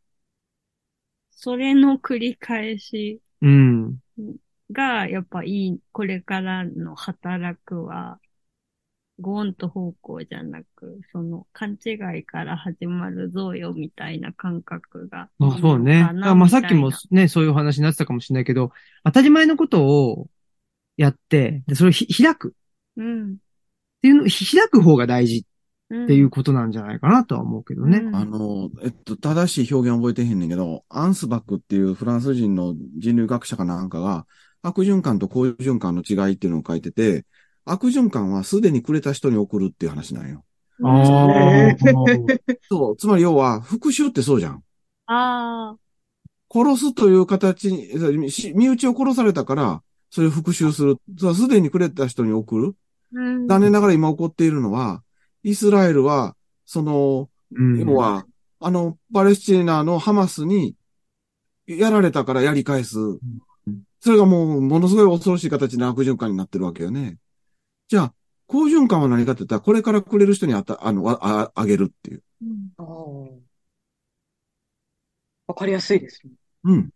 [1.31, 3.99] それの繰り返しうん。
[4.71, 8.19] がやっぱいい、これからの働くは、
[9.19, 15.29] ゴーンと方向じゃなく、その勘違いから始まる贈与みたいな感覚が。
[15.37, 16.09] まあそうね。
[16.13, 18.71] まあさっきもね、そういうお話になってたかもしれないけど、
[19.03, 20.27] 当たり前のことを
[20.97, 22.55] やって、で、それをひ開く
[22.95, 23.33] なうん。
[23.33, 23.35] っ
[24.01, 25.45] ていうの、ひ開く方が大事
[25.89, 26.03] うん。
[26.05, 27.99] っていうことなんじゃないかなとは思うけどね。
[27.99, 34.25] うんあの、えっと、正しい表現覚えてへんねんけど、アンスバックっていうフランス人の人類学者かなんかが、
[34.63, 37.25] 悪循環と好循環の違いっていうのを書いてて、
[37.65, 40.43] 悪循環はすでにくれた人に送るっていう話なんよ。
[40.83, 42.57] あねあ。
[42.69, 42.97] そう。
[42.97, 44.63] つまり要は、復讐ってそうじゃん。
[45.05, 45.77] ああ、
[46.51, 50.97] 殺すという形に、し身内を殺されたから、それを復讐する。
[51.35, 52.75] すでにくれた人に送る。
[53.13, 53.47] うん。
[53.47, 55.03] 残念ながら今起こっているのは、
[55.43, 56.35] イスラエルは、
[56.65, 58.25] その、うん要は、
[58.59, 60.75] あの、パレスチナのハマスに、
[61.65, 62.97] やられたからやり返す。
[63.99, 67.17] それがもう、ものすごい恐ろしい形の悪循環になってるわけよね。
[67.93, 68.13] じゃあ、
[68.47, 72.23] 好循環は何かって言ったら、これからくれる人にあた、あの、あ、ああげるっていう。
[72.41, 73.39] うんあー
[75.45, 76.33] わかりやすいですね。
[76.63, 76.89] うん。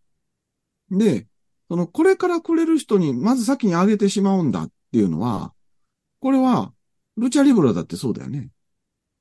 [0.89, 1.27] で、
[1.69, 5.53] その、これからくれる人に、まず先にあげてしまうんだっていうのは、
[6.19, 6.73] これは、
[7.15, 8.49] ルチャリブラだってそうだよね。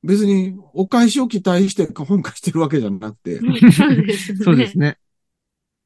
[0.03, 4.45] 別に、お返しを期待して本化してるわけじゃなくて、そうですね。
[4.47, 4.99] そうですね。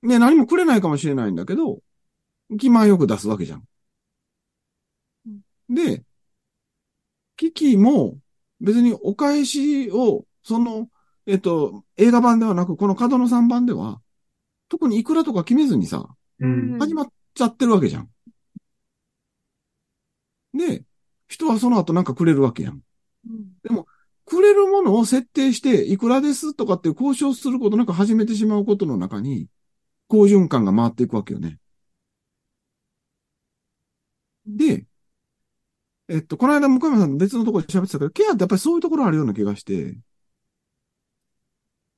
[0.05, 1.81] ね、何もくれないかもしれないんだけど、
[2.61, 3.65] 気前よく出すわけじゃん。
[5.71, 6.05] で、
[7.37, 8.19] キキも
[8.61, 10.89] 別にお返しを、その、
[11.27, 14.03] えっと、映画版ではなく、この角の3版では、
[14.69, 16.07] 特にいくらとか決めずにさ、
[16.41, 18.11] うん始まっちゃってるわけじゃん。
[20.55, 20.85] で、
[21.29, 22.83] 人はその後なんかくれるわけやん。
[23.29, 23.85] うん
[24.27, 29.49] くれるものを設定して、いくらですとかって交渉することなく始めてしまうことの中に、
[30.07, 31.59] 好循環が回っていくわけよね。
[34.47, 34.87] で、
[36.11, 39.97] えっと、この間、向山さん別のところで喋ってたけど、ケアってやっぱりそういうところあるような気がして、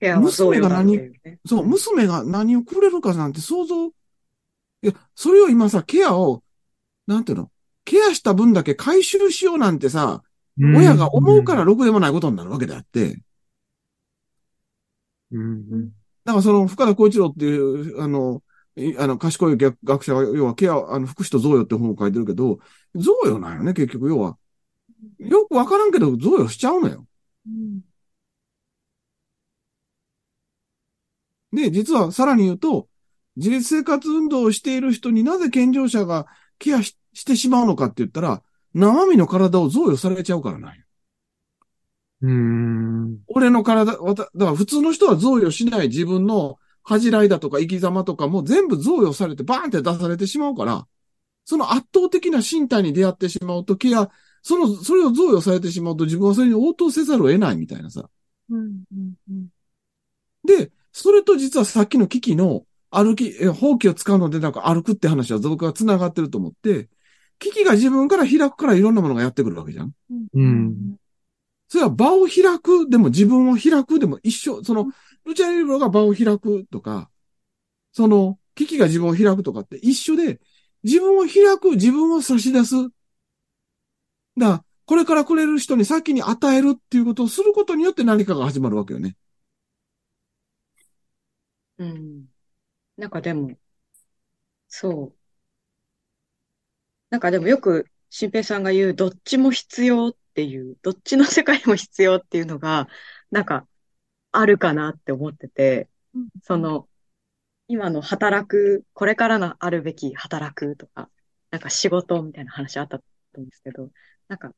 [0.01, 1.39] ケアは贈与だっていうね。
[1.47, 3.91] そう、娘が何をくれるかなんて想像、い
[4.83, 6.45] や、それを今さ、ケアを、
[7.07, 7.51] なんていうの、
[7.87, 10.23] ケアした分だけ回収しようなんてさ、
[10.59, 13.23] 親が思うからろくでもないことになるわけであって、
[15.31, 15.89] うん。
[16.25, 18.52] だからその、深田光一郎っていう、あの、い
[18.99, 22.59] あの、賢い学学者が、要はケア、あの、福祉と贈与って本を書いてるけど、
[22.95, 24.39] 贈与なんよね、結局、要は。
[25.19, 27.07] よくわからんけど、贈与しちゃうのよ。
[27.47, 27.83] うん
[31.53, 32.89] で、実はさらに言うと、
[33.37, 36.27] 自立生活運動をしている人になぜ健常者が
[36.59, 38.43] ケアししてしまうのかって言ったら、
[38.75, 40.83] 生身の体を贈与されちゃうからなんよ。
[42.23, 43.19] うん。
[43.27, 50.87] 俺の体、わただから普通の人は贈与しない自分の恥じらいだとか生き様とかも全部贈与されてバーンって出されてしまうから、
[51.45, 54.11] その圧倒的な身体に出会ってしまうとケア、
[54.43, 58.09] その、それを贈与されてしまうと自分はそれに応答せざるを得ないみたいなさ。
[58.51, 59.49] うんうんうん
[60.45, 66.89] で、それと実はさっきの危機の歩き、え放棄を使うのでなんか歩くって話は僕は繋がってると思って、
[67.39, 69.93] 危機が自分から開くからいろんなものがやってくるわけじゃん。
[70.35, 70.97] うん
[71.69, 74.89] それは場を開くでも自分を開くでも一緒、その、
[75.25, 77.11] ルチャリブロが場を開くとか、
[77.93, 80.41] その、危機が自分を開くとかって一緒で、
[80.85, 82.75] 自分を開く、自分を差し出す。
[84.39, 89.17] だ、これからくれる人に先に与えるっていうことをすることによって何かが始まるわけよね。
[91.79, 92.27] うん。
[92.97, 93.59] なんかでも、
[94.69, 95.15] そう。
[97.11, 102.89] なんかでもよく、新平さんが言う、どっちも必要っていう、どっちの世界も必要っていうのが、
[103.31, 103.67] なんか、
[104.33, 106.89] あるかなって思ってて、うんその、
[107.69, 111.09] 今の働く、これからのあるべき働くとか、
[111.51, 113.05] なんか仕事みたいな話あったと
[113.35, 113.91] 思うんですけど、
[114.29, 114.53] なんか、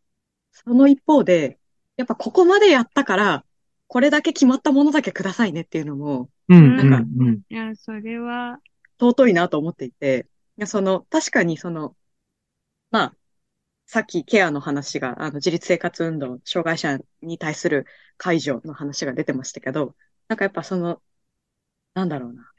[0.52, 1.58] その一方で、
[1.96, 3.44] やっぱここまでやったから、
[3.86, 6.76] これだけ決まったものだけくださいねっていうのも、うん。
[6.76, 7.40] なんかうん。
[7.48, 8.58] いや、それは、
[8.98, 10.26] 尊いなと思っていて、
[10.56, 11.96] いやその、確かにその、
[12.90, 13.16] まあ、
[13.86, 17.86] さっきケアの話が、あの、自立生活運動、障害者に対する
[18.16, 19.94] 解除の話が出てましたけど、
[20.28, 21.02] なんかやっぱその、
[21.94, 22.52] なんだろうな。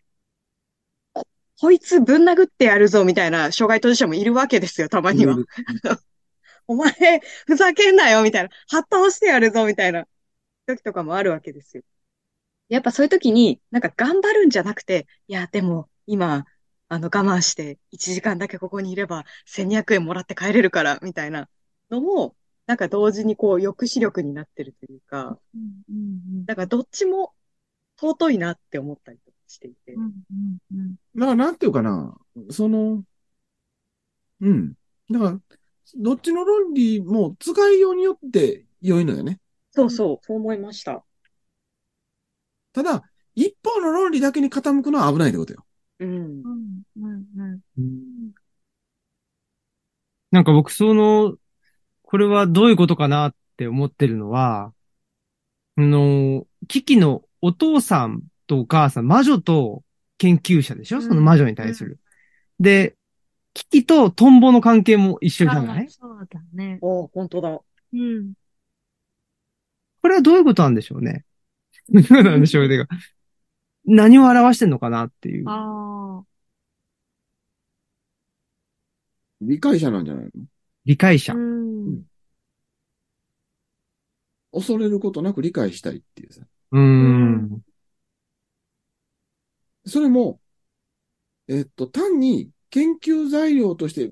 [1.14, 1.28] こ、
[1.60, 5.36] こいつぶん殴ってやるぞみたいな障害当事者もいるわけですよ、たまには。
[6.68, 6.92] お前、
[7.46, 8.50] ふざけんなよ、みたいな。
[8.70, 10.08] はっ倒してやるぞ、みたいな
[10.68, 11.84] 時とかもあるわけですよ。
[12.70, 16.46] やっぱそういう時に、なんか頑張るんじゃなくて、いや、でも、今、
[16.96, 21.50] あの、我慢して、1時間だけここにいれば、1200円もらって帰れるから、みたいな
[21.90, 27.34] のも、なんか同時にこう、抑止力になってるというか、うんうんなんかどっちも
[28.00, 29.94] 尊いなって思ったりとかしていて。
[29.94, 32.16] うんうんうんだからなんていうかな、
[32.50, 33.04] その、
[34.42, 34.74] うん。
[35.10, 35.40] だから、
[35.98, 39.40] どっちの論理も使いようによって良いのよね。
[39.72, 41.04] そうそう、そう思いました。
[42.74, 43.04] ただ、
[43.34, 45.66] 一方の論理だけに傾くのは危ないってことよ。
[46.00, 46.42] うん。
[46.44, 48.34] うんうんうん
[50.32, 51.38] なんか僕その、
[52.04, 54.74] これはどういうことかなって思ってるのは、
[55.78, 59.84] あの、キキのお父さんとお母さん、魔女と
[60.18, 61.02] 研究者でしょ？
[61.02, 62.00] その魔女に対する。
[62.60, 62.96] で、
[63.54, 65.86] キキとトンボの関係も一緒じゃない？
[65.88, 66.80] あそうだね。
[66.82, 67.60] お本当だ。
[67.94, 68.34] うん。
[70.02, 71.26] これはどういうことなんでしょうね。
[71.90, 72.86] ど うなんでしょうね。
[73.86, 75.50] 何を表してんのかなっていう。
[75.50, 76.26] ああ。
[79.42, 80.32] 理解者なんじゃないの？
[80.86, 81.38] 理解者う。
[81.38, 82.04] ん。
[84.52, 86.42] 恐れることなく理解したいっていうさ。
[86.72, 87.62] うーん。
[89.86, 90.40] それも、
[91.48, 94.10] えっと、単に研究材料として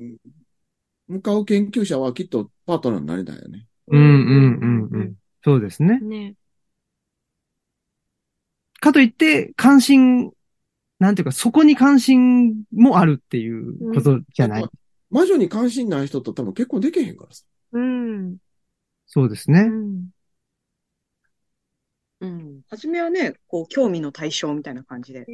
[1.08, 3.66] 向かう研究者はきっとパートナーになれないよね。
[3.88, 5.16] うんうんうんうん。
[5.44, 6.00] そうですね。
[6.00, 6.36] ね。
[8.84, 10.32] かといって、関心、
[11.00, 14.64] なんていうか、そこに関心もあるっていうことじゃない？
[14.64, 14.70] うん
[15.10, 17.44] 魔女に関心ない人と多分結婚できへんからさ。
[17.74, 18.38] うん。
[19.06, 19.60] そうですね。
[19.62, 20.08] うん。
[22.22, 22.62] うん。
[22.68, 25.28] 初めはね、こう、興味の対象みたいな感じで、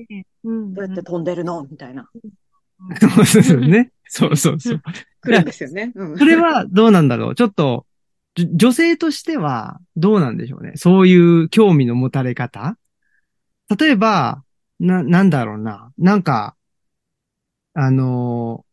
[0.43, 0.73] うん。
[0.73, 1.63] どうやって飛んでるの？
[1.63, 2.09] みたいな、
[2.99, 3.93] そうですよね。
[4.03, 4.81] そうそうそう。
[5.21, 5.93] 来るんですよね。
[5.95, 6.17] うん。
[6.19, 7.35] それはどうなんだろう？
[7.35, 7.85] ちょっと、
[8.35, 10.73] 女性としてはどうなんでしょうね？
[10.75, 12.77] そういう興味の持たれ方？
[13.77, 14.43] 例えば、
[14.79, 15.91] な、なんだろうな。
[15.97, 16.55] なんか、
[17.73, 18.69] あのー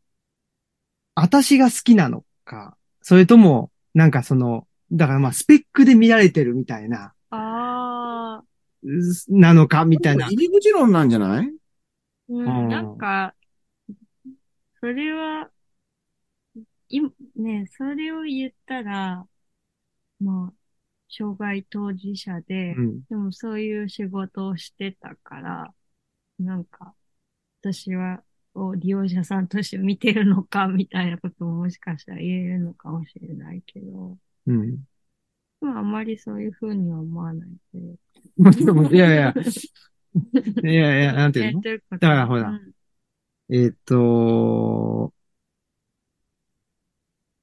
[1.15, 8.45] 私が好きなのか、それとも、なんかその、だからまあスペックで見られてるみたいな、ああ。
[8.85, 8.89] う
[9.29, 10.27] なのかみたいな。
[10.27, 11.47] 入り口論なんじゃない？
[11.47, 11.53] う
[12.29, 12.69] うんん。
[12.69, 13.35] なんか、
[14.81, 15.51] それは、
[16.89, 17.01] い、
[17.37, 19.27] ね、それを言ったら、
[20.21, 20.56] まあ、
[21.17, 23.05] 障害当事者で、うん。
[23.09, 25.75] でもそういう仕事をしてたから、
[26.39, 26.95] なんか、
[27.63, 28.23] 私は、
[28.55, 34.85] を利用者さんとして見てるのか、みたいなことももしかしたら言えるのかもしれないけど、うん。
[35.61, 37.97] まああまりそういうふうには思わないけど。
[38.37, 39.35] もちろん、いやいや、
[40.63, 41.61] いやいや、なんていうの？
[41.63, 42.73] だからほらうん
[43.49, 45.13] えっ、と、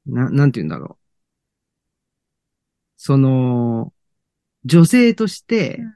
[0.06, 1.03] な、なんて言うんだろう。
[3.06, 3.92] その、
[4.64, 5.96] 女性として、うん。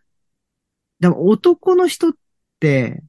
[1.00, 2.12] でも男の人っ
[2.60, 3.02] て、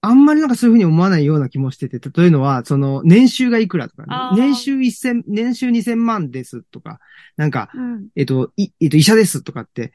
[0.00, 4.34] あんまりなんかそういうふうに思わないような気もしてて、というのは、その、年収がいくらとか、あー。
[4.38, 7.00] 年収一千、年収二千万ですとか、
[7.36, 8.08] なんか、うん。
[8.16, 9.92] えっと、い、えっと、医者ですとかって、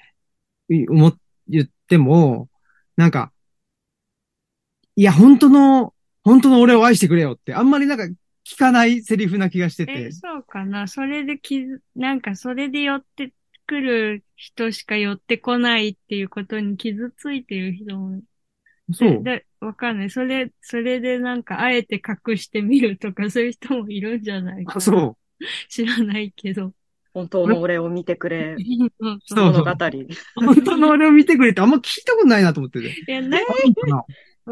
[0.69, 1.17] い思っ、
[1.47, 2.49] 言っても、
[2.97, 3.31] なんか、
[4.95, 8.07] いや、本当の、本当の俺を愛してくれよって、あんまりなんか
[8.45, 10.11] 聞かないセリフな気がしてえ、て。
[10.11, 10.87] そうかな。
[10.87, 13.33] それで気づ、なんかそれで寄って
[13.65, 18.21] くる人しか寄ってこないっていうことに傷ついてる人も、
[18.93, 19.23] そう。
[19.23, 20.09] で、わかんない。
[20.11, 25.45] それ、それでなんかあえて隠してみるとかそういう人もいるんじゃないかそう。
[25.69, 26.71] 知らないけど。
[27.13, 28.57] 本当の俺を見てくれ、
[28.99, 29.71] そうそう物語。
[30.35, 32.89] 本当の俺を見てくれってあんま聞いたことないなと思ってて。
[32.89, 33.41] いや、なあ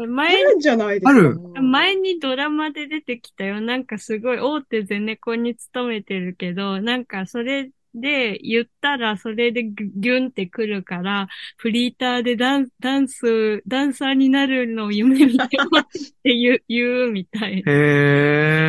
[0.00, 1.10] なあ前るんじゃないですか。
[1.10, 3.60] ある前にドラマで出てきたよ。
[3.60, 17.72] なんかすごい大手ゼネコンに勤めてるけど、なんかそれで言ったらそれでギュンってくるから、フリーターでダンダンス、ダンサーになるのを夢見てますって言う、言うみたいな。
[17.72, 17.74] へ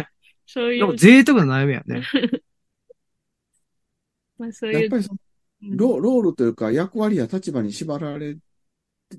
[0.01, 0.07] え。
[0.45, 2.03] そういう、でも贅沢な悩みやね。
[4.37, 5.07] まあそういうやっぱり
[5.61, 8.37] ロロールというか役割や立場に縛られ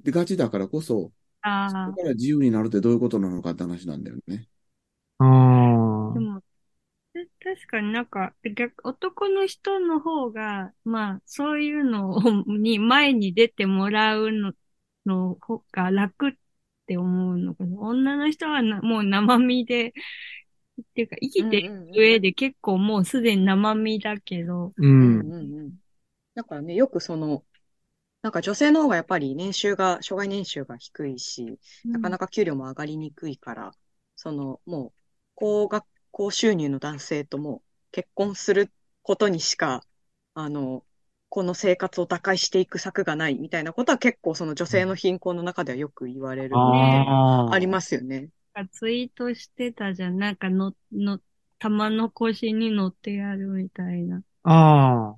[0.04, 1.10] がちだからこそ、
[1.48, 4.48] あそこから自由になるってどういうことなのかって話なんだよね。
[5.18, 6.20] ああ、あで。
[6.20, 6.42] も、
[7.14, 14.54] で確かになんか、逆、男の人の方が、まあ、そういうのを、に、前に出てもらうの、
[15.06, 16.32] の方が楽っ
[16.86, 17.80] て思うのかな。
[17.80, 19.94] 女の人はなもう生身で、っ
[20.94, 25.32] ていうか、生きてる上で結構もうすでに生身だけど、ううんん。
[25.32, 25.78] うんうん。
[26.34, 27.44] だからね、よくその、
[28.26, 31.60] なんか女性の方がやっぱり年収が、障害年収が低いし、
[31.92, 33.72] なかなか給料も上がりにくいから、
[34.16, 34.92] その、もう、
[35.36, 37.62] 高学、高収入の男性とも
[37.92, 38.72] 結婚する
[39.02, 39.84] ことにしか、
[40.34, 40.84] あの、
[41.28, 48.30] この生活を打開していく策がないみたいなことは結構その女性の貧困の中ではよく言われるあありますよね。
[48.54, 50.18] なんかツイートしてたじゃん。
[50.18, 51.20] なんかの、の、
[51.60, 54.20] 玉の腰に乗ってやるみたいな。
[54.42, 55.16] ああ。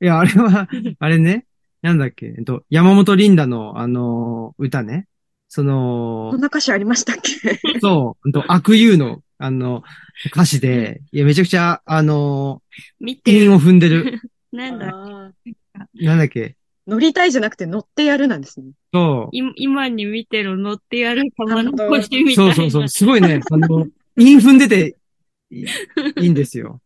[0.00, 0.68] いや、あれは、
[1.00, 1.46] あれね。
[1.82, 2.26] なんだっけ？
[2.26, 5.06] えっと、山本リンダの、あのー歌ね。
[5.48, 7.58] そのこん、な歌詞ありましたっけ？
[7.80, 9.82] そう、うんと、悪友の、あの、
[10.26, 13.44] 歌詞で、いや、めちゃくちゃ、あのー、見てる。
[13.44, 14.20] 韻を踏んでる。
[14.52, 14.86] なんだ、
[15.94, 16.56] なんだっけ？
[16.86, 18.72] 乗りたいじゃなくて乗ってやるなんですね。
[18.94, 19.36] そう。
[19.36, 22.54] い今に見てる乗ってやる玉の腰みたいな。
[22.54, 22.88] そうそうそう。
[22.88, 23.40] すごいね。
[23.50, 23.86] あの、
[24.18, 24.96] 韻踏んでて
[25.50, 25.66] い
[26.26, 26.80] いんですよ。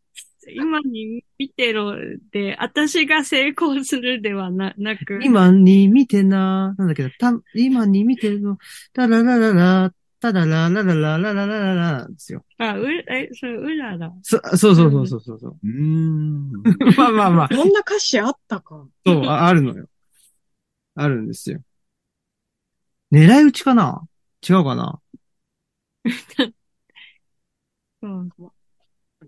[0.51, 1.95] 今に見てろ
[2.33, 5.21] で、私が成功するではな、なく。
[5.23, 8.59] 今に見てな、なんだっけど、た、今に見てるの、
[8.93, 12.45] たらららら、たららららららららららですよ。
[12.59, 14.13] あ、う、え、それ、うらら。
[14.23, 15.69] そ、そうそうそうそうそうそう。
[15.69, 16.51] ん。
[16.97, 18.87] まあまあまあ、こんな歌詞あったか？
[19.05, 19.87] そう、ああるのよ。
[20.95, 21.61] あるんですよ。
[23.11, 24.03] 狙い撃ちかな？
[24.49, 25.01] 違うかな？
[28.03, 28.31] うん。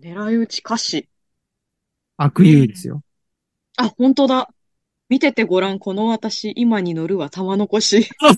[0.05, 1.09] 狙い撃ち歌詞。
[2.17, 3.01] 悪友ですよ。
[3.75, 4.51] あ、本当だ。
[5.09, 8.03] 見ててごらん、この私、今に乗るは玉の腰。
[8.03, 8.33] そう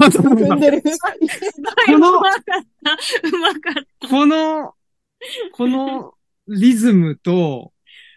[0.00, 0.82] そうそう踏んでる。
[0.82, 2.44] このうまかっ
[2.82, 2.92] た。
[3.28, 4.08] うまかった。
[4.08, 4.72] この、
[5.52, 6.14] この
[6.48, 7.74] リズムと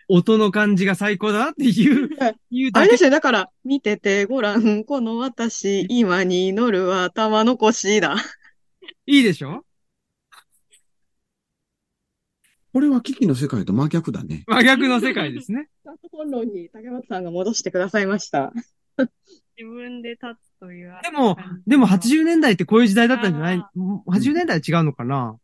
[0.08, 2.10] 音の感じが最高だなっていう、
[2.50, 3.10] いうあれですよ。
[3.10, 8.16] だから、見ててごらん、この私、今に乗るは玉の腰だ。
[9.06, 9.66] いいでしょ？
[12.72, 14.44] これは危機の世界と真逆だね。
[14.48, 15.70] 真逆の世界ですね。
[15.82, 18.54] スタート本論に竹松さんが戻してくださいました。
[19.58, 20.94] 自分で立つという。
[21.04, 21.38] でも、
[21.68, 23.66] でも80年代ってこういう時代だったんじゃない
[24.08, 25.38] ?80 年代は違うのかな？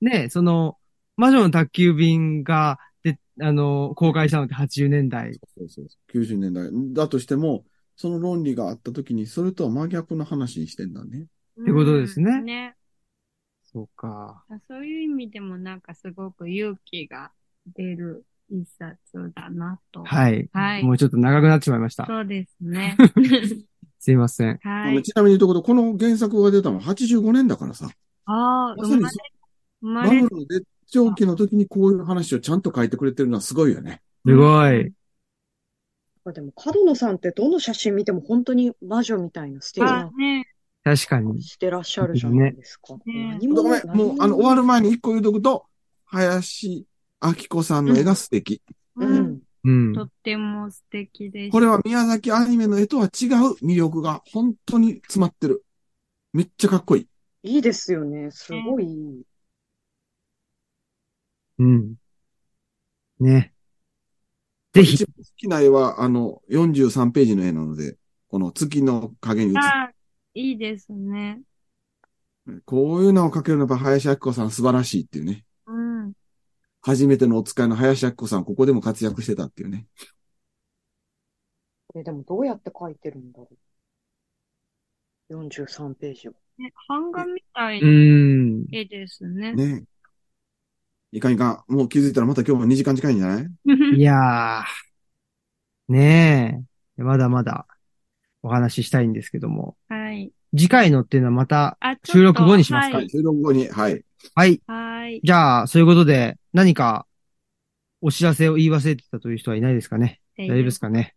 [0.00, 0.76] ねえ、その、
[1.16, 5.34] 魔女の宅急便が、で、あの、公開したのって80年代。
[5.34, 6.18] そうそうそう。
[6.18, 6.68] 90年代。
[6.94, 7.64] だとしても、
[7.96, 11.26] その論理があったときに、それとは真逆の話にしてんだね。
[11.60, 12.74] ってことですねうんね。
[13.72, 14.44] そうか。
[14.68, 17.30] そういう意味でもなんかすごく勇気が
[17.66, 20.00] 出る一冊だなと。
[20.00, 20.04] い。
[20.04, 20.50] はい。
[20.52, 22.06] はいもうちょっと長くなってしまいました。
[22.06, 22.96] そうですね。
[24.00, 24.58] すいません。
[24.62, 25.02] はい。
[25.02, 27.88] ちなみに言うところ、この原作が出たのは85年だからさ。
[28.24, 29.16] ああ、生まれ、
[29.80, 34.02] 生まれバブルの絶頂期の時にこういう話をちゃんと書いてくれてるのはすごいよね。
[34.26, 34.92] すごい。
[36.32, 40.46] でも、角野さんってどの写真見ても本当に魔女みたいな素敵なあね。
[40.82, 41.42] 確かに。
[41.42, 42.96] してらっしゃるじゃないですか。
[43.06, 45.66] ねごめん、もう、あの、終わる前に一個言うとくと、
[46.06, 46.86] 林
[47.22, 48.62] 明子さんの絵が素敵。
[48.96, 49.22] ううん。
[49.22, 49.40] ん。
[49.64, 50.02] うんと。
[50.04, 51.52] っても素敵でした。
[51.52, 55.64] これは宮崎アニメの絵とは違う魅力が本当に詰まってる。
[56.32, 57.00] めっちゃかっこい
[57.42, 57.56] い。
[57.56, 58.30] いいですよね。
[58.30, 59.22] すごいいい。
[61.58, 61.94] うん。
[63.18, 63.52] ね。
[64.72, 67.96] ぜひ好きな絵は、あの、43ページの絵なので、
[68.28, 69.92] この月の影に映っああ、
[70.34, 71.42] いいですね。
[72.64, 75.44] こういうのを描けるのはやっぱ林明子さん素晴らしいっていうね。
[75.66, 76.12] うん。
[76.82, 79.86] 初めてのお使いの林明子さん、ここでも活躍してたっていうね。
[81.88, 83.48] これでもどうやって描いてるんだろ
[85.30, 85.34] う。
[85.34, 86.32] 43ページを。
[86.58, 88.66] ね、版画みたいうな。
[88.72, 89.52] 絵ですね。
[89.52, 89.84] ね
[91.12, 91.72] いかんいかん。
[91.72, 93.46] もう気づいたらまた今日も2時間近いんじゃない？
[93.98, 95.92] いやー。
[95.92, 96.64] ね
[96.98, 97.02] え。
[97.02, 97.66] まだまだ
[98.42, 99.76] お話ししたいんですけども。
[99.88, 99.99] はい。
[100.56, 102.98] 次回のっていうのはまた、収録後にしますか？
[102.98, 103.10] はい。
[103.10, 104.04] 収録後に、はい。
[104.34, 104.60] はい。
[104.66, 105.20] はい。
[105.22, 107.06] じゃあ、そういうことで、何か
[108.00, 110.20] お知らせを言い忘れてたという人はいないですかね？
[110.36, 111.14] 大丈夫ですかね？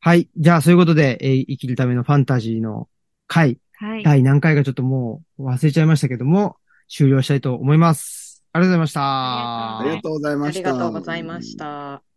[0.00, 0.28] はい。
[0.36, 2.88] じゃあ、そういうことで、えー生きるためのファンタジーの
[3.26, 4.02] 回、はい。
[4.04, 6.56] 第何回かちょっともう忘れちゃいましたけども、
[6.88, 8.44] 終了したいと思います。
[8.52, 9.00] ありがとうございました。
[9.02, 10.72] あありがとうございまありした。
[10.72, 12.07] がとうございました。